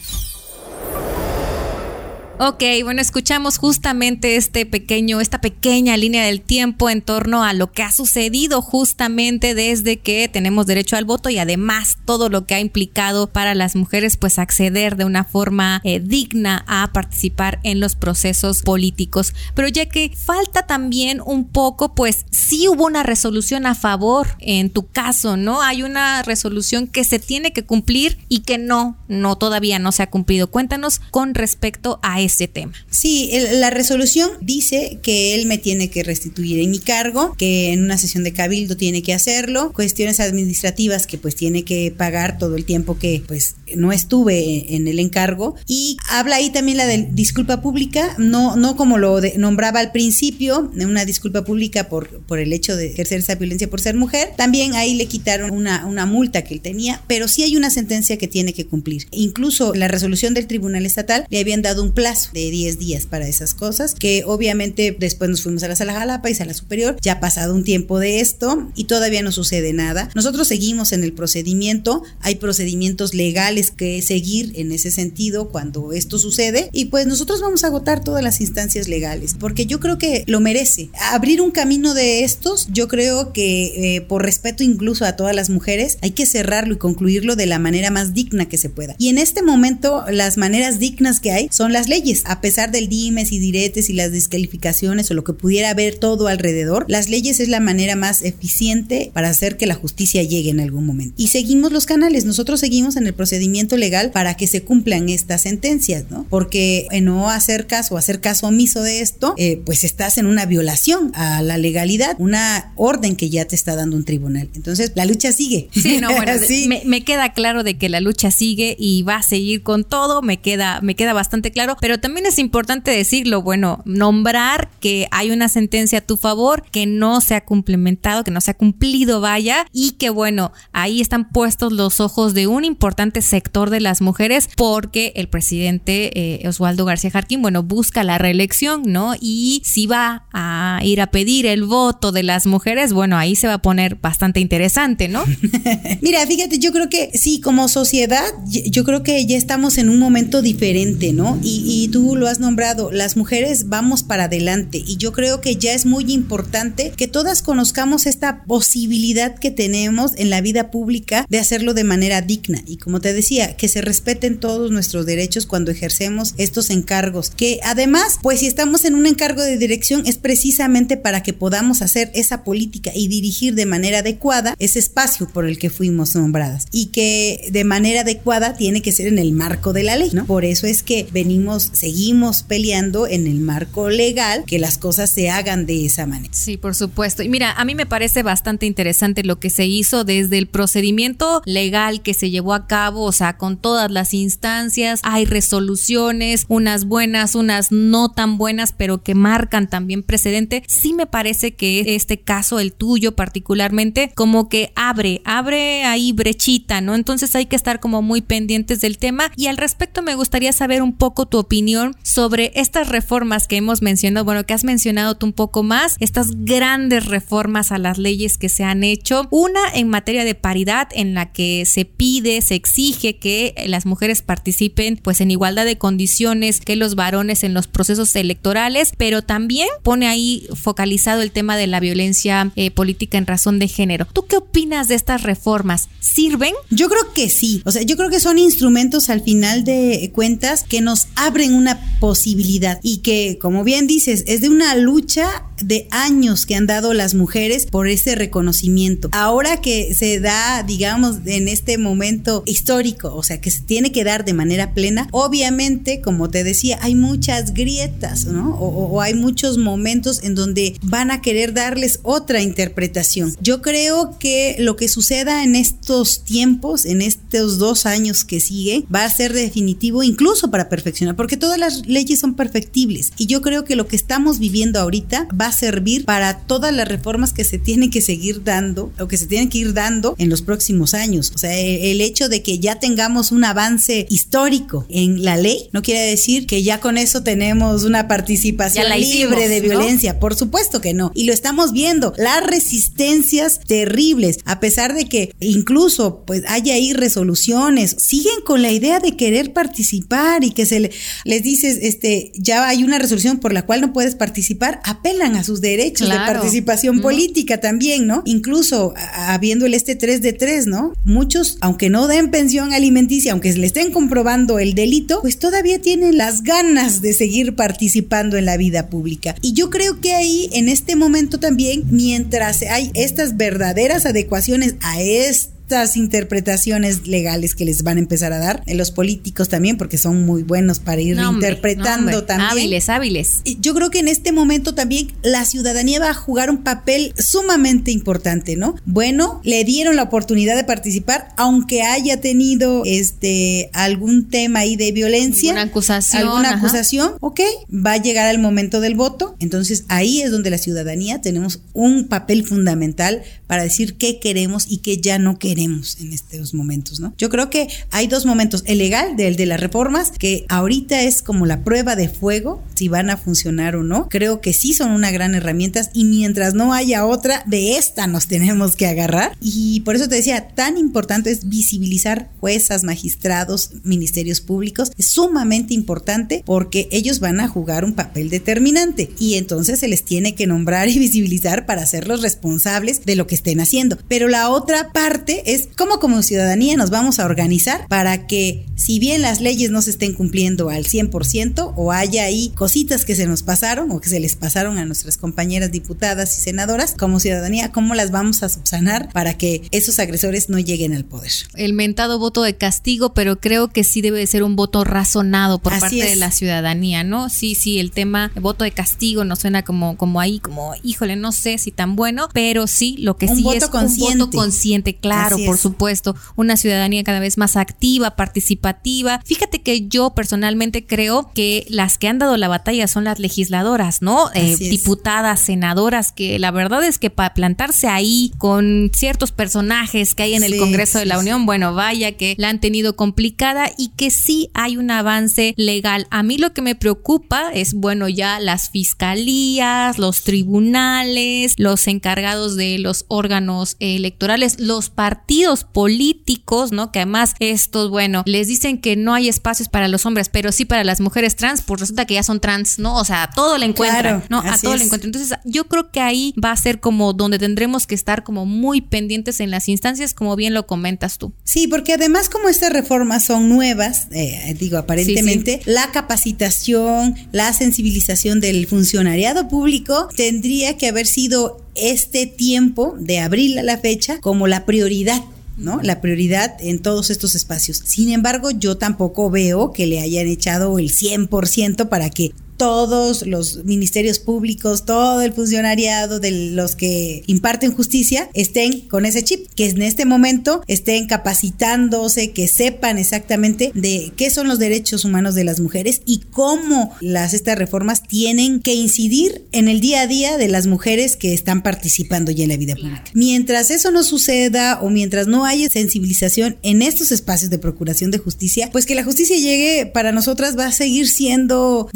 Ok, 2.38 2.64
bueno, 2.84 3.00
escuchamos 3.00 3.58
justamente 3.58 4.36
este 4.36 4.66
pequeño, 4.66 5.22
esta 5.22 5.40
pequeña 5.40 5.96
línea 5.96 6.26
del 6.26 6.42
tiempo 6.42 6.90
en 6.90 7.02
torno 7.02 7.46
a 7.46 7.54
lo 7.54 7.72
que 7.72 7.82
ha 7.82 7.94
sucedido 7.94 8.62
justamente 8.62 9.56
desde 9.56 10.00
que 10.00 10.28
tenemos 10.28 10.66
derecho 10.66 10.98
al 10.98 11.06
voto 11.06 11.30
y 11.30 11.38
además 11.40 11.98
todo 12.04 12.28
lo 12.28 12.46
que 12.46 12.56
ha 12.56 12.60
implicado 12.60 13.28
para 13.28 13.56
las 13.56 13.78
mujeres 13.78 14.18
pues 14.18 14.38
acceder 14.38 14.98
de 14.98 15.06
una 15.06 15.24
forma 15.24 15.80
eh, 15.86 16.02
digna 16.02 16.66
a 16.68 16.92
participar 16.92 17.62
en 17.64 17.80
los 17.80 17.96
procesos 17.96 18.64
políticos. 18.64 19.34
Pero 19.54 19.70
ya 19.70 19.86
que 19.86 20.12
falta 20.14 20.68
también 20.68 21.22
un 21.26 21.46
poco, 21.46 21.96
pues 21.96 22.26
sí 22.32 22.68
hubo 22.68 22.86
una 22.86 23.04
resolución 23.04 23.66
a 23.66 23.76
favor 23.76 24.28
en 24.40 24.72
tu 24.72 24.88
caso, 24.88 25.38
¿no? 25.38 25.62
Hay 25.62 25.84
una 25.84 26.22
resolución 26.22 26.88
que 26.88 27.06
se 27.06 27.18
tiene 27.18 27.54
que 27.54 27.64
cumplir 27.64 28.18
y 28.28 28.40
que 28.40 28.58
no, 28.58 28.98
no 29.08 29.38
todavía 29.38 29.80
no 29.80 29.94
se 29.94 30.04
ha 30.04 30.10
cumplido. 30.10 30.52
Cuéntanos 30.52 31.00
con 31.12 31.34
respecto 31.34 32.02
a 32.04 32.25
ese 32.26 32.48
tema. 32.48 32.74
Sí, 32.90 33.32
la 33.54 33.70
resolución 33.70 34.30
dice 34.42 35.00
que 35.02 35.36
él 35.36 35.46
me 35.46 35.58
tiene 35.58 35.90
que 35.90 36.04
restituir 36.04 36.60
en 36.60 36.72
mi 36.72 36.80
cargo, 36.80 37.36
que 37.38 37.74
en 37.74 37.84
una 37.84 37.98
sesión 37.98 38.24
de 38.24 38.34
cabildo 38.34 38.78
tiene 38.78 39.02
que 39.02 39.14
hacerlo, 39.14 39.72
cuestiones 39.74 40.20
administrativas 40.20 41.08
que 41.08 41.18
pues 41.18 41.36
tiene 41.36 41.64
que 41.64 41.94
pagar 41.96 42.38
todo 42.38 42.56
el 42.56 42.66
tiempo 42.66 42.98
que 42.98 43.24
pues 43.28 43.56
no 43.76 43.92
estuve 43.92 44.76
en 44.76 44.88
el 44.88 45.00
encargo 45.00 45.56
y 45.68 45.98
habla 46.10 46.38
ahí 46.38 46.50
también 46.50 46.78
la 46.78 46.86
de 46.86 47.08
disculpa 47.12 47.62
pública, 47.62 48.16
no 48.18 48.56
no 48.56 48.76
como 48.76 48.98
lo 48.98 49.20
nombraba 49.38 49.80
al 49.80 49.92
principio, 49.92 50.72
una 50.76 51.06
disculpa 51.06 51.44
pública 51.44 51.90
por 51.90 52.22
por 52.22 52.40
el 52.40 52.54
hecho 52.54 52.76
de 52.76 52.88
ejercer 52.88 53.20
esa 53.20 53.36
violencia 53.36 53.70
por 53.70 53.82
ser 53.82 53.96
mujer, 53.96 54.30
también 54.36 54.74
ahí 54.74 54.96
le 54.96 55.06
quitaron 55.08 55.52
una 55.52 55.86
una 55.86 56.06
multa 56.06 56.44
que 56.44 56.54
él 56.54 56.62
tenía, 56.62 57.02
pero 57.08 57.28
sí 57.28 57.44
hay 57.44 57.56
una 57.56 57.70
sentencia 57.70 58.18
que 58.18 58.28
tiene 58.28 58.54
que 58.54 58.66
cumplir. 58.66 59.08
Incluso 59.12 59.74
la 59.74 59.88
resolución 59.88 60.34
del 60.34 60.48
Tribunal 60.48 60.86
Estatal 60.86 61.26
le 61.30 61.40
habían 61.40 61.62
dado 61.62 61.84
un 61.84 61.92
plazo 61.92 62.15
de 62.34 62.50
10 62.50 62.80
días 62.80 63.06
para 63.06 63.28
esas 63.28 63.54
cosas, 63.54 63.96
que 63.96 64.24
obviamente 64.26 64.96
después 64.98 65.30
nos 65.30 65.42
fuimos 65.42 65.64
a 65.64 65.68
la 65.68 65.76
sala 65.76 65.94
Jalapa 65.94 66.30
y 66.30 66.36
sala 66.36 66.54
superior, 66.54 66.98
ya 67.02 67.14
ha 67.14 67.20
pasado 67.20 67.54
un 67.54 67.64
tiempo 67.64 68.00
de 68.00 68.20
esto 68.20 68.70
y 68.76 68.86
todavía 68.86 69.22
no 69.22 69.32
sucede 69.32 69.74
nada. 69.74 70.10
Nosotros 70.16 70.48
seguimos 70.48 70.92
en 70.92 71.04
el 71.04 71.14
procedimiento, 71.14 72.04
hay 72.22 72.36
procedimientos 72.36 73.14
legales 73.14 73.72
que 73.72 74.02
seguir 74.02 74.54
en 74.56 74.72
ese 74.72 74.92
sentido 74.92 75.50
cuando 75.50 75.94
esto 75.94 76.20
sucede 76.20 76.70
y 76.72 76.86
pues 76.86 77.08
nosotros 77.08 77.42
vamos 77.42 77.64
a 77.64 77.68
agotar 77.68 78.04
todas 78.04 78.24
las 78.24 78.42
instancias 78.42 78.88
legales, 78.88 79.36
porque 79.40 79.66
yo 79.66 79.80
creo 79.80 79.98
que 79.98 80.24
lo 80.28 80.40
merece. 80.40 80.90
Abrir 81.12 81.42
un 81.42 81.52
camino 81.52 81.94
de 81.94 82.24
estos, 82.24 82.68
yo 82.72 82.88
creo 82.88 83.34
que 83.34 83.96
eh, 83.96 84.02
por 84.02 84.24
respeto 84.24 84.64
incluso 84.64 85.06
a 85.06 85.16
todas 85.16 85.36
las 85.36 85.50
mujeres, 85.50 85.98
hay 86.02 86.12
que 86.12 86.26
cerrarlo 86.26 86.74
y 86.74 86.78
concluirlo 86.78 87.36
de 87.36 87.46
la 87.46 87.60
manera 87.60 87.92
más 87.92 88.14
digna 88.14 88.48
que 88.48 88.58
se 88.58 88.70
pueda. 88.70 88.96
Y 88.98 89.10
en 89.10 89.18
este 89.18 89.42
momento 89.42 90.06
las 90.10 90.38
maneras 90.38 90.80
dignas 90.80 91.20
que 91.20 91.32
hay 91.32 91.50
son 91.52 91.74
las 91.74 91.88
leyes 91.88 92.05
a 92.26 92.42
pesar 92.42 92.72
del 92.72 92.90
dimes 92.90 93.32
y 93.32 93.40
diretes 93.40 93.90
y 93.90 93.94
las 93.94 94.12
descalificaciones 94.12 95.10
o 95.10 95.14
lo 95.14 95.24
que 95.24 95.34
pudiera 95.34 95.70
haber 95.70 95.96
todo 95.96 96.28
alrededor, 96.28 96.86
las 96.88 97.10
leyes 97.10 97.40
es 97.40 97.50
la 97.50 97.60
manera 97.60 97.96
más 97.96 98.22
eficiente 98.24 99.12
para 99.14 99.30
hacer 99.30 99.58
que 99.58 99.66
la 99.66 99.76
justicia 99.76 100.24
llegue 100.24 100.50
en 100.50 100.60
algún 100.60 100.86
momento. 100.86 101.16
Y 101.18 101.28
seguimos 101.28 101.72
los 101.72 101.86
canales, 101.86 102.26
nosotros 102.26 102.60
seguimos 102.60 102.96
en 102.98 103.08
el 103.08 103.14
procedimiento 103.14 103.78
legal 103.78 104.12
para 104.12 104.36
que 104.36 104.48
se 104.48 104.64
cumplan 104.64 105.10
estas 105.10 105.44
sentencias, 105.44 106.06
¿no? 106.10 106.26
Porque 106.30 106.88
en 106.92 107.06
no 107.06 107.30
hacer 107.30 107.68
caso 107.68 107.96
o 107.96 107.98
hacer 107.98 108.20
caso 108.20 108.48
omiso 108.48 108.82
de 108.82 109.02
esto, 109.02 109.36
eh, 109.38 109.62
pues 109.66 109.84
estás 109.84 110.18
en 110.18 110.26
una 110.26 110.46
violación 110.46 111.12
a 111.14 111.42
la 111.42 111.58
legalidad, 111.58 112.16
una 112.18 112.74
orden 112.76 113.16
que 113.16 113.30
ya 113.30 113.46
te 113.46 113.56
está 113.56 113.76
dando 113.76 113.96
un 113.96 114.04
tribunal. 114.04 114.50
Entonces, 114.56 114.92
la 114.96 115.06
lucha 115.06 115.32
sigue. 115.32 115.70
Sí, 115.72 116.00
no, 116.02 116.12
bueno, 116.16 116.34
Me, 116.68 116.82
me, 116.86 117.04
queda 117.04 117.34
claro 117.34 117.64
de 117.64 117.78
que 117.78 117.88
la 117.88 118.02
lucha 118.02 118.32
sigue 118.32 118.76
y 118.80 119.04
va 119.04 119.18
a 119.18 119.24
seguir 119.24 119.62
con 119.62 119.84
todo, 119.84 120.22
me 120.22 120.42
queda, 120.42 120.82
me 120.82 120.96
queda 120.96 121.14
bastante 121.14 121.52
claro, 121.52 121.78
pero 121.80 121.95
pero 121.96 122.02
también 122.02 122.26
es 122.26 122.40
importante 122.40 122.92
decirlo, 122.92 123.42
bueno, 123.42 123.82
nombrar 123.86 124.70
que 124.82 125.08
hay 125.12 125.32
una 125.32 125.48
sentencia 125.48 126.00
a 126.00 126.02
tu 126.02 126.18
favor 126.18 126.66
que 126.70 126.86
no 126.86 127.22
se 127.22 127.36
ha 127.36 127.46
complementado, 127.46 128.26
que 128.26 128.32
no 128.32 128.42
se 128.42 128.52
ha 128.52 128.54
cumplido, 128.54 129.22
vaya, 129.22 129.66
y 129.72 129.92
que 129.92 130.10
bueno, 130.10 130.52
ahí 130.74 131.00
están 131.00 131.30
puestos 131.30 131.72
los 131.72 132.02
ojos 132.02 132.34
de 132.34 132.48
un 132.48 132.66
importante 132.66 133.22
sector 133.22 133.70
de 133.70 133.80
las 133.80 134.02
mujeres 134.02 134.50
porque 134.58 135.14
el 135.16 135.30
presidente 135.30 136.12
eh, 136.20 136.46
Oswaldo 136.50 136.84
García 136.84 137.12
Jarquín, 137.12 137.42
bueno, 137.42 137.64
busca 137.64 138.04
la 138.04 138.18
reelección, 138.18 138.84
¿no? 138.86 139.14
Y 139.18 139.62
si 139.64 139.88
va 139.88 140.26
a 140.34 140.82
ir 140.84 141.00
a 141.00 141.08
pedir 141.08 141.46
el 141.46 141.64
voto 141.64 142.12
de 142.12 142.24
las 142.24 142.46
mujeres, 142.46 142.92
bueno, 142.92 143.18
ahí 143.18 143.38
se 143.38 143.48
va 143.48 143.54
a 143.54 143.62
poner 143.62 143.96
bastante 143.96 144.42
interesante, 144.42 145.08
¿no? 145.08 145.24
Mira, 146.02 146.28
fíjate, 146.28 146.60
yo 146.60 146.74
creo 146.74 146.90
que 146.90 147.12
sí, 147.14 147.40
como 147.40 147.70
sociedad, 147.70 148.26
yo 148.46 148.84
creo 148.84 149.02
que 149.02 149.26
ya 149.26 149.38
estamos 149.38 149.78
en 149.78 149.88
un 149.88 150.00
momento 150.00 150.42
diferente, 150.42 151.14
¿no? 151.14 151.40
Y 151.42 151.85
tú 151.88 152.16
lo 152.16 152.28
has 152.28 152.40
nombrado, 152.40 152.92
las 152.92 153.18
mujeres 153.18 153.70
vamos 153.70 154.04
para 154.04 154.26
adelante. 154.26 154.84
Y 154.86 154.98
yo 154.98 155.12
creo 155.12 155.42
que 155.42 155.56
ya 155.56 155.74
es 155.74 155.86
muy 155.86 156.12
importante 156.12 156.92
que 156.96 157.08
todas 157.08 157.42
conozcamos 157.42 158.06
esta 158.06 158.44
posibilidad 158.44 159.36
que 159.38 159.52
tenemos 159.52 160.14
en 160.16 160.30
la 160.30 160.42
vida 160.42 160.72
pública 160.72 161.26
de 161.30 161.40
hacerlo 161.40 161.74
de 161.74 161.84
manera 161.84 162.22
digna. 162.22 162.62
Y 162.66 162.78
como 162.78 163.02
te 163.02 163.14
decía, 163.14 163.56
que 163.56 163.68
se 163.68 163.82
respeten 163.82 164.40
todos 164.40 164.72
nuestros 164.72 165.06
derechos 165.06 165.46
cuando 165.46 165.72
ejercemos 165.72 166.34
estos 166.38 166.70
encargos, 166.70 167.30
que 167.30 167.60
además, 167.64 168.20
pues 168.22 168.40
si 168.40 168.48
estamos 168.48 168.86
en 168.86 168.96
un 168.96 169.06
encargo 169.06 169.42
de 169.42 169.58
dirección 169.58 170.04
es 170.06 170.18
precisamente 170.18 170.98
para 170.98 171.24
que 171.24 171.34
podamos 171.34 171.82
hacer 171.82 172.12
esa 172.14 172.44
política 172.44 172.92
y 172.94 173.08
dirigir 173.08 173.56
de 173.56 173.66
manera 173.66 174.00
adecuada 174.00 174.56
ese 174.60 174.80
espacio 174.80 175.28
por 175.30 175.46
el 175.46 175.58
que 175.58 175.70
fuimos 175.70 176.16
nombradas. 176.16 176.68
Y 176.72 176.88
que 176.88 177.50
de 177.52 177.64
manera 177.64 178.02
adecuada 178.02 178.56
tiene 178.56 178.82
que 178.82 178.92
ser 178.92 179.08
en 179.08 179.20
el 179.20 179.32
marco 179.32 179.74
de 179.74 179.84
la 179.84 179.98
ley, 179.98 180.10
¿no? 180.14 180.26
Por 180.26 180.46
eso 180.46 180.68
es 180.68 180.84
que 180.84 181.08
venimos, 181.12 181.72
seguimos 181.76 182.44
peleando 182.44 183.08
en 183.08 183.28
el 183.28 183.40
marco 183.40 183.90
legal 183.90 184.44
que 184.46 184.60
las 184.60 184.78
cosas 184.78 185.10
se 185.10 185.30
hagan 185.30 185.66
de 185.66 185.86
esa 185.86 186.06
manera. 186.06 186.34
Sí, 186.34 186.58
por 186.58 186.76
supuesto. 186.76 187.24
Y 187.24 187.30
mira, 187.30 187.52
a 187.52 187.66
mí 187.66 187.76
me 187.76 187.86
parece 187.86 188.24
bastante 188.24 188.66
interesante 188.66 189.24
lo 189.24 189.40
que 189.40 189.50
se 189.50 189.66
hizo 189.66 190.04
desde 190.04 190.38
el 190.38 190.48
procedimiento 190.48 191.42
legal 191.46 192.02
que 192.02 192.14
se 192.14 192.30
llevó 192.30 192.54
a 192.54 192.68
cabo, 192.68 193.04
o 193.04 193.12
sea, 193.12 193.38
con 193.38 193.58
todas 193.58 193.92
las 193.92 194.14
instancias, 194.14 195.00
hay 195.04 195.26
resoluciones, 195.26 196.46
unas 196.48 196.86
buenas, 196.86 197.36
unas 197.36 197.72
no 197.72 198.10
tan 198.10 198.38
buenas, 198.38 198.74
pero 198.74 199.04
que 199.04 199.16
marcan 199.16 199.70
también 199.70 200.04
precedente. 200.04 200.64
Sí 200.68 200.94
me 200.94 201.06
parece 201.06 201.56
que 201.56 201.96
este 201.96 202.20
caso, 202.20 202.60
el 202.60 202.74
tuyo 202.74 203.16
particularmente, 203.16 204.12
como 204.16 204.50
que 204.50 204.72
abre, 204.76 205.22
abre 205.26 205.84
ahí 205.84 206.14
brechita, 206.14 206.82
¿no? 206.82 206.96
Entonces 206.96 207.36
hay 207.36 207.48
que 207.48 207.56
estar 207.56 207.80
como 207.80 208.02
muy 208.02 208.22
pendientes 208.22 208.82
del 208.82 208.98
tema 208.98 209.32
y 209.36 209.48
al 209.48 209.58
respecto 209.58 210.02
me 210.02 210.16
gustaría 210.16 210.54
saber 210.54 210.82
un 210.82 210.96
poco 210.96 211.26
tu 211.26 211.38
opinión 211.38 211.65
sobre 212.04 212.52
estas 212.56 212.90
reformas 212.90 213.48
que 213.48 213.58
hemos 213.58 213.82
mencionado, 213.82 214.26
bueno, 214.26 214.46
que 214.46 214.54
has 214.54 214.64
mencionado 214.64 215.16
tú 215.16 215.28
un 215.28 215.34
poco 215.34 215.64
más, 215.64 215.96
estas 216.00 216.46
grandes 216.46 217.06
reformas 217.06 217.72
a 217.72 217.78
las 217.78 217.98
leyes 217.98 218.38
que 218.38 218.50
se 218.50 218.64
han 218.64 218.84
hecho. 218.84 219.28
Una 219.32 219.62
en 219.74 219.90
materia 219.90 220.24
de 220.24 220.36
paridad 220.36 220.88
en 220.92 221.14
la 221.14 221.32
que 221.32 221.66
se 221.66 221.86
pide, 221.86 222.42
se 222.42 222.56
exige 222.56 223.18
que 223.18 223.54
las 223.68 223.86
mujeres 223.86 224.22
participen 224.22 225.00
pues 225.02 225.22
en 225.22 225.32
igualdad 225.32 225.66
de 225.66 225.78
condiciones 225.78 226.60
que 226.62 226.76
los 226.76 226.96
varones 226.96 227.44
en 227.44 227.54
los 227.54 227.68
procesos 227.68 228.16
electorales, 228.16 228.94
pero 228.98 229.22
también 229.22 229.68
pone 229.84 230.08
ahí 230.08 230.48
focalizado 230.56 231.22
el 231.22 231.32
tema 231.32 231.58
de 231.58 231.68
la 231.68 231.80
violencia 231.80 232.52
eh, 232.56 232.72
política 232.72 233.18
en 233.18 233.28
razón 233.28 233.60
de 233.60 233.68
género. 233.68 234.06
¿Tú 234.12 234.26
qué 234.26 234.38
opinas 234.38 234.88
de 234.88 234.96
estas 234.96 235.24
reformas? 235.24 235.90
¿Sirven? 236.00 236.54
Yo 236.70 236.90
creo 236.90 237.14
que 237.14 237.30
sí. 237.30 237.62
O 237.66 237.72
sea, 237.72 237.82
yo 237.82 237.98
creo 237.98 238.10
que 238.10 238.20
son 238.20 238.38
instrumentos 238.38 239.10
al 239.10 239.22
final 239.22 239.64
de 239.64 240.12
cuentas 240.14 240.64
que 240.64 240.82
nos 240.82 241.08
abren 241.16 241.45
una 241.54 241.80
posibilidad 242.00 242.80
y 242.84 242.98
que, 242.98 243.38
como 243.40 243.64
bien 243.64 243.88
dices, 243.88 244.24
es 244.28 244.42
de 244.42 244.50
una 244.50 244.76
lucha 244.76 245.46
de 245.62 245.88
años 245.92 246.46
que 246.46 246.56
han 246.56 246.68
dado 246.68 246.94
las 246.94 247.14
mujeres 247.14 247.66
por 247.66 247.88
ese 247.88 248.16
reconocimiento. 248.16 249.10
Ahora 249.12 249.62
que 249.62 249.94
se 249.94 250.20
da, 250.20 250.64
digamos, 250.64 251.18
en 251.26 251.48
este 251.48 251.78
momento 251.78 252.44
histórico, 252.46 253.16
o 253.16 253.24
sea, 253.24 253.40
que 253.40 253.52
se 253.52 253.62
tiene 253.62 253.92
que 253.92 254.04
dar 254.04 254.26
de 254.26 254.34
manera 254.34 254.74
plena, 254.74 255.08
obviamente, 255.12 256.02
como 256.02 256.30
te 256.30 256.44
decía, 256.44 256.80
hay 256.82 256.96
muchas 256.96 257.54
grietas, 257.54 258.26
¿no? 258.26 258.56
O, 258.56 258.88
o 258.88 259.02
hay 259.02 259.14
muchos 259.14 259.58
momentos 259.58 260.24
en 260.24 260.36
donde 260.36 260.78
van 260.82 261.12
a 261.12 261.22
querer 261.22 261.54
darles 261.54 262.00
otra 262.04 262.42
interpretación. 262.42 263.36
Yo 263.42 263.62
creo 263.62 264.18
que 264.20 264.56
lo 264.60 264.76
que 264.76 264.88
suceda 264.88 265.44
en 265.44 265.56
estos 265.56 266.24
tiempos, 266.24 266.86
en 266.86 267.02
estos 267.02 267.58
dos 267.58 267.86
años 267.86 268.26
que 268.26 268.40
siguen, 268.40 268.86
va 268.94 269.06
a 269.06 269.10
ser 269.10 269.34
definitivo 269.34 270.04
incluso 270.04 270.52
para 270.52 270.70
perfeccionar, 270.70 271.16
porque 271.16 271.35
todas 271.38 271.58
las 271.58 271.86
leyes 271.88 272.20
son 272.20 272.36
perfectibles. 272.36 273.12
Y 273.18 273.26
yo 273.26 273.42
creo 273.42 273.64
que 273.64 273.76
lo 273.76 273.88
que 273.88 273.96
estamos 273.96 274.40
viviendo 274.40 274.80
ahorita 274.80 275.28
va 275.40 275.48
a 275.48 275.52
servir 275.52 276.06
para 276.06 276.40
todas 276.40 276.74
las 276.74 276.88
reformas 276.88 277.34
que 277.34 277.44
se 277.44 277.58
tienen 277.58 277.90
que 277.90 278.02
seguir 278.02 278.44
dando 278.44 278.92
o 279.00 279.08
que 279.08 279.18
se 279.18 279.28
tienen 279.28 279.50
que 279.50 279.60
ir 279.60 279.74
dando 279.74 280.16
en 280.18 280.30
los 280.30 280.42
próximos 280.42 280.94
años. 280.94 281.32
O 281.36 281.38
sea, 281.38 281.58
el 281.58 282.02
hecho 282.02 282.30
de 282.30 282.42
que 282.42 282.60
ya 282.60 282.80
tengamos 282.80 283.32
un 283.32 283.44
avance 283.44 284.06
histórico 284.10 284.86
en 284.90 285.24
la 285.24 285.38
ley 285.38 285.70
no 285.72 285.82
quiere 285.82 286.02
decir 286.02 286.48
que 286.48 286.64
ya 286.64 286.80
con 286.80 286.98
eso 286.98 287.24
tenemos 287.24 287.84
una 287.84 288.08
participación 288.08 288.86
libre 289.00 289.50
de 289.50 289.62
violencia. 289.62 290.20
Por 290.20 290.36
supuesto 290.36 290.82
que 290.82 290.94
no. 290.94 291.12
Y 291.14 291.26
lo 291.26 291.34
estamos 291.34 291.72
viendo. 291.72 292.14
Las 292.18 292.46
resistencias 292.46 293.60
terribles, 293.66 294.40
a 294.46 294.60
pesar 294.60 294.96
de 294.96 295.06
que 295.06 295.34
incluso 295.40 296.24
pues 296.26 296.44
haya 296.48 296.76
ahí 296.76 296.94
resoluciones, 296.94 297.96
siguen 298.00 298.42
con 298.46 298.62
la 298.62 298.72
idea 298.72 299.00
de 299.00 299.16
querer 299.16 299.54
participar 299.54 300.44
y 300.44 300.52
que 300.52 300.66
se 300.66 300.92
les 301.26 301.42
dices, 301.42 301.80
este, 301.82 302.32
ya 302.36 302.68
hay 302.68 302.84
una 302.84 303.00
resolución 303.00 303.40
por 303.40 303.52
la 303.52 303.66
cual 303.66 303.82
no 303.82 303.92
puedes 303.92 304.16
participar, 304.16 304.80
apelan 304.84 305.36
a 305.36 305.44
sus 305.44 305.60
derechos 305.60 306.08
de 306.08 306.16
participación 306.16 307.02
política 307.02 307.60
también, 307.60 308.06
¿no? 308.06 308.22
Incluso 308.26 308.94
habiendo 309.14 309.66
el 309.66 309.74
este 309.74 309.96
3 309.96 310.22
de 310.22 310.34
3, 310.34 310.68
¿no? 310.68 310.94
Muchos, 311.04 311.58
aunque 311.62 311.90
no 311.90 312.08
den 312.08 312.30
pensión 312.30 312.74
alimenticia, 312.74 313.32
aunque 313.32 313.52
le 313.54 313.66
estén 313.66 313.92
comprobando 313.92 314.60
el 314.60 314.76
delito, 314.76 315.22
pues 315.22 315.40
todavía 315.40 315.82
tienen 315.82 316.16
las 316.16 316.44
ganas 316.44 317.02
de 317.02 317.14
seguir 317.14 317.56
participando 317.56 318.38
en 318.38 318.46
la 318.46 318.58
vida 318.58 318.90
pública. 318.90 319.36
Y 319.42 319.54
yo 319.54 319.72
creo 319.72 320.00
que 320.00 320.14
ahí, 320.14 320.50
en 320.54 320.70
este 320.70 320.96
momento 320.96 321.40
también, 321.40 321.86
mientras 321.90 322.62
hay 322.62 322.92
estas 322.94 323.36
verdaderas 323.36 324.06
adecuaciones 324.06 324.76
a 324.82 325.02
este 325.02 325.55
estas 325.66 325.98
interpretaciones 325.98 327.08
legales 327.08 327.56
que 327.56 327.66
les 327.66 327.82
van 327.82 327.98
a 327.98 328.00
empezar 328.00 328.32
a 328.34 328.38
dar, 328.38 328.62
en 328.68 328.78
los 328.78 328.92
políticos 328.92 329.50
también, 329.50 329.78
porque 329.78 329.98
son 329.98 330.24
muy 330.24 330.44
buenos 330.44 330.80
para 330.80 331.02
ir 331.02 331.18
interpretando 331.18 332.24
también. 332.24 332.52
Hábiles, 332.52 332.88
hábiles. 332.88 333.42
Yo 333.60 333.74
creo 333.74 333.90
que 333.90 333.98
en 333.98 334.08
este 334.08 334.32
momento 334.32 334.76
también 334.76 335.12
la 335.24 335.44
ciudadanía 335.44 336.00
va 336.00 336.12
a 336.12 336.14
jugar 336.14 336.52
un 336.52 336.62
papel 336.62 337.14
sumamente 337.18 337.90
importante, 337.90 338.56
¿no? 338.56 338.76
Bueno, 338.86 339.42
le 339.44 339.64
dieron 339.64 339.96
la 339.96 340.04
oportunidad 340.04 340.56
de 340.56 340.66
participar, 340.66 341.30
aunque 341.36 341.82
haya 341.82 342.22
tenido 342.22 342.84
este 342.86 343.72
algún 343.74 344.30
tema 344.30 344.60
ahí 344.60 344.76
de 344.76 344.92
violencia. 344.92 345.50
Alguna 345.50 345.64
acusación. 345.72 346.22
Alguna 346.22 346.50
acusación, 346.52 347.14
ok, 347.22 347.42
va 347.74 347.94
a 347.94 347.98
llegar 347.98 348.30
el 348.30 348.40
momento 348.40 348.82
del 348.82 348.94
voto. 348.94 349.36
Entonces 349.40 349.86
ahí 349.88 350.22
es 350.22 350.30
donde 350.30 350.52
la 350.52 350.60
ciudadanía 350.60 351.22
tenemos 351.22 351.62
un 351.74 352.08
papel 352.08 352.46
fundamental 352.46 353.24
para 353.48 353.64
decir 353.64 353.98
qué 353.98 354.20
queremos 354.20 354.68
y 354.70 354.78
qué 354.80 354.98
ya 355.00 355.18
no 355.18 355.40
queremos 355.40 355.55
en 355.58 356.14
estos 356.14 356.54
momentos, 356.54 357.00
¿no? 357.00 357.14
Yo 357.18 357.30
creo 357.30 357.50
que 357.50 357.68
hay 357.92 358.08
dos 358.08 358.26
momentos, 358.26 358.64
el 358.66 358.78
legal 358.78 359.16
del 359.16 359.36
de 359.36 359.46
las 359.46 359.60
reformas, 359.60 360.12
que 360.12 360.46
ahorita 360.50 361.02
es 361.02 361.22
como 361.22 361.46
la 361.46 361.64
prueba 361.64 361.96
de 361.96 362.10
fuego, 362.10 362.64
si 362.76 362.88
van 362.88 363.10
a 363.10 363.18
funcionar 363.18 363.76
o 363.76 363.84
no. 363.84 364.10
Creo 364.10 364.42
que 364.42 364.54
sí 364.54 364.74
son 364.74 364.92
una 364.92 365.12
gran 365.12 365.36
herramienta 365.36 365.90
y 365.94 366.06
mientras 366.06 366.54
no 366.54 366.74
haya 366.74 367.06
otra, 367.06 367.44
de 367.46 367.78
esta 367.78 368.08
nos 368.08 368.28
tenemos 368.28 368.76
que 368.76 368.88
agarrar. 368.88 369.36
Y 369.42 369.82
por 369.82 369.96
eso 369.96 370.08
te 370.08 370.16
decía, 370.16 370.50
tan 370.50 370.78
importante 370.78 371.32
es 371.32 371.48
visibilizar 371.50 372.30
juezas, 372.40 372.84
magistrados, 372.84 373.72
ministerios 373.84 374.42
públicos. 374.42 374.92
Es 374.98 375.08
sumamente 375.08 375.74
importante 375.74 376.44
porque 376.46 376.88
ellos 376.92 377.20
van 377.20 377.40
a 377.40 377.48
jugar 377.48 377.86
un 377.86 377.94
papel 377.94 378.30
determinante 378.30 379.12
y 379.20 379.36
entonces 379.36 379.80
se 379.80 379.88
les 379.88 380.04
tiene 380.04 380.36
que 380.36 380.48
nombrar 380.48 380.90
y 380.90 381.00
visibilizar 381.06 381.66
para 381.66 381.84
hacerlos 381.84 382.22
responsables 382.22 383.06
de 383.06 383.16
lo 383.16 383.28
que 383.28 383.36
estén 383.36 383.60
haciendo. 383.60 383.98
Pero 384.08 384.28
la 384.28 384.50
otra 384.50 384.92
parte 384.92 385.45
es 385.46 385.70
cómo 385.78 386.00
como 386.00 386.24
ciudadanía 386.24 386.76
nos 386.76 386.90
vamos 386.90 387.20
a 387.20 387.26
organizar 387.26 387.88
para 387.88 388.28
que 388.28 388.66
si 388.76 389.00
bien 389.00 389.22
las 389.22 389.40
leyes 389.40 389.70
no 389.70 389.82
se 389.82 389.92
estén 389.92 390.14
cumpliendo 390.14 390.70
al 390.70 390.86
100% 390.86 391.74
o 391.76 391.92
haya 391.92 392.24
ahí 392.24 392.52
cositas 392.56 393.06
que 393.06 393.16
se 393.16 393.28
nos 393.28 393.44
pasaron 393.44 393.92
o 393.92 394.02
que 394.02 394.10
se 394.10 394.20
les 394.20 394.36
pasaron 394.36 394.78
a 394.78 394.86
nuestras 394.86 395.18
compañeras 395.18 395.72
diputadas 395.72 396.38
y 396.38 396.42
senadoras, 396.42 396.96
como 396.98 397.20
ciudadanía, 397.20 397.72
cómo 397.72 397.96
las 397.96 398.12
vamos 398.12 398.44
a 398.44 398.50
subsanar 398.50 399.12
para 399.14 399.38
que 399.38 399.62
esos 399.72 400.00
agresores 400.00 400.50
no 400.50 400.60
lleguen 400.60 400.94
al 400.94 401.06
poder. 401.06 401.32
El 401.54 401.74
mentado 401.74 402.20
voto 402.20 402.42
de 402.42 402.56
castigo, 402.56 403.14
pero 403.14 403.40
creo 403.40 403.70
que 403.70 403.84
sí 403.84 404.02
debe 404.02 404.26
ser 404.28 404.44
un 404.44 404.56
voto 404.56 404.84
razonado 404.84 405.60
por 405.60 405.78
parte 405.80 406.04
de 406.04 406.16
la 406.16 406.32
ciudadanía, 406.32 407.04
¿no? 407.04 407.30
Sí, 407.30 407.56
sí, 407.56 407.80
el 407.80 407.92
tema 407.92 408.32
voto 408.36 408.64
de 408.64 408.72
castigo 408.72 409.24
nos 409.24 409.40
suena 409.40 409.64
como, 409.64 409.96
como 409.96 410.20
ahí, 410.20 410.40
como, 410.40 410.74
híjole, 410.84 411.16
no 411.16 411.32
sé 411.32 411.58
si 411.60 411.72
tan 411.72 411.96
bueno, 411.96 412.30
pero 412.34 412.68
sí, 412.68 412.96
lo 413.00 413.16
que 413.16 413.28
sí 413.28 413.34
es 413.34 413.40
un 413.40 413.44
voto 413.44 414.32
consciente, 414.32 414.96
claro 414.96 415.35
claro, 415.36 415.52
por 415.52 415.58
supuesto, 415.58 416.16
una 416.36 416.58
ciudadanía 416.58 417.04
cada 417.04 417.20
vez 417.20 417.38
más 417.38 417.56
activa, 417.56 418.16
participativa. 418.16 419.22
Fíjate 419.26 419.62
que 419.62 419.88
yo 419.88 420.12
personalmente 420.12 420.86
creo 420.86 421.32
que 421.34 421.66
las 421.70 421.98
que 421.98 422.08
han 422.08 422.20
dado 422.20 422.38
la 422.38 422.48
batalla 422.48 422.88
son 422.88 423.06
las 423.06 423.20
legisladoras, 423.20 424.02
¿no? 424.02 424.30
Eh, 424.34 424.56
diputadas, 424.58 425.42
senadoras, 425.42 426.12
que 426.12 426.40
la 426.40 426.52
verdad 426.52 426.84
es 426.84 427.00
que 427.00 427.10
para 427.10 427.34
plantarse 427.34 427.88
ahí 427.88 428.32
con 428.38 428.92
ciertos 428.94 429.32
personajes 429.32 430.16
que 430.16 430.24
hay 430.24 430.36
en 430.36 430.44
el 430.44 430.58
Congreso 430.58 431.00
de 431.00 431.06
la 431.06 431.20
Unión, 431.20 431.46
bueno, 431.46 431.74
vaya 431.74 432.14
que 432.14 432.36
la 432.38 432.50
han 432.50 432.60
tenido 432.60 432.96
complicada 432.96 433.72
y 433.78 433.90
que 433.90 434.10
sí 434.10 434.50
hay 434.54 434.78
un 434.78 434.92
avance 434.92 435.54
legal. 435.58 436.08
A 436.12 436.24
mí 436.24 436.38
lo 436.38 436.54
que 436.54 436.62
me 436.62 436.76
preocupa 436.76 437.52
es, 437.54 437.74
bueno, 437.74 438.08
ya 438.10 438.40
las 438.40 438.70
fiscalías, 438.70 439.98
los 439.98 440.24
tribunales, 440.24 441.54
los 441.58 441.88
encargados 441.88 442.56
de 442.56 442.80
los 442.80 443.06
órganos 443.08 443.76
electorales, 443.80 444.60
los 444.60 444.90
partidos 444.90 445.25
políticos, 445.72 446.72
¿no? 446.72 446.92
Que 446.92 447.00
además 447.00 447.34
estos, 447.40 447.90
bueno, 447.90 448.24
les 448.26 448.48
dicen 448.48 448.80
que 448.80 448.96
no 448.96 449.14
hay 449.14 449.28
espacios 449.30 449.70
para 449.70 449.88
los 449.88 450.06
hombres, 450.06 450.30
pero 450.30 450.52
sí 450.52 450.66
para 450.66 450.84
las 450.84 451.02
mujeres 451.02 451.36
trans, 451.36 451.62
pues 451.62 451.82
resulta 451.82 452.06
que 452.06 452.16
ya 452.16 452.24
son 452.24 452.40
trans, 452.40 452.80
¿no? 452.80 452.96
O 452.96 453.06
sea, 453.06 453.30
todo 453.34 453.58
le 453.58 453.66
encuentran, 453.66 454.24
¿no? 454.30 454.40
A 454.40 454.58
todo 454.58 454.76
le 454.76 454.84
encuentran. 454.84 455.10
Entonces, 455.10 455.38
yo 455.44 455.68
creo 455.68 455.92
que 455.92 456.00
ahí 456.00 456.34
va 456.44 456.52
a 456.52 456.58
ser 456.58 456.80
como 456.80 457.14
donde 457.14 457.40
tendremos 457.40 457.88
que 457.88 457.96
estar 457.96 458.24
como 458.24 458.46
muy 458.46 458.82
pendientes 458.82 459.40
en 459.40 459.52
las 459.52 459.68
instancias, 459.68 460.14
como 460.14 460.36
bien 460.36 460.54
lo 460.54 460.68
comentas 460.68 461.18
tú. 461.18 461.34
Sí, 461.44 461.68
porque 461.68 461.94
además 461.94 462.30
como 462.30 462.50
estas 462.50 462.72
reformas 462.72 463.26
son 463.26 463.50
nuevas, 463.50 464.08
eh, 464.12 464.56
digo, 464.60 464.78
aparentemente, 464.78 465.62
la 465.66 465.92
capacitación, 465.92 467.16
la 467.32 467.54
sensibilización 467.54 468.40
del 468.40 468.68
funcionariado 468.68 469.48
público 469.48 470.10
tendría 470.16 470.78
que 470.78 470.88
haber 470.88 471.08
sido 471.08 471.65
este 471.76 472.26
tiempo 472.28 472.96
de 472.98 473.20
abril 473.20 473.58
a 473.58 473.64
la 473.64 473.78
fecha 473.78 474.20
como 474.20 474.48
la 474.48 474.66
prioridad 474.66 475.22
¿no? 475.58 475.80
La 475.82 476.02
prioridad 476.02 476.58
en 476.60 476.82
todos 476.82 477.10
estos 477.10 477.36
espacios. 477.36 477.82
Sin 477.86 478.12
embargo, 478.12 478.52
yo 478.52 478.78
tampoco 478.78 479.30
veo 479.30 479.72
que 479.72 479.88
le 479.88 480.00
hayan 480.00 480.28
echado 480.28 480.80
el 480.80 480.90
100% 480.90 481.88
para 481.88 482.10
que 482.10 482.34
todos 482.58 483.26
los 483.26 483.64
ministerios 483.66 484.20
públicos, 484.20 484.86
todo 484.86 485.22
el 485.22 485.34
funcionariado 485.34 486.20
de 486.20 486.32
los 486.32 486.76
que 486.76 487.24
imparten 487.28 487.74
justicia 487.74 488.30
estén 488.34 488.82
con 488.82 489.06
ese 489.06 489.24
chip, 489.24 489.48
que 489.56 489.70
en 489.70 489.82
este 489.82 490.06
momento 490.06 490.64
estén 490.68 491.08
capacitándose, 491.08 492.32
que 492.32 492.48
sepan 492.48 492.98
exactamente 492.98 493.72
de 493.74 494.12
qué 494.16 494.30
son 494.30 494.48
los 494.48 494.60
derechos 494.60 495.06
humanos 495.06 495.36
de 495.36 495.44
las 495.44 495.60
mujeres 495.60 496.02
y 496.06 496.20
cómo 496.32 496.96
las 497.02 497.34
estas 497.34 497.58
reformas 497.58 498.04
tienen 498.04 498.60
que 498.60 498.74
incidir 498.74 499.46
en 499.52 499.68
el 499.68 499.80
día 499.80 500.02
a 500.02 500.08
día 500.08 500.38
de 500.38 500.48
las 500.48 500.68
mujeres 500.68 501.16
que 501.16 501.34
están 501.34 501.64
participando 501.64 502.32
ya 502.32 502.44
en 502.44 502.50
la 502.50 502.58
vida 502.58 502.76
pública. 502.76 503.04
Mientras 503.14 503.72
eso 503.72 503.92
no 503.92 504.04
suceda 504.04 504.80
o 504.82 504.90
mientras 504.90 505.28
no 505.28 505.46
haya 505.46 505.70
sensibilización 505.70 506.58
en 506.64 506.82
estos 506.82 507.12
espacios 507.12 507.50
de 507.50 507.60
procuración 507.60 508.12
de 508.12 508.18
justicia, 508.18 508.70
pues 508.72 508.86
que 508.86 508.96
la 508.96 509.04
justicia 509.04 509.38
llegue 509.38 509.86
para 509.86 510.12
nosotras 510.12 510.58
va 510.58 510.68
a 510.68 510.72
seguir 510.72 511.08
siendo 511.08 511.90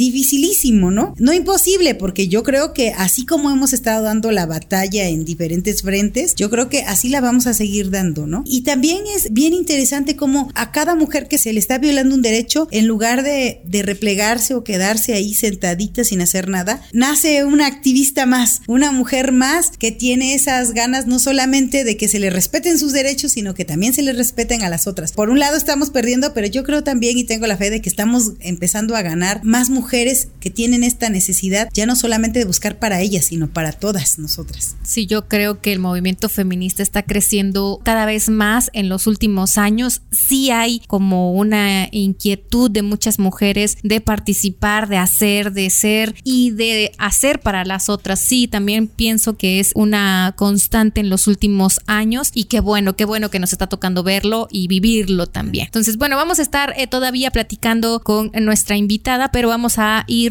No 1.17 1.33
imposible, 1.33 1.95
porque 1.95 2.27
yo 2.27 2.43
creo 2.43 2.73
que 2.73 2.91
así 2.91 3.25
como 3.25 3.49
hemos 3.51 3.73
estado 3.73 4.03
dando 4.03 4.31
la 4.31 4.45
batalla 4.45 5.07
en 5.07 5.25
diferentes 5.25 5.81
frentes, 5.81 6.35
yo 6.35 6.49
creo 6.49 6.69
que 6.69 6.83
así 6.83 7.09
la 7.09 7.21
vamos 7.21 7.47
a 7.47 7.53
seguir 7.53 7.89
dando, 7.89 8.27
¿no? 8.27 8.43
Y 8.45 8.61
también 8.61 9.03
es 9.15 9.31
bien 9.33 9.53
interesante 9.53 10.15
cómo 10.15 10.49
a 10.55 10.71
cada 10.71 10.95
mujer 10.95 11.27
que 11.27 11.37
se 11.37 11.53
le 11.53 11.59
está 11.59 11.77
violando 11.77 12.15
un 12.15 12.21
derecho, 12.21 12.67
en 12.71 12.87
lugar 12.87 13.23
de, 13.23 13.61
de 13.65 13.83
replegarse 13.83 14.55
o 14.55 14.63
quedarse 14.63 15.13
ahí 15.13 15.33
sentadita 15.33 16.03
sin 16.03 16.21
hacer 16.21 16.49
nada, 16.49 16.81
nace 16.93 17.43
una 17.45 17.67
activista 17.67 18.25
más, 18.25 18.61
una 18.67 18.91
mujer 18.91 19.31
más 19.31 19.71
que 19.77 19.91
tiene 19.91 20.33
esas 20.33 20.73
ganas 20.73 21.07
no 21.07 21.19
solamente 21.19 21.83
de 21.83 21.97
que 21.97 22.07
se 22.07 22.19
le 22.19 22.29
respeten 22.29 22.79
sus 22.79 22.93
derechos, 22.93 23.33
sino 23.33 23.53
que 23.53 23.65
también 23.65 23.93
se 23.93 24.01
le 24.01 24.13
respeten 24.13 24.63
a 24.63 24.69
las 24.69 24.87
otras. 24.87 25.11
Por 25.11 25.29
un 25.29 25.39
lado 25.39 25.57
estamos 25.57 25.89
perdiendo, 25.89 26.33
pero 26.33 26.47
yo 26.47 26.63
creo 26.63 26.83
también 26.83 27.17
y 27.17 27.23
tengo 27.23 27.47
la 27.47 27.57
fe 27.57 27.69
de 27.69 27.81
que 27.81 27.89
estamos 27.89 28.33
empezando 28.39 28.95
a 28.95 29.01
ganar 29.01 29.43
más 29.43 29.69
mujeres 29.69 30.29
que 30.39 30.49
tienen 30.49 30.83
esta 30.83 31.09
necesidad 31.09 31.69
ya 31.73 31.85
no 31.85 31.95
solamente 31.95 32.39
de 32.39 32.45
buscar 32.45 32.79
para 32.79 33.01
ellas, 33.01 33.25
sino 33.25 33.47
para 33.47 33.71
todas 33.71 34.19
nosotras. 34.19 34.75
Sí, 34.83 35.05
yo 35.05 35.27
creo 35.27 35.61
que 35.61 35.73
el 35.73 35.79
movimiento 35.79 36.29
feminista 36.29 36.83
está 36.83 37.03
creciendo 37.03 37.79
cada 37.83 38.05
vez 38.05 38.29
más 38.29 38.69
en 38.73 38.89
los 38.89 39.07
últimos 39.07 39.57
años. 39.57 40.01
Sí 40.11 40.51
hay 40.51 40.81
como 40.87 41.33
una 41.33 41.87
inquietud 41.91 42.71
de 42.71 42.81
muchas 42.81 43.19
mujeres 43.19 43.77
de 43.83 44.01
participar, 44.01 44.87
de 44.87 44.97
hacer, 44.97 45.51
de 45.51 45.69
ser 45.69 46.15
y 46.23 46.51
de 46.51 46.91
hacer 46.97 47.39
para 47.39 47.65
las 47.65 47.89
otras. 47.89 48.19
Sí, 48.19 48.47
también 48.47 48.87
pienso 48.87 49.37
que 49.37 49.59
es 49.59 49.71
una 49.75 50.33
constante 50.35 51.01
en 51.01 51.09
los 51.09 51.27
últimos 51.27 51.79
años 51.87 52.31
y 52.33 52.45
qué 52.45 52.59
bueno, 52.59 52.95
qué 52.95 53.05
bueno 53.05 53.29
que 53.29 53.39
nos 53.39 53.51
está 53.51 53.67
tocando 53.67 54.03
verlo 54.03 54.47
y 54.51 54.67
vivirlo 54.67 55.27
también. 55.27 55.65
Entonces, 55.65 55.97
bueno, 55.97 56.15
vamos 56.15 56.39
a 56.39 56.41
estar 56.41 56.73
eh, 56.77 56.87
todavía 56.87 57.31
platicando 57.31 58.01
con 58.01 58.31
nuestra 58.41 58.77
invitada, 58.77 59.31
pero 59.31 59.49
vamos 59.49 59.77
a 59.77 60.03
ir 60.07 60.28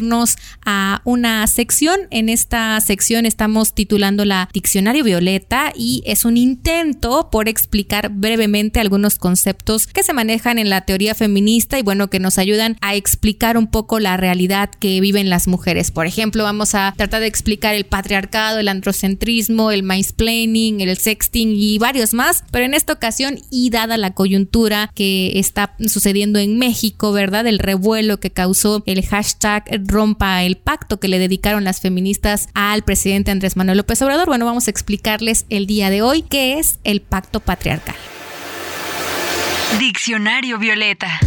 a 0.65 1.01
una 1.05 1.45
sección. 1.47 1.99
En 2.11 2.29
esta 2.29 2.79
sección 2.81 3.25
estamos 3.25 3.73
titulando 3.73 4.25
la 4.25 4.49
Diccionario 4.53 5.03
Violeta 5.03 5.73
y 5.75 6.03
es 6.05 6.25
un 6.25 6.37
intento 6.37 7.29
por 7.31 7.47
explicar 7.49 8.09
brevemente 8.09 8.79
algunos 8.79 9.17
conceptos 9.17 9.87
que 9.87 10.03
se 10.03 10.13
manejan 10.13 10.59
en 10.59 10.69
la 10.69 10.81
teoría 10.81 11.15
feminista 11.15 11.79
y 11.79 11.83
bueno, 11.83 12.09
que 12.09 12.19
nos 12.19 12.37
ayudan 12.37 12.77
a 12.81 12.95
explicar 12.95 13.57
un 13.57 13.67
poco 13.67 13.99
la 13.99 14.17
realidad 14.17 14.69
que 14.69 15.01
viven 15.01 15.29
las 15.29 15.47
mujeres. 15.47 15.91
Por 15.91 16.05
ejemplo, 16.05 16.43
vamos 16.43 16.75
a 16.75 16.93
tratar 16.95 17.21
de 17.21 17.27
explicar 17.27 17.75
el 17.75 17.85
patriarcado, 17.85 18.59
el 18.59 18.67
androcentrismo, 18.67 19.71
el 19.71 19.83
mansplaining, 19.83 20.81
el 20.81 20.97
sexting 20.97 21.53
y 21.55 21.77
varios 21.77 22.13
más, 22.13 22.43
pero 22.51 22.65
en 22.65 22.73
esta 22.73 22.93
ocasión 22.93 23.39
y 23.49 23.69
dada 23.69 23.97
la 23.97 24.13
coyuntura 24.13 24.91
que 24.95 25.39
está 25.39 25.75
sucediendo 25.87 26.39
en 26.39 26.57
México, 26.57 27.11
¿verdad? 27.11 27.47
El 27.47 27.59
revuelo 27.59 28.19
que 28.19 28.31
causó 28.31 28.83
el 28.85 29.05
hashtag 29.05 29.63
rompa 29.89 30.43
el 30.43 30.55
pacto 30.55 30.99
que 30.99 31.07
le 31.07 31.19
dedicaron 31.19 31.63
las 31.63 31.81
feministas 31.81 32.47
al 32.53 32.83
presidente 32.83 33.31
Andrés 33.31 33.57
Manuel 33.57 33.77
López 33.77 34.01
Obrador. 34.01 34.27
Bueno, 34.27 34.45
vamos 34.45 34.67
a 34.67 34.71
explicarles 34.71 35.45
el 35.49 35.65
día 35.65 35.89
de 35.89 36.01
hoy 36.01 36.21
qué 36.21 36.59
es 36.59 36.79
el 36.83 37.01
pacto 37.01 37.39
patriarcal. 37.39 37.95
Diccionario 39.79 40.57
Violeta. 40.57 41.19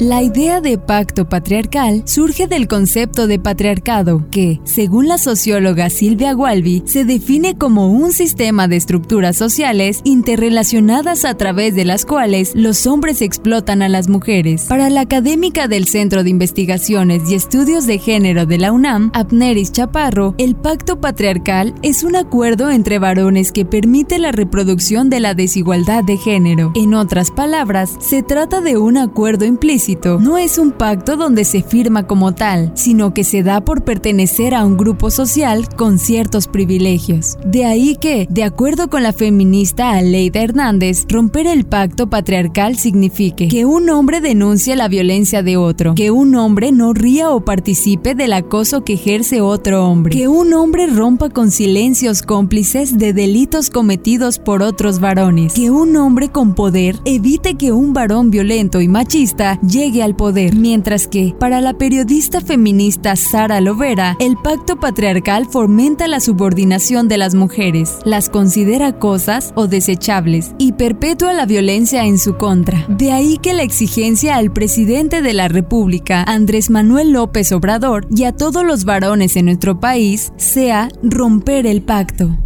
La 0.00 0.22
idea 0.22 0.62
de 0.62 0.78
pacto 0.78 1.28
patriarcal 1.28 2.04
surge 2.06 2.46
del 2.46 2.68
concepto 2.68 3.26
de 3.26 3.38
patriarcado, 3.38 4.24
que, 4.30 4.58
según 4.64 5.08
la 5.08 5.18
socióloga 5.18 5.90
Silvia 5.90 6.32
Gualbi, 6.32 6.82
se 6.86 7.04
define 7.04 7.58
como 7.58 7.90
un 7.92 8.10
sistema 8.10 8.66
de 8.66 8.76
estructuras 8.76 9.36
sociales 9.36 10.00
interrelacionadas 10.04 11.26
a 11.26 11.34
través 11.34 11.74
de 11.74 11.84
las 11.84 12.06
cuales 12.06 12.52
los 12.54 12.86
hombres 12.86 13.20
explotan 13.20 13.82
a 13.82 13.90
las 13.90 14.08
mujeres. 14.08 14.62
Para 14.70 14.88
la 14.88 15.02
académica 15.02 15.68
del 15.68 15.86
Centro 15.86 16.24
de 16.24 16.30
Investigaciones 16.30 17.30
y 17.30 17.34
Estudios 17.34 17.86
de 17.86 17.98
Género 17.98 18.46
de 18.46 18.56
la 18.56 18.72
UNAM, 18.72 19.10
Abneris 19.12 19.70
Chaparro, 19.70 20.34
el 20.38 20.56
pacto 20.56 20.98
patriarcal 20.98 21.74
es 21.82 22.04
un 22.04 22.16
acuerdo 22.16 22.70
entre 22.70 22.98
varones 22.98 23.52
que 23.52 23.66
permite 23.66 24.18
la 24.18 24.32
reproducción 24.32 25.10
de 25.10 25.20
la 25.20 25.34
desigualdad 25.34 26.04
de 26.04 26.16
género. 26.16 26.72
En 26.74 26.94
otras 26.94 27.30
palabras, 27.30 27.98
se 28.00 28.22
trata 28.22 28.62
de 28.62 28.78
un 28.78 28.96
acuerdo 28.96 29.44
implícito 29.44 29.89
no 30.20 30.38
es 30.38 30.58
un 30.58 30.72
pacto 30.72 31.16
donde 31.16 31.44
se 31.44 31.62
firma 31.62 32.06
como 32.06 32.32
tal, 32.32 32.72
sino 32.74 33.12
que 33.12 33.24
se 33.24 33.42
da 33.42 33.60
por 33.60 33.82
pertenecer 33.82 34.54
a 34.54 34.64
un 34.64 34.76
grupo 34.76 35.10
social 35.10 35.68
con 35.76 35.98
ciertos 35.98 36.46
privilegios. 36.46 37.36
De 37.44 37.64
ahí 37.64 37.96
que, 37.96 38.26
de 38.30 38.44
acuerdo 38.44 38.88
con 38.88 39.02
la 39.02 39.12
feminista 39.12 39.90
Aleida 39.90 40.42
Hernández, 40.42 41.06
romper 41.08 41.46
el 41.46 41.64
pacto 41.64 42.08
patriarcal 42.08 42.76
signifique 42.76 43.48
que 43.48 43.64
un 43.64 43.90
hombre 43.90 44.20
denuncie 44.20 44.76
la 44.76 44.88
violencia 44.88 45.42
de 45.42 45.56
otro, 45.56 45.94
que 45.94 46.10
un 46.10 46.34
hombre 46.36 46.72
no 46.72 46.92
ría 46.92 47.30
o 47.30 47.44
participe 47.44 48.14
del 48.14 48.32
acoso 48.32 48.84
que 48.84 48.94
ejerce 48.94 49.40
otro 49.40 49.86
hombre, 49.86 50.14
que 50.14 50.28
un 50.28 50.54
hombre 50.54 50.86
rompa 50.86 51.30
con 51.30 51.50
silencios 51.50 52.22
cómplices 52.22 52.96
de 52.98 53.12
delitos 53.12 53.70
cometidos 53.70 54.38
por 54.38 54.62
otros 54.62 55.00
varones, 55.00 55.54
que 55.54 55.70
un 55.70 55.96
hombre 55.96 56.28
con 56.28 56.54
poder 56.54 56.96
evite 57.04 57.54
que 57.54 57.72
un 57.72 57.92
varón 57.92 58.30
violento 58.30 58.80
y 58.80 58.88
machista 58.88 59.58
al 59.80 60.14
poder, 60.14 60.54
mientras 60.54 61.08
que, 61.08 61.34
para 61.38 61.62
la 61.62 61.72
periodista 61.72 62.42
feminista 62.42 63.16
Sara 63.16 63.62
Lovera, 63.62 64.16
el 64.20 64.36
pacto 64.36 64.78
patriarcal 64.78 65.46
fomenta 65.46 66.06
la 66.06 66.20
subordinación 66.20 67.08
de 67.08 67.16
las 67.16 67.34
mujeres, 67.34 67.98
las 68.04 68.28
considera 68.28 68.98
cosas 68.98 69.52
o 69.56 69.68
desechables 69.68 70.54
y 70.58 70.72
perpetúa 70.72 71.32
la 71.32 71.46
violencia 71.46 72.04
en 72.04 72.18
su 72.18 72.36
contra. 72.36 72.84
De 72.88 73.10
ahí 73.12 73.38
que 73.38 73.54
la 73.54 73.62
exigencia 73.62 74.36
al 74.36 74.52
presidente 74.52 75.22
de 75.22 75.32
la 75.32 75.48
República, 75.48 76.24
Andrés 76.24 76.68
Manuel 76.68 77.12
López 77.12 77.50
Obrador, 77.52 78.06
y 78.14 78.24
a 78.24 78.32
todos 78.32 78.64
los 78.64 78.84
varones 78.84 79.34
en 79.36 79.46
nuestro 79.46 79.80
país 79.80 80.32
sea 80.36 80.90
romper 81.02 81.66
el 81.66 81.80
pacto. 81.80 82.36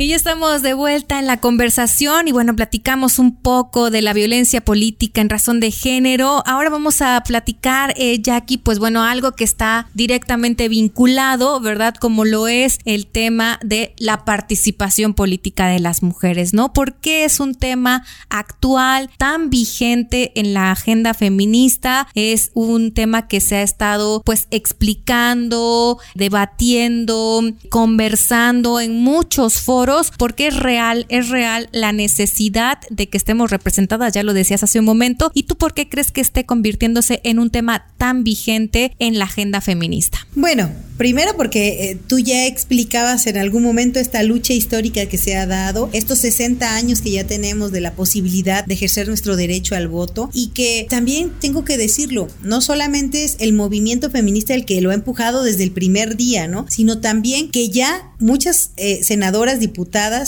Y 0.00 0.06
ya 0.06 0.14
estamos 0.14 0.62
de 0.62 0.74
vuelta 0.74 1.18
en 1.18 1.26
la 1.26 1.40
conversación 1.40 2.28
y 2.28 2.32
bueno, 2.32 2.54
platicamos 2.54 3.18
un 3.18 3.34
poco 3.34 3.90
de 3.90 4.00
la 4.00 4.12
violencia 4.12 4.64
política 4.64 5.20
en 5.20 5.28
razón 5.28 5.58
de 5.58 5.72
género. 5.72 6.44
Ahora 6.46 6.70
vamos 6.70 7.02
a 7.02 7.20
platicar, 7.26 7.94
eh, 7.96 8.20
Jackie, 8.22 8.58
pues 8.58 8.78
bueno, 8.78 9.02
algo 9.02 9.32
que 9.32 9.42
está 9.42 9.88
directamente 9.94 10.68
vinculado, 10.68 11.58
¿verdad? 11.58 11.96
Como 11.96 12.24
lo 12.24 12.46
es 12.46 12.78
el 12.84 13.08
tema 13.08 13.58
de 13.64 13.96
la 13.98 14.24
participación 14.24 15.14
política 15.14 15.66
de 15.66 15.80
las 15.80 16.04
mujeres, 16.04 16.54
¿no? 16.54 16.72
¿Por 16.72 16.94
qué 17.00 17.24
es 17.24 17.40
un 17.40 17.56
tema 17.56 18.04
actual, 18.28 19.10
tan 19.18 19.50
vigente 19.50 20.30
en 20.36 20.54
la 20.54 20.70
agenda 20.70 21.12
feminista? 21.12 22.06
Es 22.14 22.52
un 22.54 22.94
tema 22.94 23.26
que 23.26 23.40
se 23.40 23.56
ha 23.56 23.62
estado 23.62 24.22
pues 24.24 24.46
explicando, 24.52 25.98
debatiendo, 26.14 27.42
conversando 27.68 28.78
en 28.78 29.02
muchos 29.02 29.60
foros 29.60 29.87
porque 30.18 30.48
es 30.48 30.56
real, 30.56 31.06
es 31.08 31.30
real 31.30 31.70
la 31.72 31.92
necesidad 31.92 32.78
de 32.90 33.08
que 33.08 33.16
estemos 33.16 33.50
representadas, 33.50 34.12
ya 34.12 34.22
lo 34.22 34.34
decías 34.34 34.62
hace 34.62 34.78
un 34.78 34.84
momento, 34.84 35.30
y 35.32 35.44
tú 35.44 35.56
por 35.56 35.72
qué 35.72 35.88
crees 35.88 36.12
que 36.12 36.20
esté 36.20 36.44
convirtiéndose 36.44 37.20
en 37.24 37.38
un 37.38 37.48
tema 37.48 37.86
tan 37.96 38.22
vigente 38.22 38.92
en 38.98 39.18
la 39.18 39.24
agenda 39.24 39.62
feminista? 39.62 40.26
Bueno, 40.34 40.70
primero 40.98 41.36
porque 41.36 41.90
eh, 41.90 41.98
tú 42.06 42.18
ya 42.18 42.46
explicabas 42.46 43.26
en 43.26 43.38
algún 43.38 43.62
momento 43.62 43.98
esta 43.98 44.22
lucha 44.22 44.52
histórica 44.52 45.06
que 45.06 45.16
se 45.16 45.36
ha 45.36 45.46
dado, 45.46 45.88
estos 45.94 46.18
60 46.18 46.74
años 46.74 47.00
que 47.00 47.12
ya 47.12 47.26
tenemos 47.26 47.72
de 47.72 47.80
la 47.80 47.94
posibilidad 47.94 48.66
de 48.66 48.74
ejercer 48.74 49.08
nuestro 49.08 49.36
derecho 49.36 49.74
al 49.74 49.88
voto 49.88 50.28
y 50.34 50.48
que 50.48 50.86
también 50.90 51.32
tengo 51.40 51.64
que 51.64 51.78
decirlo, 51.78 52.28
no 52.42 52.60
solamente 52.60 53.24
es 53.24 53.36
el 53.38 53.54
movimiento 53.54 54.10
feminista 54.10 54.54
el 54.54 54.66
que 54.66 54.82
lo 54.82 54.90
ha 54.90 54.94
empujado 54.94 55.42
desde 55.44 55.64
el 55.64 55.70
primer 55.70 56.16
día, 56.16 56.46
¿no? 56.46 56.66
Sino 56.68 57.00
también 57.00 57.50
que 57.50 57.70
ya 57.70 58.12
muchas 58.18 58.72
eh, 58.76 59.02
senadoras, 59.02 59.60
diputadas 59.60 59.77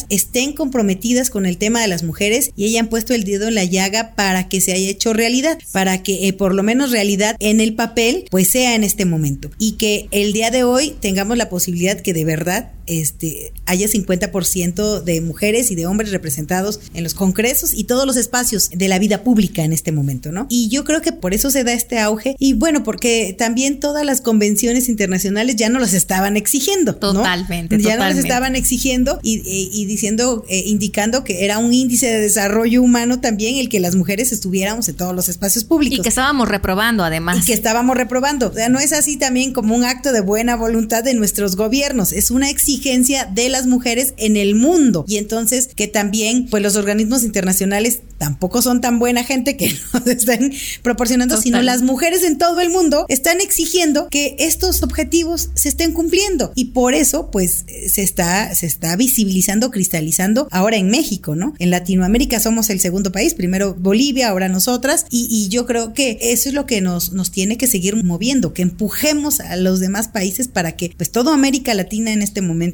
estén 0.09 0.53
comprometidas 0.53 1.31
con 1.31 1.47
el 1.47 1.59
tema 1.59 1.81
de 1.81 1.89
las 1.89 2.03
mujeres 2.03 2.51
y 2.57 2.67
hayan 2.67 2.89
puesto 2.89 3.15
el 3.15 3.25
dedo 3.25 3.49
en 3.49 3.55
la 3.55 3.65
llaga 3.65 4.15
para 4.15 4.49
que 4.49 4.61
se 4.61 4.73
haya 4.73 4.89
hecho 4.89 5.13
realidad, 5.13 5.59
para 5.73 6.03
que 6.03 6.29
eh, 6.29 6.33
por 6.33 6.55
lo 6.55 6.63
menos 6.63 6.91
realidad 6.91 7.37
en 7.39 7.61
el 7.61 7.75
papel 7.75 8.27
pues 8.31 8.51
sea 8.51 8.75
en 8.75 8.85
este 8.85 9.05
momento. 9.05 9.51
Y 9.59 9.73
que 9.73 10.09
el 10.11 10.33
día 10.33 10.51
de 10.51 10.65
hoy 10.65 10.95
tengamos 11.01 11.37
la 11.37 11.49
posibilidad 11.49 12.01
que 12.01 12.13
de 12.13 12.25
verdad 12.25 12.71
este, 12.91 13.53
haya 13.67 13.87
50% 13.87 15.03
de 15.05 15.21
mujeres 15.21 15.71
y 15.71 15.77
de 15.77 15.87
hombres 15.87 16.11
representados 16.11 16.81
en 16.93 17.05
los 17.05 17.15
congresos 17.15 17.73
y 17.73 17.85
todos 17.85 18.05
los 18.05 18.17
espacios 18.17 18.69
de 18.71 18.89
la 18.89 18.99
vida 18.99 19.23
pública 19.23 19.63
en 19.63 19.73
este 19.73 19.93
momento, 19.93 20.33
¿no? 20.33 20.47
Y 20.51 20.69
yo 20.71 20.83
creo 20.83 21.01
que 21.01 21.13
por 21.13 21.33
eso 21.33 21.53
se 21.53 21.63
da 21.63 21.73
este 21.73 22.01
auge 22.01 22.35
y 22.41 22.55
bueno, 22.55 22.83
porque 22.83 23.35
también 23.39 23.79
todas 23.79 24.05
las 24.05 24.21
convenciones 24.21 24.89
internacionales 24.89 25.55
ya 25.55 25.69
no 25.69 25.79
las 25.79 25.95
estaban 25.95 26.37
exigiendo. 26.37 26.97
Totalmente. 26.97 27.81
Ya 27.81 27.97
no 27.97 28.03
las 28.03 28.19
estaban 28.19 28.57
exigiendo 28.57 29.21
y, 29.23 29.87
diciendo, 29.87 30.45
eh, 30.49 30.65
indicando 30.67 31.23
que 31.23 31.45
era 31.45 31.59
un 31.59 31.73
índice 31.73 32.07
de 32.07 32.21
desarrollo 32.21 32.83
humano 32.83 33.21
también 33.21 33.57
el 33.57 33.69
que 33.69 33.79
las 33.79 33.95
mujeres 33.95 34.33
estuviéramos 34.33 34.89
en 34.89 34.97
todos 34.97 35.15
los 35.15 35.29
espacios 35.29 35.63
públicos. 35.63 36.01
Y 36.01 36.03
que 36.03 36.09
estábamos 36.09 36.49
reprobando 36.49 37.05
además. 37.05 37.39
Y 37.39 37.45
que 37.45 37.53
estábamos 37.53 37.97
reprobando. 37.97 38.49
O 38.49 38.53
sea, 38.53 38.69
no 38.69 38.81
es 38.81 38.93
así 38.93 39.17
también 39.17 39.53
como 39.53 39.77
un 39.77 39.85
acto 39.85 40.13
de 40.13 40.23
buena 40.23 40.57
voluntad 40.57 41.05
de 41.05 41.15
nuestros 41.15 41.55
gobiernos, 41.55 42.13
es 42.13 42.33
una 42.33 42.51
exigencia 42.51 42.80
de 42.81 43.49
las 43.49 43.67
mujeres 43.67 44.15
en 44.17 44.37
el 44.37 44.55
mundo. 44.55 45.05
Y 45.07 45.19
entonces 45.19 45.69
que 45.75 45.87
también, 45.87 46.47
pues 46.51 46.63
los 46.63 46.77
organismos 46.77 47.23
internacionales 47.23 48.01
tampoco 48.19 48.61
son 48.61 48.83
tan 48.83 48.99
buena 48.99 49.25
gente 49.25 49.57
que 49.57 49.73
nos 49.95 50.07
están 50.07 50.53
proporcionando, 50.83 51.41
sino 51.41 51.63
las 51.63 51.83
mujeres 51.83 52.23
en 52.23 52.37
todo 52.37 52.61
el 52.61 52.69
mundo 52.69 53.07
están 53.09 53.41
exigiendo 53.41 54.09
que 54.11 54.37
estos 54.39 54.83
objetivos 54.83 55.49
se 55.55 55.71
estén 55.71 55.93
cumpliendo. 55.93 56.53
Y 56.55 56.67
por 56.67 56.95
eso, 56.95 57.31
pues, 57.31 57.65
se 57.89 58.03
está, 58.03 58.55
se 58.55 58.67
está 58.67 58.95
visibilizando, 58.97 59.71
cristalizando 59.71 60.49
ahora 60.51 60.77
en 60.77 60.91
México, 60.91 61.35
¿no? 61.35 61.55
En 61.59 61.71
Latinoamérica 61.71 62.41
somos 62.41 62.69
el 62.69 62.81
segundo 62.81 63.11
país, 63.11 63.35
primero 63.35 63.75
Bolivia, 63.75 64.29
ahora 64.29 64.49
nosotras, 64.49 65.07
y, 65.11 65.27
y 65.31 65.49
yo 65.49 65.65
creo 65.65 65.95
que 65.95 66.19
eso 66.21 66.51
es 66.51 66.55
lo 66.55 66.67
que 66.67 66.81
nos, 66.81 67.13
nos 67.13 67.31
tiene 67.31 67.57
que 67.57 67.67
seguir 67.67 68.03
moviendo, 68.05 68.53
que 68.53 68.63
empujemos 68.63 69.41
a 69.41 69.57
los 69.57 69.81
demás 69.81 70.09
países 70.09 70.49
para 70.49 70.77
que, 70.77 70.93
pues, 70.97 71.11
toda 71.11 71.33
América 71.33 71.73
Latina 71.73 72.13
en 72.13 72.21
este 72.21 72.43
momento 72.43 72.70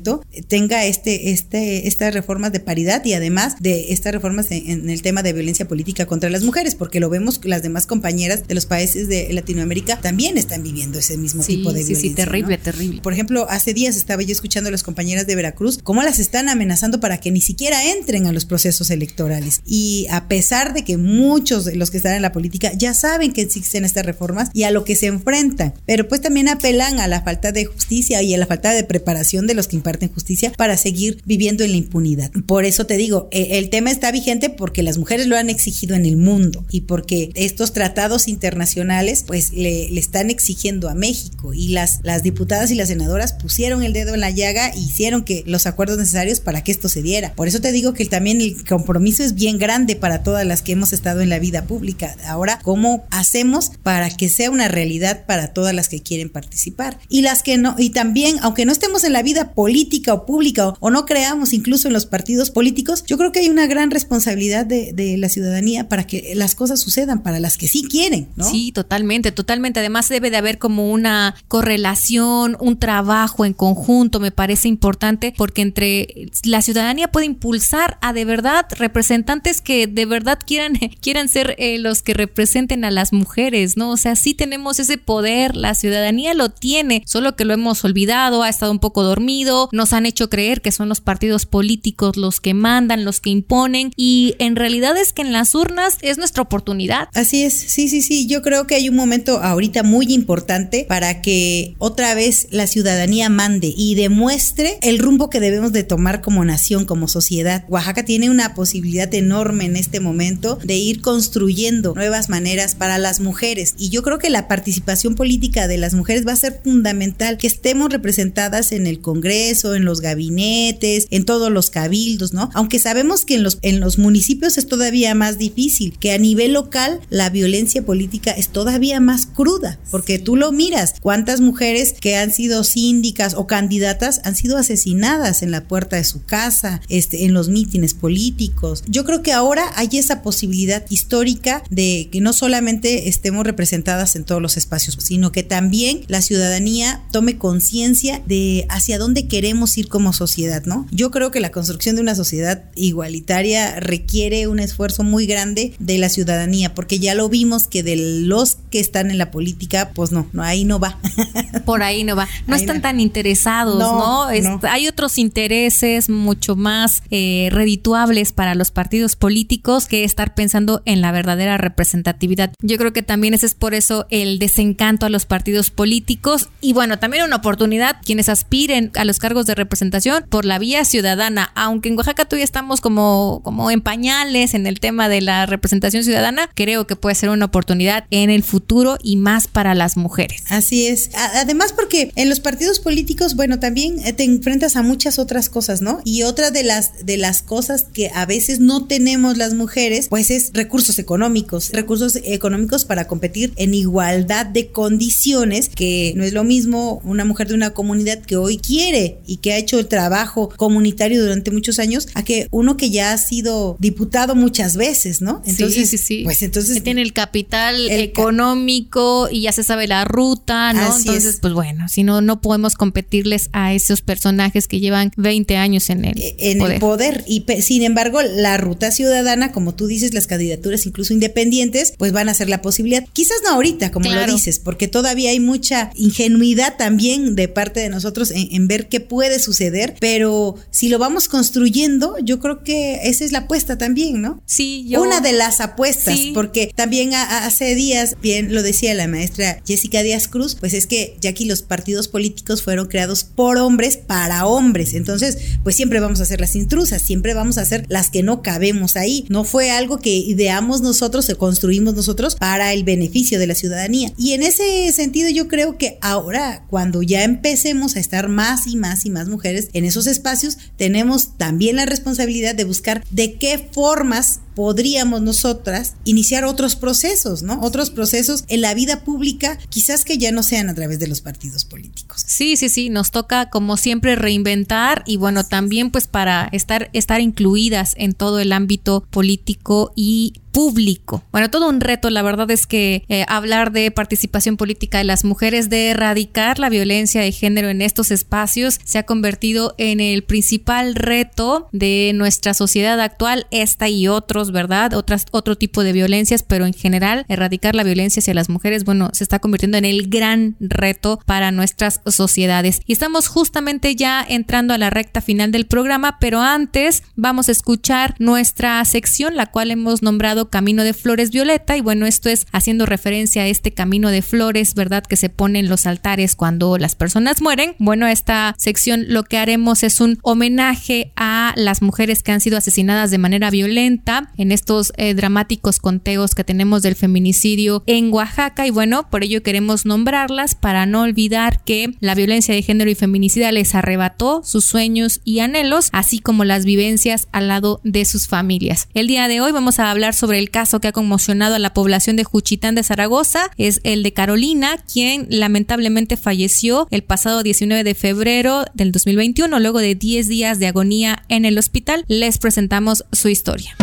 tenga 0.49 0.85
este, 0.85 1.31
este, 1.31 1.89
estas 1.89 2.15
reformas 2.15 2.53
de 2.53 2.61
paridad 2.61 3.05
y 3.05 3.15
además 3.15 3.57
de 3.61 3.93
estas 3.93 4.13
reformas 4.13 4.47
en, 4.51 4.89
el 4.91 5.03
tema 5.03 5.23
de 5.23 5.33
violencia 5.33 5.69
política 5.69 6.07
contra 6.07 6.31
las 6.31 6.43
mujeres, 6.43 6.75
porque 6.75 7.01
lo 7.01 7.11
vemos 7.11 7.41
las 7.45 7.63
demás 7.63 7.87
compañeras 7.87 8.47
de 8.47 8.55
los 8.55 8.67
países 8.67 9.09
de 9.09 9.33
Latinoamérica 9.33 10.01
también 10.01 10.39
están 10.39 10.63
viviendo 10.63 10.99
ese 10.99 11.17
mismo 11.17 11.43
tipo 11.43 11.73
de 11.73 11.81
violencia. 11.81 12.11
Sí, 12.11 12.15
terrible, 12.15 12.59
terrible. 12.59 13.01
Por 13.03 13.13
ejemplo, 13.13 13.47
hace 13.49 13.75
días 13.75 13.97
estaba 13.97 14.23
yo 14.23 14.33
escuchando 14.33 14.69
a 14.69 14.71
las 14.71 14.83
compañeras 14.83 15.27
de 15.27 15.35
Veracruz 15.37 15.79
cómo 15.83 16.03
las 16.03 16.19
están 16.19 16.49
amenazando 16.49 17.01
para 17.01 17.19
que 17.19 17.31
ni 17.31 17.41
siquiera 17.41 17.85
entren 17.93 18.27
a 18.27 18.33
los 18.33 18.45
procesos 18.45 18.91
electorales. 18.91 19.61
Y 19.65 20.07
a 20.11 20.29
pesar 20.29 20.75
de 20.75 20.85
que 20.85 20.97
muchos 20.97 21.65
de 21.65 21.77
los 21.77 21.91
que 21.91 21.99
están 21.99 22.15
en 22.15 22.23
la 22.23 22.33
política 22.33 22.73
ya 22.77 22.95
saben 22.95 23.33
que 23.33 23.43
existen 23.43 23.85
estas 23.85 24.07
reformas 24.07 24.51
y 24.53 24.65
a 24.65 24.71
lo 24.71 24.85
que 24.85 24.97
se 24.97 25.07
enfrentan, 25.07 25.75
pero 25.87 26.09
pues 26.09 26.21
también 26.21 26.49
apelan 26.49 27.01
a 27.01 27.09
la 27.09 27.23
falta 27.23 27.53
de 27.53 27.65
justicia 27.65 28.23
y 28.23 28.35
a 28.35 28.39
la 28.39 28.47
falta 28.47 28.73
de 28.73 28.85
preparación 28.85 29.47
de 29.47 29.55
los 29.55 29.69
que 29.69 29.77
imparten 29.87 30.13
justicia 30.13 30.53
para 30.57 30.77
seguir 30.77 31.23
viviendo 31.25 31.63
en 31.63 31.71
la 31.71 31.77
impunidad. 31.77 32.33
Por 32.47 32.65
eso 32.65 32.87
te 32.87 32.97
digo, 32.97 33.29
e, 33.31 33.59
el 33.59 33.71
tema 33.71 33.93
está 33.93 34.11
vigente 34.11 34.51
porque 34.51 34.83
las 34.83 34.99
mujeres 34.99 35.29
lo 35.29 35.37
han 35.37 35.49
exigido 35.49 35.95
en 35.95 36.07
el 36.07 36.17
mundo 36.17 36.65
y 36.71 36.83
porque 36.83 37.31
estos 37.35 37.73
tratados 37.73 38.27
internacionales 38.27 39.23
pues 39.25 39.53
le, 39.53 39.97
están 39.97 40.31
exigiendo 40.31 40.89
a 40.89 40.95
México 40.95 41.55
y 41.55 41.69
las, 41.69 42.01
las 42.03 42.25
diputadas 42.25 42.73
y 42.73 42.75
las 42.75 42.89
senadoras 42.89 43.33
pusieron 43.33 43.85
el 43.85 43.93
dedo 43.93 44.15
en 44.15 44.21
la 44.21 44.31
llaga 44.31 44.71
e 44.71 44.79
hicieron 44.81 45.23
que 45.23 45.45
los 45.47 45.67
acuerdos 45.67 45.99
necesarios 45.99 46.41
para 46.41 46.65
que 46.65 46.73
esto 46.73 46.89
se 46.89 47.03
diera. 47.03 47.33
Por 47.35 47.47
eso 47.47 47.61
te 47.61 47.71
digo 47.71 47.95
que 47.95 48.07
también 48.07 48.41
el 48.41 48.65
compromiso 48.65 49.23
es 49.23 49.35
bien 49.35 49.59
grande 49.59 49.95
para 49.95 50.25
todas 50.25 50.45
las 50.45 50.63
que 50.63 50.73
hemos 50.73 50.93
estado 50.93 51.21
en 51.21 51.29
la 51.29 51.39
vida 51.39 51.67
pública. 51.67 52.17
Ahora, 52.27 52.59
¿cómo 52.65 53.05
hacemos 53.11 53.71
para 53.85 54.11
que 54.11 54.29
sea 54.29 54.51
una 54.51 54.67
realidad 54.67 55.27
para 55.27 55.53
todas 55.53 55.75
las 55.75 55.89
que 55.89 56.03
quieren 56.03 56.29
participar? 56.29 56.99
Y 57.09 57.23
las 57.23 57.45
que 57.45 57.57
no, 57.57 57.77
y 57.79 57.91
también, 57.91 58.37
aunque 58.43 58.65
no 58.65 58.73
estemos 58.73 59.05
en 59.05 59.13
la 59.13 59.23
vida 59.23 59.53
política, 59.53 59.66
política 59.67 60.15
o 60.15 60.25
pública 60.25 60.75
o, 60.79 60.91
no 60.91 61.07
creamos 61.07 61.53
incluso 61.53 61.89
en 61.89 61.95
los 61.95 62.07
partidos 62.07 62.53
políticos, 62.53 63.03
yo 63.05 63.19
creo 63.19 63.33
que 63.33 63.41
hay 63.41 63.49
una 63.49 63.67
gran 63.67 63.91
responsabilidad 63.91 64.65
de, 64.65 64.93
de, 64.93 65.17
la 65.17 65.29
ciudadanía 65.29 65.89
para 65.89 66.07
que 66.07 66.35
las 66.37 66.55
cosas 66.55 66.79
sucedan 66.79 67.25
para 67.25 67.41
las 67.41 67.57
que 67.59 67.67
sí 67.67 67.83
quieren, 67.83 68.29
¿no? 68.37 68.49
Sí, 68.49 68.71
totalmente, 68.71 69.33
totalmente. 69.33 69.81
Además 69.81 70.09
debe 70.09 70.31
de 70.31 70.37
haber 70.37 70.59
como 70.59 70.93
una 70.93 71.35
correlación, 71.49 72.57
un 72.61 72.79
trabajo 72.79 73.45
en 73.45 73.55
conjunto, 73.55 74.21
me 74.21 74.31
parece 74.31 74.69
importante, 74.69 75.35
porque 75.37 75.63
entre 75.63 76.31
la 76.45 76.63
ciudadanía 76.63 77.09
puede 77.09 77.27
impulsar 77.27 77.99
a 78.03 78.13
de 78.13 78.25
verdad 78.25 78.67
representantes 78.79 79.61
que 79.61 79.89
de 79.89 80.07
verdad 80.07 80.39
quieran, 80.47 80.75
quieran 81.01 81.29
ser 81.29 81.57
eh, 81.59 81.81
los 81.81 82.03
que 82.03 82.15
representen 82.15 82.85
a 82.85 82.93
las 82.93 83.13
mujeres, 83.13 83.77
¿no? 83.77 83.91
O 83.91 83.97
sea, 83.97 84.15
sí 84.15 84.33
tenemos 84.33 84.79
ese 84.79 84.97
poder, 84.97 85.57
la 85.57 85.75
ciudadanía 85.75 86.35
lo 86.35 86.51
tiene, 86.51 87.03
solo 87.05 87.35
que 87.35 87.45
lo 87.45 87.55
hemos 87.55 87.85
olvidado, 87.85 88.45
ha 88.45 88.49
estado 88.49 88.71
un 88.71 88.79
poco 88.79 89.03
dormido, 89.03 89.56
nos 89.73 89.93
han 89.93 90.07
hecho 90.07 90.31
creer 90.31 90.61
que 90.61 90.73
son 90.73 90.89
los 90.89 91.01
partidos 91.01 91.47
políticos 91.47 92.17
los 92.17 92.41
que 92.41 92.55
mandan, 92.55 93.05
los 93.05 93.21
que 93.21 93.31
imponen 93.31 93.93
y 93.97 94.35
en 94.39 94.57
realidad 94.57 94.97
es 94.97 95.13
que 95.13 95.23
en 95.23 95.33
las 95.33 95.55
urnas 95.55 95.99
es 96.03 96.19
nuestra 96.19 96.43
oportunidad. 96.43 97.09
Así 97.15 97.43
es, 97.43 97.55
sí, 97.55 97.89
sí, 97.89 98.03
sí, 98.03 98.27
yo 98.27 98.43
creo 98.43 98.67
que 98.67 98.75
hay 98.75 98.89
un 98.89 98.97
momento 98.97 99.43
ahorita 99.43 99.83
muy 99.83 100.13
importante 100.13 100.87
para 100.89 101.23
que 101.23 101.75
otra 101.79 102.15
vez 102.15 102.49
la 102.51 102.67
ciudadanía 102.67 103.29
mande 103.29 103.73
y 103.77 103.95
demuestre 103.95 104.79
el 104.83 104.99
rumbo 104.99 105.31
que 105.31 105.41
debemos 105.41 105.73
de 105.73 105.85
tomar 105.85 106.21
como 106.21 106.45
nación, 106.45 106.85
como 106.85 107.09
sociedad. 107.09 107.65
Oaxaca 107.69 108.05
tiene 108.05 108.31
una 108.31 108.55
posibilidad 108.55 109.13
enorme 109.15 109.65
en 109.65 109.77
este 109.77 110.01
momento 110.01 110.59
de 110.63 110.77
ir 110.77 111.01
construyendo 111.01 111.95
nuevas 111.95 112.29
maneras 112.29 112.75
para 112.75 112.99
las 112.99 113.21
mujeres 113.21 113.75
y 113.79 113.91
yo 113.91 114.03
creo 114.03 114.19
que 114.19 114.31
la 114.31 114.49
participación 114.49 115.15
política 115.15 115.69
de 115.69 115.79
las 115.79 115.95
mujeres 115.95 116.27
va 116.27 116.33
a 116.33 116.37
ser 116.37 116.61
fundamental, 116.63 117.39
que 117.39 117.47
estemos 117.47 117.91
representadas 117.91 118.73
en 118.73 118.87
el 118.87 119.01
Congreso, 119.01 119.46
en 119.75 119.85
los 119.85 120.01
gabinetes, 120.01 121.07
en 121.11 121.25
todos 121.25 121.51
los 121.51 121.71
cabildos, 121.71 122.33
¿no? 122.33 122.51
Aunque 122.55 122.79
sabemos 122.79 123.25
que 123.25 123.37
en 123.37 123.43
los, 123.43 123.59
en 123.63 123.81
los 123.81 123.99
municipios 123.99 124.59
es 124.59 124.67
todavía 124.67 125.15
más 125.15 125.39
difícil, 125.39 125.97
que 125.99 126.13
a 126.13 126.19
nivel 126.19 126.53
local 126.53 127.01
la 127.11 127.31
violencia 127.31 127.85
política 127.85 128.31
es 128.33 128.49
todavía 128.49 129.01
más 129.01 129.27
cruda, 129.27 129.79
porque 129.91 130.19
tú 130.19 130.37
lo 130.37 130.53
miras, 130.53 130.95
cuántas 131.01 131.41
mujeres 131.41 131.95
que 132.01 132.17
han 132.17 132.33
sido 132.33 132.65
síndicas 132.65 133.35
o 133.35 133.47
candidatas 133.47 134.21
han 134.25 134.37
sido 134.37 134.57
asesinadas 134.57 135.43
en 135.43 135.51
la 135.51 135.65
puerta 135.65 135.97
de 135.97 136.05
su 136.05 136.25
casa, 136.25 136.81
este, 136.89 137.25
en 137.25 137.35
los 137.35 137.49
mítines 137.49 137.95
políticos. 137.95 138.83
Yo 138.89 139.05
creo 139.05 139.23
que 139.23 139.33
ahora 139.33 139.65
hay 139.77 139.89
esa 139.93 140.23
posibilidad 140.23 140.85
histórica 140.91 141.63
de 141.71 142.09
que 142.11 142.21
no 142.21 142.33
solamente 142.33 143.09
estemos 143.09 143.47
representadas 143.47 144.17
en 144.17 144.25
todos 144.25 144.43
los 144.43 144.57
espacios, 144.57 144.97
sino 145.01 145.33
que 145.33 145.43
también 145.43 146.03
la 146.09 146.23
ciudadanía 146.23 147.03
tome 147.13 147.39
conciencia 147.39 148.23
de 148.27 148.67
hacia 148.69 148.99
dónde 148.99 149.29
queremos 149.29 149.36
queremos 149.37 149.77
ir 149.77 149.89
como 149.89 150.15
sociedad, 150.15 150.63
¿no? 150.65 150.87
Yo 150.91 151.11
creo 151.11 151.31
que 151.31 151.41
la 151.41 151.51
construcción 151.51 151.95
de 151.95 152.01
una 152.01 152.15
sociedad 152.15 152.65
igualitaria 152.75 153.81
requiere 153.81 154.49
un 154.49 154.61
esfuerzo 154.61 155.03
muy 155.03 155.27
grande 155.27 155.75
de 155.79 155.99
la 155.99 156.09
ciudadanía, 156.09 156.75
porque 156.75 156.99
ya 156.99 157.15
lo 157.15 157.29
vimos 157.29 157.69
que 157.69 157.83
de 157.83 157.97
los 157.97 158.57
que 158.71 158.81
están 158.81 159.11
en 159.11 159.19
la 159.19 159.31
política, 159.31 159.91
pues 159.95 160.11
no, 160.11 160.27
no 160.33 160.43
ahí 160.43 160.65
no 160.65 160.81
va. 160.81 160.99
Por 161.67 161.83
ahí 161.83 162.03
no 162.03 162.17
va. 162.17 162.27
No 162.47 162.57
están 162.57 162.81
tan 162.81 162.99
interesados, 162.99 163.79
¿no? 163.79 164.27
Hay 164.63 164.89
otros 164.89 165.19
intereses 165.19 166.09
mucho 166.09 166.57
más 166.57 167.03
eh, 167.11 167.51
redituables 167.53 168.33
para 168.33 168.55
los 168.55 168.71
partidos 168.71 169.17
políticos 169.17 169.85
que 169.85 170.05
estar 170.05 170.35
pensando 170.35 170.81
en 170.87 171.03
la 171.03 171.13
verdadera 171.13 171.59
representatividad. 171.59 172.55
Yo 172.63 172.79
creo 172.79 172.95
que 172.95 173.03
también 173.03 173.35
ese 173.35 173.45
es 173.45 173.55
por 173.55 173.75
eso 173.75 174.07
el 174.09 174.39
desencanto 174.39 175.05
a 175.05 175.11
los 175.11 175.27
partidos 175.27 175.71
políticos 175.71 176.49
y 176.63 176.73
bueno, 176.73 176.99
también 176.99 177.25
una 177.25 177.37
oportunidad 177.37 177.97
quienes 178.03 178.31
aspiren 178.31 178.93
a 178.95 179.05
los 179.05 179.19
cargos 179.27 179.47
de 179.47 179.57
representación 179.57 180.25
por 180.29 180.45
la 180.45 180.61
vía 180.61 180.85
ciudadana, 180.85 181.51
aunque 181.57 181.89
en 181.89 181.97
Oaxaca 181.97 182.27
todavía 182.27 182.45
estamos 182.45 182.81
como, 182.81 183.41
como 183.43 183.73
en 183.73 183.81
pañales 183.81 184.55
en 184.55 184.69
el 184.69 184.79
tema 184.79 185.09
de 185.09 185.21
la 185.21 185.47
representación 185.47 186.05
ciudadana, 186.05 186.49
creo 186.55 186.87
que 186.87 186.95
puede 186.95 187.17
ser 187.17 187.31
una 187.31 187.47
oportunidad 187.47 188.05
en 188.13 188.31
el 188.31 188.45
futuro 188.45 188.99
y 189.03 189.17
más 189.17 189.49
para 189.49 189.75
las 189.75 189.97
mujeres. 189.97 190.45
Así 190.49 190.87
es. 190.87 191.11
Además 191.35 191.73
porque 191.73 192.13
en 192.15 192.29
los 192.29 192.39
partidos 192.39 192.79
políticos, 192.79 193.35
bueno, 193.35 193.59
también 193.59 193.99
eh, 194.07 194.13
te 194.13 194.23
enfrentas 194.23 194.77
a 194.77 194.83
muchas 194.83 195.19
otras 195.19 195.49
cosas, 195.49 195.83
¿no? 195.83 196.03
Y 196.05 196.23
otra 196.23 196.53
de 196.53 196.63
las 196.63 197.05
de 197.05 197.17
las 197.17 197.43
cosas 197.43 197.87
que 197.93 198.13
a 198.15 198.27
veces 198.27 198.61
no 198.61 198.87
tenemos 198.87 199.37
las 199.37 199.55
mujeres, 199.55 200.07
pues 200.09 200.31
es 200.31 200.53
recursos 200.55 201.01
económicos, 201.01 201.71
recursos 201.73 202.21
económicos 202.23 202.85
para 202.85 203.09
competir 203.09 203.53
en 203.57 203.75
igualdad 203.75 204.47
de 204.47 204.69
condiciones, 204.69 205.69
que 205.69 206.13
no 206.15 206.23
es 206.23 206.33
lo 206.33 206.45
mismo 206.45 207.01
una 207.03 207.25
mujer 207.25 207.49
de 207.49 207.55
una 207.55 207.71
comunidad 207.71 208.21
que 208.21 208.37
hoy 208.37 208.59
quiere 208.59 209.16
y 209.27 209.39
que 209.39 209.53
ha 209.53 209.59
hecho 209.59 209.79
el 209.79 209.87
trabajo 209.87 210.49
comunitario 210.57 211.23
durante 211.23 211.51
muchos 211.51 211.79
años 211.79 212.09
a 212.15 212.25
que 212.25 212.49
uno 212.51 212.77
que 212.77 212.91
ya 212.91 213.13
ha 213.13 213.19
sido 213.19 213.77
diputado 213.79 214.35
muchas 214.35 214.77
veces, 214.77 215.21
¿no? 215.23 215.43
Entonces, 215.47 215.91
sí, 215.91 215.99
sí, 215.99 216.05
sí. 216.05 216.25
Pues 216.25 216.43
entonces 216.43 216.75
que 216.75 216.81
tiene 216.81 217.03
el 217.03 217.13
capital 217.13 217.91
económico 217.91 219.29
y 219.31 219.43
ya 219.43 219.53
se 219.53 219.63
sabe 219.63 219.87
la 219.87 220.05
ruta, 220.05 220.73
¿no? 220.73 220.97
entonces, 220.97 221.39
pues 221.41 221.55
bueno, 221.55 221.89
si 221.89 222.03
no 222.03 222.21
no 222.21 222.41
podemos 222.41 222.75
competirles 222.75 223.49
a 223.53 223.75
esos 223.75 224.01
personajes 224.01 224.69
que 224.69 224.81
llevan 224.81 225.13
20 225.17 225.57
años 225.57 225.91
en 225.91 226.05
el 226.05 226.21
e, 226.21 226.37
en 226.39 226.61
el 226.61 226.79
poder 226.79 227.25
y 227.27 227.45
sin 227.63 227.83
embargo, 227.83 228.21
la 228.23 228.57
ruta 228.57 228.91
ciudadana, 228.91 229.53
como 229.53 229.75
tú 229.75 229.87
dices, 229.87 230.15
las 230.15 230.27
candidaturas 230.27 230.87
incluso 230.87 231.13
independientes, 231.13 231.95
pues 231.97 232.13
van 232.13 232.29
a 232.29 232.35
ser 232.35 232.49
la 232.49 232.63
posibilidad. 232.63 233.05
Quizás 233.13 233.39
no 233.45 233.51
ahorita, 233.51 233.91
como 233.93 234.11
lo 234.11 234.27
dices, 234.27 234.59
porque 234.59 234.89
todavía 234.89 235.31
hay 235.31 235.41
mucha 235.41 235.91
ingenuidad 235.95 236.77
también 236.77 237.35
de 237.35 237.49
parte 237.49 237.81
de 237.81 237.89
nosotros 237.89 238.33
en, 238.35 238.69
ver 238.69 238.89
qué 238.89 239.01
puede 239.09 239.39
suceder, 239.39 239.95
pero 240.01 240.57
si 240.71 240.89
lo 240.89 240.99
vamos 240.99 241.29
construyendo, 241.29 242.17
yo 242.23 242.41
creo 242.41 242.63
que 242.63 243.01
esa 243.09 243.25
es 243.25 243.33
la 243.33 243.41
apuesta 243.41 243.79
también, 243.79 244.21
¿no? 244.21 244.43
Sí, 244.47 244.85
yo. 244.89 245.03
Una 245.03 245.21
de 245.21 245.33
las 245.33 245.61
apuestas, 245.61 246.19
porque 246.35 246.73
también 246.75 247.15
hace 247.15 247.75
días, 247.75 248.17
bien 248.21 248.55
lo 248.55 248.63
decía 248.63 248.95
la 248.95 249.09
maestra 249.09 249.61
Jessica 249.67 250.03
Díaz 250.03 250.29
Cruz, 250.29 250.55
pues 250.55 250.75
es 250.75 250.87
que 250.87 251.17
ya 251.21 251.31
aquí 251.31 251.45
los 251.45 251.63
partidos 251.63 252.09
políticos 252.09 252.63
fueron 252.63 252.89
creados 252.89 253.25
por 253.25 253.59
hombres 253.59 253.97
para 253.97 254.47
hombres, 254.47 254.95
entonces, 254.95 255.39
pues 255.63 255.77
siempre 255.77 256.01
vamos 256.01 256.21
a 256.21 256.25
ser 256.25 256.41
las 256.41 256.57
intrusas, 256.57 257.03
siempre 257.03 257.35
vamos 257.35 257.59
a 257.59 257.65
ser 257.65 257.85
las 257.89 258.11
que 258.11 258.23
no 258.23 258.43
cabemos 258.43 258.97
ahí. 258.97 259.25
No 259.29 259.45
fue 259.45 259.71
algo 259.71 259.99
que 259.99 260.17
ideamos 260.17 260.81
nosotros, 260.81 261.29
o 261.29 261.39
construimos 261.39 261.95
nosotros 261.95 262.37
para 262.37 262.73
el 262.73 262.85
beneficio 262.85 263.39
de 263.39 263.47
la 263.47 263.55
ciudadanía. 263.55 264.13
Y 264.19 264.33
en 264.33 264.43
ese 264.43 264.93
sentido 264.93 265.31
yo 265.31 265.49
creo 265.49 265.79
que 265.79 265.99
ahora, 266.01 266.65
cuando 266.69 267.03
ya 267.03 267.25
empecemos 267.25 267.97
a 267.97 268.01
estar 268.01 268.29
más 268.29 268.67
y 268.67 268.77
más 268.77 268.96
y 269.05 269.11
más 269.11 269.29
mujeres 269.29 269.69
en 269.73 269.85
esos 269.85 270.07
espacios, 270.07 270.57
tenemos 270.77 271.37
también 271.37 271.77
la 271.77 271.87
responsabilidad 271.87 272.55
de 272.55 272.65
buscar 272.65 273.05
de 273.11 273.35
qué 273.35 273.69
formas 273.73 274.41
podríamos 274.57 275.21
nosotras 275.21 275.97
iniciar 276.05 276.45
otros 276.45 276.77
procesos, 276.77 277.43
¿no? 277.43 277.61
Otros 277.61 277.91
procesos 277.91 278.45
en 278.49 278.63
la 278.63 278.73
vida 278.73 279.05
pública, 279.05 279.59
quizás 279.69 280.03
que 280.03 280.17
ya 280.17 280.33
no 280.33 280.43
sean 280.43 280.71
a 280.71 280.75
través 280.75 280.99
de 280.99 281.07
los 281.07 281.21
partidos 281.21 281.67
políticos. 281.67 282.25
Sí, 282.27 282.57
sí, 282.57 282.71
sí, 282.71 282.89
nos 282.89 283.11
toca 283.11 283.51
como 283.51 283.77
siempre 283.77 284.17
reinventar 284.17 285.05
y 285.07 285.19
bueno, 285.19 285.45
también 285.45 285.91
pues 285.91 286.07
para 286.07 286.49
estar 286.53 286.89
estar 286.95 287.21
incluidas 287.21 287.93
en 287.99 288.15
todo 288.15 288.39
el 288.41 288.51
ámbito 288.53 289.07
político 289.11 289.93
y 289.95 290.41
público. 290.57 291.23
Bueno, 291.33 291.51
todo 291.51 291.69
un 291.69 291.83
reto, 291.83 292.09
la 292.09 292.23
verdad 292.23 292.51
es 292.51 292.67
que 292.67 293.05
eh, 293.11 293.27
hablar 293.29 293.73
de 293.73 293.91
participación 293.91 294.57
política 294.57 294.97
de 294.97 295.05
las 295.05 295.23
mujeres, 295.23 295.69
de 295.69 295.91
erradicar 295.91 296.59
la 296.59 296.71
violencia 296.71 297.21
de 297.21 297.31
género 297.31 297.69
en 297.69 297.83
estos 297.83 298.11
espacios, 298.11 298.81
se 298.83 298.97
ha 298.97 299.03
convertido 299.03 299.75
en 299.77 300.01
el 300.01 300.25
principal 300.25 300.95
reto 300.95 301.69
de 301.73 302.13
nuestra 302.15 302.55
sociedad 302.55 302.99
actual, 303.01 303.47
esta 303.51 303.91
y 303.91 304.09
otros, 304.09 304.51
¿verdad? 304.51 304.95
Otras, 304.95 305.27
otro 305.31 305.57
tipo 305.57 305.85
de 305.85 305.93
violencias, 305.93 306.43
pero 306.43 306.65
en 306.65 306.73
general, 306.73 307.27
erradicar 307.29 307.75
la 307.75 307.85
violencia 307.85 308.21
hacia 308.21 308.33
las 308.33 308.49
mujeres, 308.49 308.85
bueno, 308.85 309.11
se 309.13 309.25
está 309.25 309.41
convirtiendo 309.41 309.77
en 309.77 309.85
el 309.85 310.09
gran 310.09 310.57
reto 310.59 311.21
para 311.27 311.51
nuestras 311.51 312.01
sociedades. 312.07 312.81
Y 312.87 312.95
estamos 312.95 313.29
justamente 313.29 313.95
ya 313.95 314.25
entrando 314.27 314.73
a 314.73 314.79
la 314.79 314.89
recta 314.89 315.21
final 315.21 315.53
del 315.53 315.67
programa, 315.67 316.17
pero 316.19 316.41
antes 316.41 317.03
vamos 317.15 317.51
a 317.51 317.53
escuchar 317.53 318.15
nuestra 318.19 318.83
sección, 318.87 319.37
la 319.37 319.45
cual 319.45 319.71
hemos 319.71 320.01
nombrado 320.03 320.46
Camino 320.49 320.85
de 320.85 320.95
Flores 320.95 321.31
Violeta 321.31 321.77
y 321.77 321.81
bueno, 321.81 322.07
esto 322.07 322.29
es 322.29 322.47
haciendo 322.53 322.87
referencia 322.87 323.43
a 323.43 323.47
este 323.47 323.73
camino 323.73 324.11
de 324.11 324.23
flores, 324.23 324.75
¿verdad? 324.75 325.05
Que 325.05 325.17
se 325.17 325.29
pone 325.29 325.59
en 325.59 325.69
los 325.69 325.87
altares 325.87 326.37
cuando 326.37 326.79
las 326.79 326.95
personas 326.95 327.41
mueren. 327.43 327.75
Bueno, 327.79 328.07
esta 328.07 328.55
sección 328.59 329.07
lo 329.09 329.25
que 329.25 329.39
haremos 329.39 329.83
es 329.83 330.01
un 330.01 330.19
homenaje 330.23 331.13
a 331.17 331.53
las 331.57 331.83
mujeres 331.83 332.23
que 332.23 332.33
han 332.33 332.41
sido 332.41 332.59
asesinadas 332.59 333.11
de 333.11 333.19
manera 333.19 333.51
violenta 333.51 334.31
en 334.37 334.53
estos 334.53 334.93
eh, 334.97 335.15
dramáticos 335.15 335.79
conteos 335.79 336.35
que 336.35 336.45
tenemos 336.45 336.83
del 336.83 336.95
feminicidio 336.95 337.83
en 337.87 338.13
Oaxaca 338.13 338.67
y 338.67 338.71
bueno, 338.71 339.09
por 339.11 339.25
ello 339.25 339.43
queremos 339.43 339.87
nombrarlas 339.87 340.55
para 340.55 340.87
no 340.87 341.03
olvidar 341.03 341.63
que 341.65 341.95
la 342.01 342.15
violencia 342.15 342.55
de 342.55 342.63
género 342.63 342.91
y 342.91 342.95
feminicida 342.95 343.53
les 343.53 343.75
arrebató 343.75 344.43
sus 344.45 344.65
sueños 344.65 345.21
y 345.25 345.41
anhelos, 345.41 345.89
así 345.93 346.19
como 346.19 346.45
las 346.45 346.65
vivencias 346.65 347.29
al 347.33 347.49
lado 347.49 347.81
de 347.85 348.05
sus 348.05 348.29
familias. 348.29 348.89
El 348.95 349.07
día 349.07 349.29
de 349.29 349.41
hoy 349.41 349.53
vamos 349.53 349.79
a 349.79 349.91
hablar 349.91 350.15
sobre 350.15 350.36
el 350.37 350.51
caso 350.51 350.81
que 350.81 350.89
ha 350.89 350.93
conmocionado 350.93 351.55
a 351.55 351.59
la 351.59 351.75
población 351.75 352.17
de 352.17 352.25
Juchitán 352.25 352.75
de 352.75 352.83
Zaragoza 352.83 353.51
es 353.57 353.81
el 353.85 354.03
de 354.03 354.13
Carolina, 354.13 354.79
quien 354.93 355.27
lamentablemente 355.31 356.17
falleció 356.17 356.87
el 356.91 357.03
pasado 357.03 357.43
19 357.43 357.85
de 357.85 357.95
febrero 357.95 358.65
del 358.75 358.93
2021, 358.93 359.59
luego 359.61 359.81
de 359.81 359.95
10 359.95 360.29
días 360.29 360.59
de 360.59 360.69
agonía 360.69 361.25
en 361.29 361.45
el 361.45 361.59
hospital. 361.59 362.05
Les 362.09 362.39
presentamos 362.39 363.05
su 363.13 363.29
historia. 363.29 363.77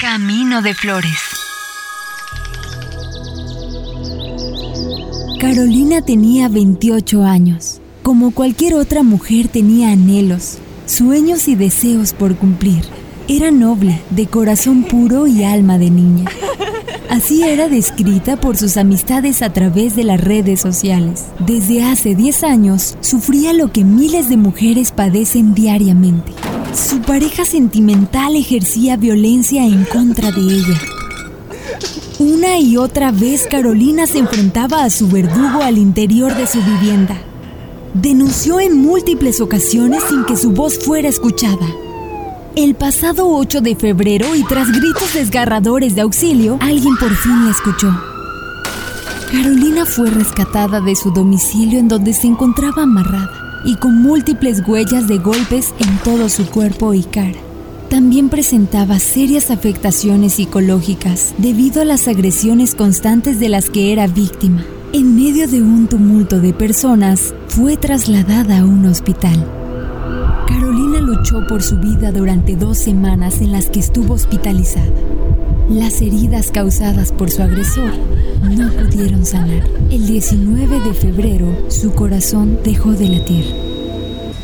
Camino 0.00 0.62
de 0.62 0.74
Flores. 0.74 1.18
Carolina 5.40 6.02
tenía 6.02 6.48
28 6.48 7.22
años. 7.24 7.80
Como 8.02 8.32
cualquier 8.32 8.74
otra 8.74 9.02
mujer 9.02 9.48
tenía 9.48 9.92
anhelos, 9.92 10.58
sueños 10.86 11.46
y 11.46 11.54
deseos 11.54 12.12
por 12.12 12.36
cumplir. 12.36 12.82
Era 13.30 13.50
noble, 13.50 14.00
de 14.08 14.26
corazón 14.26 14.84
puro 14.84 15.26
y 15.26 15.44
alma 15.44 15.76
de 15.76 15.90
niña. 15.90 16.24
Así 17.10 17.42
era 17.42 17.68
descrita 17.68 18.40
por 18.40 18.56
sus 18.56 18.78
amistades 18.78 19.42
a 19.42 19.52
través 19.52 19.94
de 19.94 20.04
las 20.04 20.18
redes 20.18 20.60
sociales. 20.60 21.26
Desde 21.38 21.84
hace 21.84 22.14
10 22.14 22.42
años, 22.44 22.96
sufría 23.02 23.52
lo 23.52 23.70
que 23.70 23.84
miles 23.84 24.30
de 24.30 24.38
mujeres 24.38 24.92
padecen 24.92 25.52
diariamente. 25.52 26.32
Su 26.72 27.02
pareja 27.02 27.44
sentimental 27.44 28.34
ejercía 28.34 28.96
violencia 28.96 29.62
en 29.62 29.84
contra 29.84 30.30
de 30.30 30.40
ella. 30.40 30.80
Una 32.18 32.58
y 32.58 32.78
otra 32.78 33.12
vez 33.12 33.46
Carolina 33.46 34.06
se 34.06 34.20
enfrentaba 34.20 34.84
a 34.84 34.90
su 34.90 35.06
verdugo 35.06 35.60
al 35.62 35.76
interior 35.76 36.34
de 36.34 36.46
su 36.46 36.62
vivienda. 36.62 37.20
Denunció 37.92 38.58
en 38.58 38.78
múltiples 38.78 39.42
ocasiones 39.42 40.02
sin 40.08 40.24
que 40.24 40.36
su 40.36 40.52
voz 40.52 40.78
fuera 40.78 41.08
escuchada. 41.10 41.66
El 42.56 42.74
pasado 42.74 43.28
8 43.28 43.60
de 43.60 43.76
febrero 43.76 44.34
y 44.34 44.42
tras 44.42 44.72
gritos 44.72 45.14
desgarradores 45.14 45.94
de 45.94 46.00
auxilio, 46.00 46.58
alguien 46.60 46.96
por 46.96 47.14
fin 47.14 47.44
la 47.44 47.50
escuchó. 47.52 47.94
Carolina 49.30 49.86
fue 49.86 50.10
rescatada 50.10 50.80
de 50.80 50.96
su 50.96 51.10
domicilio 51.12 51.78
en 51.78 51.88
donde 51.88 52.12
se 52.12 52.26
encontraba 52.26 52.82
amarrada 52.82 53.30
y 53.64 53.76
con 53.76 54.02
múltiples 54.02 54.62
huellas 54.66 55.06
de 55.06 55.18
golpes 55.18 55.74
en 55.78 55.98
todo 55.98 56.28
su 56.28 56.46
cuerpo 56.46 56.94
y 56.94 57.04
cara. 57.04 57.38
También 57.90 58.28
presentaba 58.28 58.98
serias 58.98 59.50
afectaciones 59.50 60.34
psicológicas 60.34 61.34
debido 61.38 61.82
a 61.82 61.84
las 61.84 62.08
agresiones 62.08 62.74
constantes 62.74 63.38
de 63.38 63.48
las 63.48 63.70
que 63.70 63.92
era 63.92 64.06
víctima. 64.06 64.64
En 64.92 65.16
medio 65.16 65.46
de 65.48 65.62
un 65.62 65.86
tumulto 65.86 66.40
de 66.40 66.52
personas, 66.52 67.34
fue 67.46 67.76
trasladada 67.76 68.60
a 68.60 68.64
un 68.64 68.86
hospital 68.86 69.57
luchó 71.08 71.46
por 71.46 71.62
su 71.62 71.76
vida 71.78 72.12
durante 72.12 72.54
dos 72.54 72.78
semanas 72.78 73.40
en 73.40 73.52
las 73.52 73.70
que 73.70 73.80
estuvo 73.80 74.14
hospitalizada. 74.14 74.92
Las 75.70 76.00
heridas 76.00 76.50
causadas 76.50 77.12
por 77.12 77.30
su 77.30 77.42
agresor 77.42 77.92
no 78.42 78.70
pudieron 78.72 79.24
sanar. 79.24 79.62
El 79.90 80.06
19 80.06 80.80
de 80.80 80.94
febrero, 80.94 81.70
su 81.70 81.92
corazón 81.94 82.58
dejó 82.62 82.92
de 82.92 83.08
latir. 83.08 83.44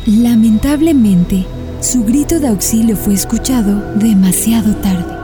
Lamentablemente, 0.05 1.45
su 1.81 2.03
grito 2.03 2.39
de 2.39 2.47
auxilio 2.47 2.95
fue 2.95 3.13
escuchado 3.13 3.93
demasiado 3.95 4.75
tarde. 4.75 5.15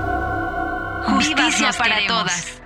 Justicia 1.06 1.72
para 1.78 1.96
todas. 2.08 2.61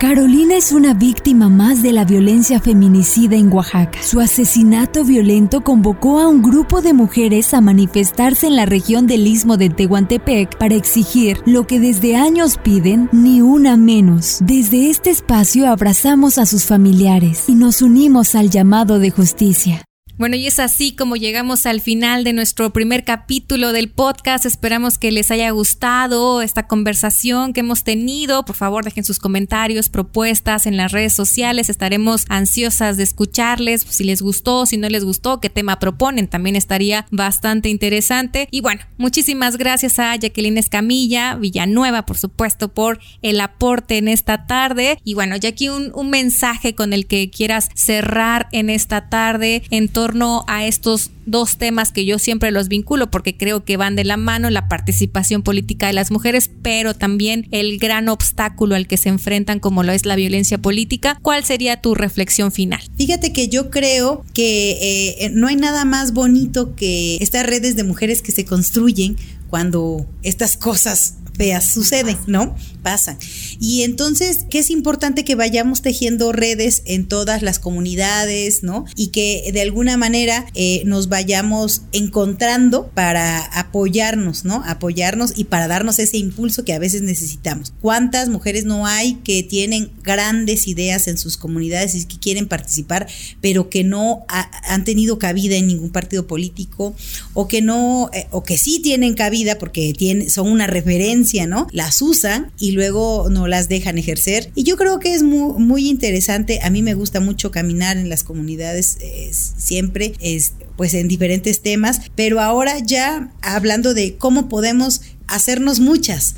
Carolina 0.00 0.56
es 0.56 0.72
una 0.72 0.94
víctima 0.94 1.50
más 1.50 1.82
de 1.82 1.92
la 1.92 2.06
violencia 2.06 2.58
feminicida 2.58 3.36
en 3.36 3.52
Oaxaca. 3.52 4.02
Su 4.02 4.20
asesinato 4.20 5.04
violento 5.04 5.60
convocó 5.60 6.20
a 6.20 6.26
un 6.26 6.40
grupo 6.40 6.80
de 6.80 6.94
mujeres 6.94 7.52
a 7.52 7.60
manifestarse 7.60 8.46
en 8.46 8.56
la 8.56 8.64
región 8.64 9.06
del 9.06 9.26
istmo 9.26 9.58
de 9.58 9.68
Tehuantepec 9.68 10.56
para 10.56 10.74
exigir 10.74 11.42
lo 11.44 11.66
que 11.66 11.80
desde 11.80 12.16
años 12.16 12.56
piden, 12.56 13.10
ni 13.12 13.42
una 13.42 13.76
menos. 13.76 14.38
Desde 14.40 14.88
este 14.88 15.10
espacio 15.10 15.68
abrazamos 15.68 16.38
a 16.38 16.46
sus 16.46 16.64
familiares 16.64 17.44
y 17.50 17.54
nos 17.54 17.82
unimos 17.82 18.34
al 18.34 18.48
llamado 18.48 19.00
de 19.00 19.10
justicia. 19.10 19.84
Bueno, 20.20 20.36
y 20.36 20.46
es 20.46 20.58
así 20.58 20.92
como 20.92 21.16
llegamos 21.16 21.64
al 21.64 21.80
final 21.80 22.24
de 22.24 22.34
nuestro 22.34 22.74
primer 22.74 23.04
capítulo 23.04 23.72
del 23.72 23.88
podcast. 23.88 24.44
Esperamos 24.44 24.98
que 24.98 25.12
les 25.12 25.30
haya 25.30 25.48
gustado 25.48 26.42
esta 26.42 26.66
conversación 26.66 27.54
que 27.54 27.60
hemos 27.60 27.84
tenido. 27.84 28.44
Por 28.44 28.54
favor, 28.54 28.84
dejen 28.84 29.02
sus 29.02 29.18
comentarios, 29.18 29.88
propuestas 29.88 30.66
en 30.66 30.76
las 30.76 30.92
redes 30.92 31.14
sociales. 31.14 31.70
Estaremos 31.70 32.26
ansiosas 32.28 32.98
de 32.98 33.04
escucharles. 33.04 33.80
Si 33.88 34.04
les 34.04 34.20
gustó, 34.20 34.66
si 34.66 34.76
no 34.76 34.90
les 34.90 35.06
gustó, 35.06 35.40
qué 35.40 35.48
tema 35.48 35.78
proponen. 35.78 36.28
También 36.28 36.54
estaría 36.54 37.06
bastante 37.10 37.70
interesante. 37.70 38.46
Y 38.50 38.60
bueno, 38.60 38.82
muchísimas 38.98 39.56
gracias 39.56 39.98
a 39.98 40.14
Jacqueline 40.16 40.58
Escamilla, 40.58 41.36
Villanueva, 41.36 42.04
por 42.04 42.18
supuesto, 42.18 42.68
por 42.68 43.00
el 43.22 43.40
aporte 43.40 43.96
en 43.96 44.06
esta 44.06 44.46
tarde. 44.46 44.98
Y 45.02 45.14
bueno, 45.14 45.36
ya 45.36 45.48
aquí 45.48 45.70
un, 45.70 45.92
un 45.94 46.10
mensaje 46.10 46.74
con 46.74 46.92
el 46.92 47.06
que 47.06 47.30
quieras 47.30 47.70
cerrar 47.74 48.50
en 48.52 48.68
esta 48.68 49.08
tarde 49.08 49.62
en 49.70 49.88
torno 49.88 50.09
a 50.46 50.66
estos 50.66 51.10
dos 51.26 51.56
temas 51.56 51.92
que 51.92 52.04
yo 52.04 52.18
siempre 52.18 52.50
los 52.50 52.68
vinculo 52.68 53.10
porque 53.10 53.36
creo 53.36 53.64
que 53.64 53.76
van 53.76 53.94
de 53.96 54.04
la 54.04 54.16
mano, 54.16 54.50
la 54.50 54.68
participación 54.68 55.42
política 55.42 55.86
de 55.86 55.92
las 55.92 56.10
mujeres, 56.10 56.50
pero 56.62 56.94
también 56.94 57.46
el 57.52 57.78
gran 57.78 58.08
obstáculo 58.08 58.74
al 58.74 58.86
que 58.86 58.96
se 58.96 59.08
enfrentan 59.08 59.60
como 59.60 59.82
lo 59.82 59.92
es 59.92 60.06
la 60.06 60.16
violencia 60.16 60.58
política. 60.58 61.18
¿Cuál 61.22 61.44
sería 61.44 61.80
tu 61.80 61.94
reflexión 61.94 62.50
final? 62.50 62.80
Fíjate 62.98 63.32
que 63.32 63.48
yo 63.48 63.70
creo 63.70 64.24
que 64.34 65.16
eh, 65.20 65.30
no 65.32 65.46
hay 65.46 65.56
nada 65.56 65.84
más 65.84 66.12
bonito 66.12 66.74
que 66.74 67.16
estas 67.20 67.46
redes 67.46 67.76
de 67.76 67.84
mujeres 67.84 68.22
que 68.22 68.32
se 68.32 68.44
construyen 68.44 69.16
cuando 69.50 70.06
estas 70.22 70.56
cosas 70.56 71.14
feas 71.40 71.72
suceden, 71.72 72.18
¿no? 72.26 72.54
Pasan. 72.82 73.16
Y 73.58 73.82
entonces, 73.82 74.44
¿qué 74.50 74.58
es 74.58 74.68
importante 74.68 75.24
que 75.24 75.36
vayamos 75.36 75.80
tejiendo 75.80 76.32
redes 76.32 76.82
en 76.84 77.08
todas 77.08 77.40
las 77.40 77.58
comunidades, 77.58 78.62
¿no? 78.62 78.84
Y 78.94 79.06
que 79.06 79.50
de 79.50 79.62
alguna 79.62 79.96
manera 79.96 80.44
eh, 80.54 80.82
nos 80.84 81.08
vayamos 81.08 81.80
encontrando 81.92 82.88
para 82.88 83.42
apoyarnos, 83.58 84.44
¿no? 84.44 84.62
Apoyarnos 84.66 85.32
y 85.34 85.44
para 85.44 85.66
darnos 85.66 85.98
ese 85.98 86.18
impulso 86.18 86.62
que 86.62 86.74
a 86.74 86.78
veces 86.78 87.00
necesitamos. 87.00 87.72
¿Cuántas 87.80 88.28
mujeres 88.28 88.66
no 88.66 88.86
hay 88.86 89.14
que 89.24 89.42
tienen 89.42 89.90
grandes 90.02 90.68
ideas 90.68 91.08
en 91.08 91.16
sus 91.16 91.38
comunidades 91.38 91.94
y 91.94 92.04
que 92.04 92.18
quieren 92.18 92.48
participar, 92.48 93.08
pero 93.40 93.70
que 93.70 93.82
no 93.82 94.26
han 94.28 94.84
tenido 94.84 95.18
cabida 95.18 95.56
en 95.56 95.68
ningún 95.68 95.90
partido 95.90 96.26
político 96.26 96.94
o 97.32 97.48
que 97.48 97.62
no, 97.62 98.10
eh, 98.12 98.26
o 98.30 98.42
que 98.42 98.58
sí 98.58 98.80
tienen 98.82 99.14
cabida 99.14 99.39
porque 99.58 99.94
son 100.28 100.48
una 100.48 100.66
referencia, 100.66 101.46
¿no? 101.46 101.66
Las 101.72 102.02
usan 102.02 102.52
y 102.58 102.72
luego 102.72 103.28
no 103.30 103.46
las 103.46 103.68
dejan 103.68 103.98
ejercer. 103.98 104.50
Y 104.54 104.64
yo 104.64 104.76
creo 104.76 104.98
que 104.98 105.14
es 105.14 105.22
muy, 105.22 105.88
interesante. 105.88 106.60
A 106.62 106.70
mí 106.70 106.82
me 106.82 106.94
gusta 106.94 107.20
mucho 107.20 107.50
caminar 107.50 107.96
en 107.96 108.08
las 108.08 108.22
comunidades 108.22 108.98
siempre, 109.32 110.12
es, 110.20 110.52
pues 110.76 110.94
en 110.94 111.08
diferentes 111.08 111.60
temas, 111.60 112.00
pero 112.14 112.40
ahora 112.40 112.78
ya 112.78 113.32
hablando 113.42 113.94
de 113.94 114.16
cómo 114.16 114.48
podemos 114.48 115.02
hacernos 115.26 115.80
muchas, 115.80 116.34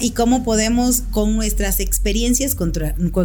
y 0.00 0.10
cómo 0.10 0.44
podemos, 0.44 1.02
con 1.10 1.36
nuestras 1.36 1.80
experiencias, 1.80 2.54
con, 2.54 2.72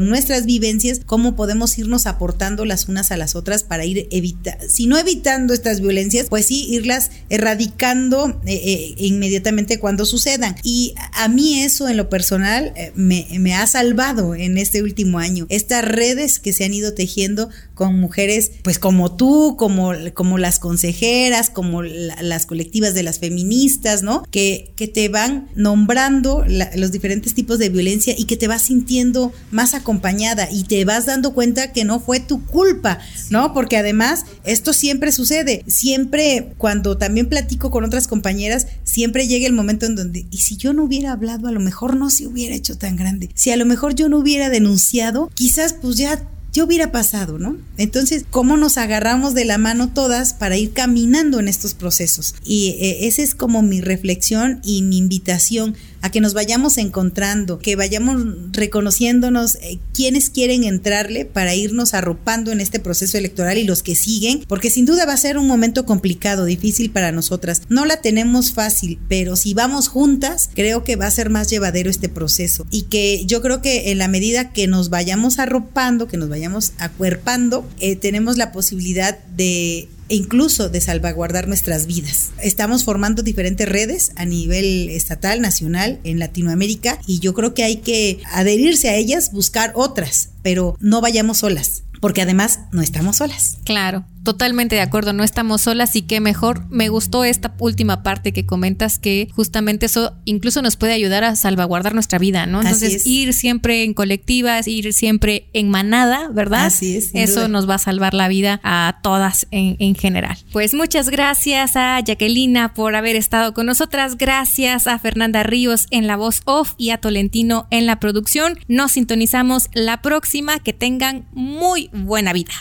nuestras 0.10 0.46
vivencias, 0.46 1.02
cómo 1.06 1.36
podemos 1.36 1.78
irnos 1.78 2.06
aportando 2.06 2.66
las 2.66 2.88
unas 2.88 3.12
a 3.12 3.18
las 3.18 3.36
otras 3.36 3.64
para 3.64 3.86
ir 3.86 4.08
evitando, 4.12 4.66
si 4.68 4.88
no 4.88 4.98
evitando 4.98 5.54
estas 5.54 5.82
violencias, 5.82 6.28
pues 6.30 6.48
sí, 6.48 6.66
irlas 6.70 7.12
erradicando 7.30 8.42
eh, 8.46 8.62
eh, 8.64 8.96
inmediatamente 8.98 9.80
cuando 9.80 10.06
sucedan. 10.06 10.56
Y 10.64 10.94
a 11.14 11.28
mí 11.28 11.62
eso 11.62 11.88
en 11.88 11.98
lo 11.98 12.10
personal 12.10 12.74
eh, 12.76 12.92
me, 12.96 13.28
me 13.40 13.56
ha 13.56 13.66
salvado 13.68 14.36
en 14.36 14.58
este 14.58 14.84
último 14.84 15.20
año. 15.20 15.46
Estas 15.50 15.86
redes 15.86 16.40
que 16.40 16.54
se 16.54 16.66
han 16.66 16.74
ido 16.74 16.94
tejiendo 16.94 17.50
con 17.80 17.98
mujeres, 17.98 18.52
pues 18.62 18.78
como 18.78 19.16
tú, 19.16 19.56
como, 19.58 19.94
como 20.14 20.38
las 20.38 20.60
consejeras, 20.60 21.50
como 21.50 21.82
las 21.82 22.46
colectivas 22.46 22.94
de 22.94 23.04
las 23.04 23.20
feministas, 23.20 24.04
¿no? 24.04 24.24
Que, 24.32 24.74
que 24.76 24.90
te 24.90 25.08
van 25.08 25.48
nombrando 25.56 26.44
los 26.76 26.92
diferentes 26.92 27.34
tipos 27.34 27.58
de 27.58 27.70
violencia 27.70 28.14
y 28.18 28.26
que 28.26 28.36
te 28.36 28.50
vas 28.50 28.64
sintiendo 28.64 29.32
más 29.50 29.74
acompañada 29.74 30.50
y 30.52 30.66
te 30.66 30.84
vas 30.84 31.06
dando 31.06 31.34
cuenta 31.34 31.72
que 31.72 31.86
no 31.86 32.02
fue 32.02 32.20
tu 32.20 32.46
culpa, 32.46 33.00
¿no? 33.30 33.54
Porque 33.54 33.78
además 33.78 34.26
esto 34.44 34.74
siempre 34.74 35.14
sucede, 35.14 35.64
siempre 35.66 36.52
cuando 36.58 36.98
también 36.98 37.30
platico 37.30 37.72
con 37.72 37.86
otras 37.86 38.10
compañeras, 38.10 38.68
siempre 38.84 39.30
llega 39.30 39.48
el 39.48 39.54
momento 39.54 39.86
en 39.86 39.96
donde, 39.96 40.26
y 40.30 40.40
si 40.40 40.58
yo 40.58 40.74
no 40.74 40.84
hubiera 40.84 41.14
hablado, 41.14 41.48
a 41.48 41.54
lo 41.54 41.62
mejor 41.62 41.96
no 41.96 42.10
se 42.10 42.28
hubiera 42.28 42.56
hecho 42.56 42.78
tan 42.78 42.98
grande, 42.98 43.30
si 43.36 43.52
a 43.52 43.56
lo 43.56 43.66
mejor 43.66 43.96
yo 43.96 44.10
no 44.10 44.18
hubiera 44.18 44.50
denunciado, 44.50 45.32
quizás 45.34 45.72
pues 45.82 45.96
ya 45.96 46.28
¿qué 46.54 46.62
hubiera 46.62 46.92
pasado, 46.92 47.38
no? 47.38 47.58
Entonces, 47.78 48.26
¿cómo 48.30 48.58
nos 48.58 48.78
agarramos 48.78 49.34
de 49.34 49.46
la 49.46 49.58
mano 49.58 49.90
todas 49.90 50.34
para 50.34 50.58
ir 50.58 50.74
caminando 50.74 51.40
en 51.40 51.48
estos 51.48 51.74
procesos? 51.74 52.36
Y 52.44 52.78
eh, 52.80 53.08
esa 53.08 53.22
es 53.22 53.36
como 53.36 53.62
mi 53.62 53.82
reflexión 53.82 54.60
y 54.64 54.82
mi 54.82 54.98
invitación 54.98 55.76
a 56.02 56.12
que 56.12 56.22
nos 56.22 56.34
vayamos 56.34 56.78
encontrando, 56.78 57.60
que 57.60 57.76
vayamos 57.76 58.52
reconociéndonos 58.52 59.56
eh, 59.56 59.80
quienes 59.94 60.30
quieren 60.30 60.64
entrarle 60.64 61.26
para 61.26 61.56
irnos 61.56 61.94
arropando 61.94 62.52
en 62.52 62.62
este 62.62 62.80
proceso 62.80 63.18
electoral 63.18 63.58
y 63.58 63.64
los 63.64 63.84
que 63.84 63.96
siguen, 63.96 64.44
porque 64.48 64.70
sin 64.70 64.86
duda 64.86 65.06
va 65.06 65.14
a 65.14 65.18
ser 65.18 65.38
un 65.38 65.48
momento 65.48 65.86
complicado, 65.86 66.46
difícil 66.46 66.92
para 66.92 67.12
nosotras. 67.12 67.62
No 67.70 67.86
la 67.86 68.02
tenemos 68.02 68.54
fácil, 68.54 69.00
pero 69.08 69.36
si 69.36 69.54
vamos 69.54 69.88
juntas, 69.88 70.50
creo 70.54 70.84
que 70.84 70.96
va 70.96 71.08
a 71.08 71.12
ser 71.12 71.30
más 71.30 71.50
llevadero 71.50 71.90
este 71.90 72.10
proceso 72.10 72.66
y 72.72 72.84
que 72.84 73.26
yo 73.26 73.42
creo 73.42 73.62
que 73.62 73.92
en 73.92 73.98
la 73.98 74.08
medida 74.08 74.52
que 74.52 74.68
nos 74.68 74.90
vayamos 74.90 75.40
arropando, 75.40 76.08
que 76.08 76.18
nos 76.18 76.30
vayamos 76.30 76.74
acuerpando, 76.78 77.68
eh, 77.80 77.96
tenemos 77.96 78.38
la 78.38 78.52
posibilidad 78.52 79.18
de 79.36 79.88
e 80.10 80.16
incluso 80.16 80.70
de 80.70 80.82
salvaguardar 80.82 81.48
nuestras 81.48 81.86
vidas. 81.86 82.32
Estamos 82.42 82.84
formando 82.84 83.24
diferentes 83.24 83.70
redes 83.70 84.12
a 84.16 84.26
nivel 84.26 84.90
estatal, 84.90 85.42
nacional, 85.42 86.00
en 86.04 86.20
Latinoamérica 86.20 87.00
y 87.08 87.20
yo 87.20 87.34
creo 87.34 87.54
que 87.54 87.64
hay 87.64 87.78
que 87.78 88.20
adherirse 88.32 88.90
a 88.90 88.96
ellas, 88.96 89.32
buscar 89.32 89.72
otras, 89.76 90.30
pero 90.42 90.76
no 90.80 91.02
vayamos 91.02 91.40
solas 91.40 91.84
porque 92.00 92.22
además 92.22 92.62
no 92.72 92.82
estamos 92.82 93.18
solas. 93.18 93.58
Claro, 93.66 94.06
totalmente 94.24 94.76
de 94.76 94.82
acuerdo, 94.82 95.14
no 95.14 95.24
estamos 95.24 95.62
solas 95.62 95.96
y 95.96 96.02
que 96.02 96.20
mejor 96.20 96.66
me 96.70 96.90
gustó 96.90 97.24
esta 97.24 97.54
última 97.60 98.04
parte 98.04 98.34
que 98.34 98.46
comentas 98.46 99.00
que 99.00 99.28
justamente 99.34 99.88
eso 99.88 100.14
incluso 100.26 100.62
nos 100.62 100.76
puede 100.76 100.94
ayudar 100.94 101.24
a 101.24 101.36
salvaguardar 101.36 101.94
nuestra 101.94 102.20
vida, 102.20 102.46
¿no? 102.46 102.62
Entonces 102.62 103.06
ir 103.06 103.34
siempre 103.34 103.84
en 103.84 103.94
colectivas, 103.94 104.68
ir 104.68 104.94
siempre 104.94 105.50
en 105.54 105.70
manada, 105.70 106.30
¿verdad? 106.30 106.68
Así 106.68 106.98
es. 106.98 107.12
Eso 107.14 107.48
nos 107.48 107.70
va 107.70 107.76
a 107.76 107.80
salvar 107.80 108.14
la 108.14 108.28
vida 108.28 108.60
a 108.64 109.00
todas 109.02 109.48
en, 109.52 109.76
en 109.80 109.96
general. 109.96 110.38
Pues 110.52 110.74
muchas 110.74 111.10
gracias 111.10 111.76
a 111.76 112.00
Jacquelina 112.00 112.74
por 112.74 112.96
haber 112.96 113.16
estado 113.16 113.54
con 113.54 113.66
nosotras, 113.66 114.18
gracias 114.18 114.88
a 114.88 115.00
Fernanda 115.00 115.44
Ríos 115.44 115.88
en 115.92 116.08
la 116.08 116.16
voz 116.16 116.42
off 116.46 116.74
y 116.78 116.92
a 116.92 116.98
Tolentino 117.00 117.68
en 117.72 117.86
la 117.86 118.00
producción. 118.00 118.60
Nos 118.68 118.94
sintonizamos 118.94 119.70
la 119.74 120.02
próxima, 120.02 120.60
que 120.60 120.74
tengan 120.74 121.26
muy 121.34 121.89
buena 121.94 122.34
vida. 122.34 122.54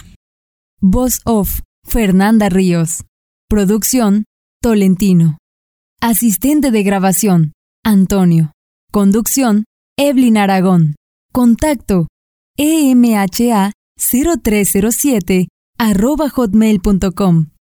Voz 0.80 1.20
off, 1.24 1.60
Fernanda 1.84 2.48
Ríos. 2.48 3.04
Producción, 3.48 4.24
Tolentino. 4.62 5.38
Asistente 6.00 6.70
de 6.70 6.82
grabación, 6.82 7.52
Antonio. 7.84 8.52
Conducción, 8.92 9.64
Evelyn 9.96 10.38
Aragón. 10.38 10.94
Contacto, 11.32 12.06
emha 12.56 13.26
0307 13.96 15.48
arroba 15.78 16.28
hotmail.com. 16.30 17.48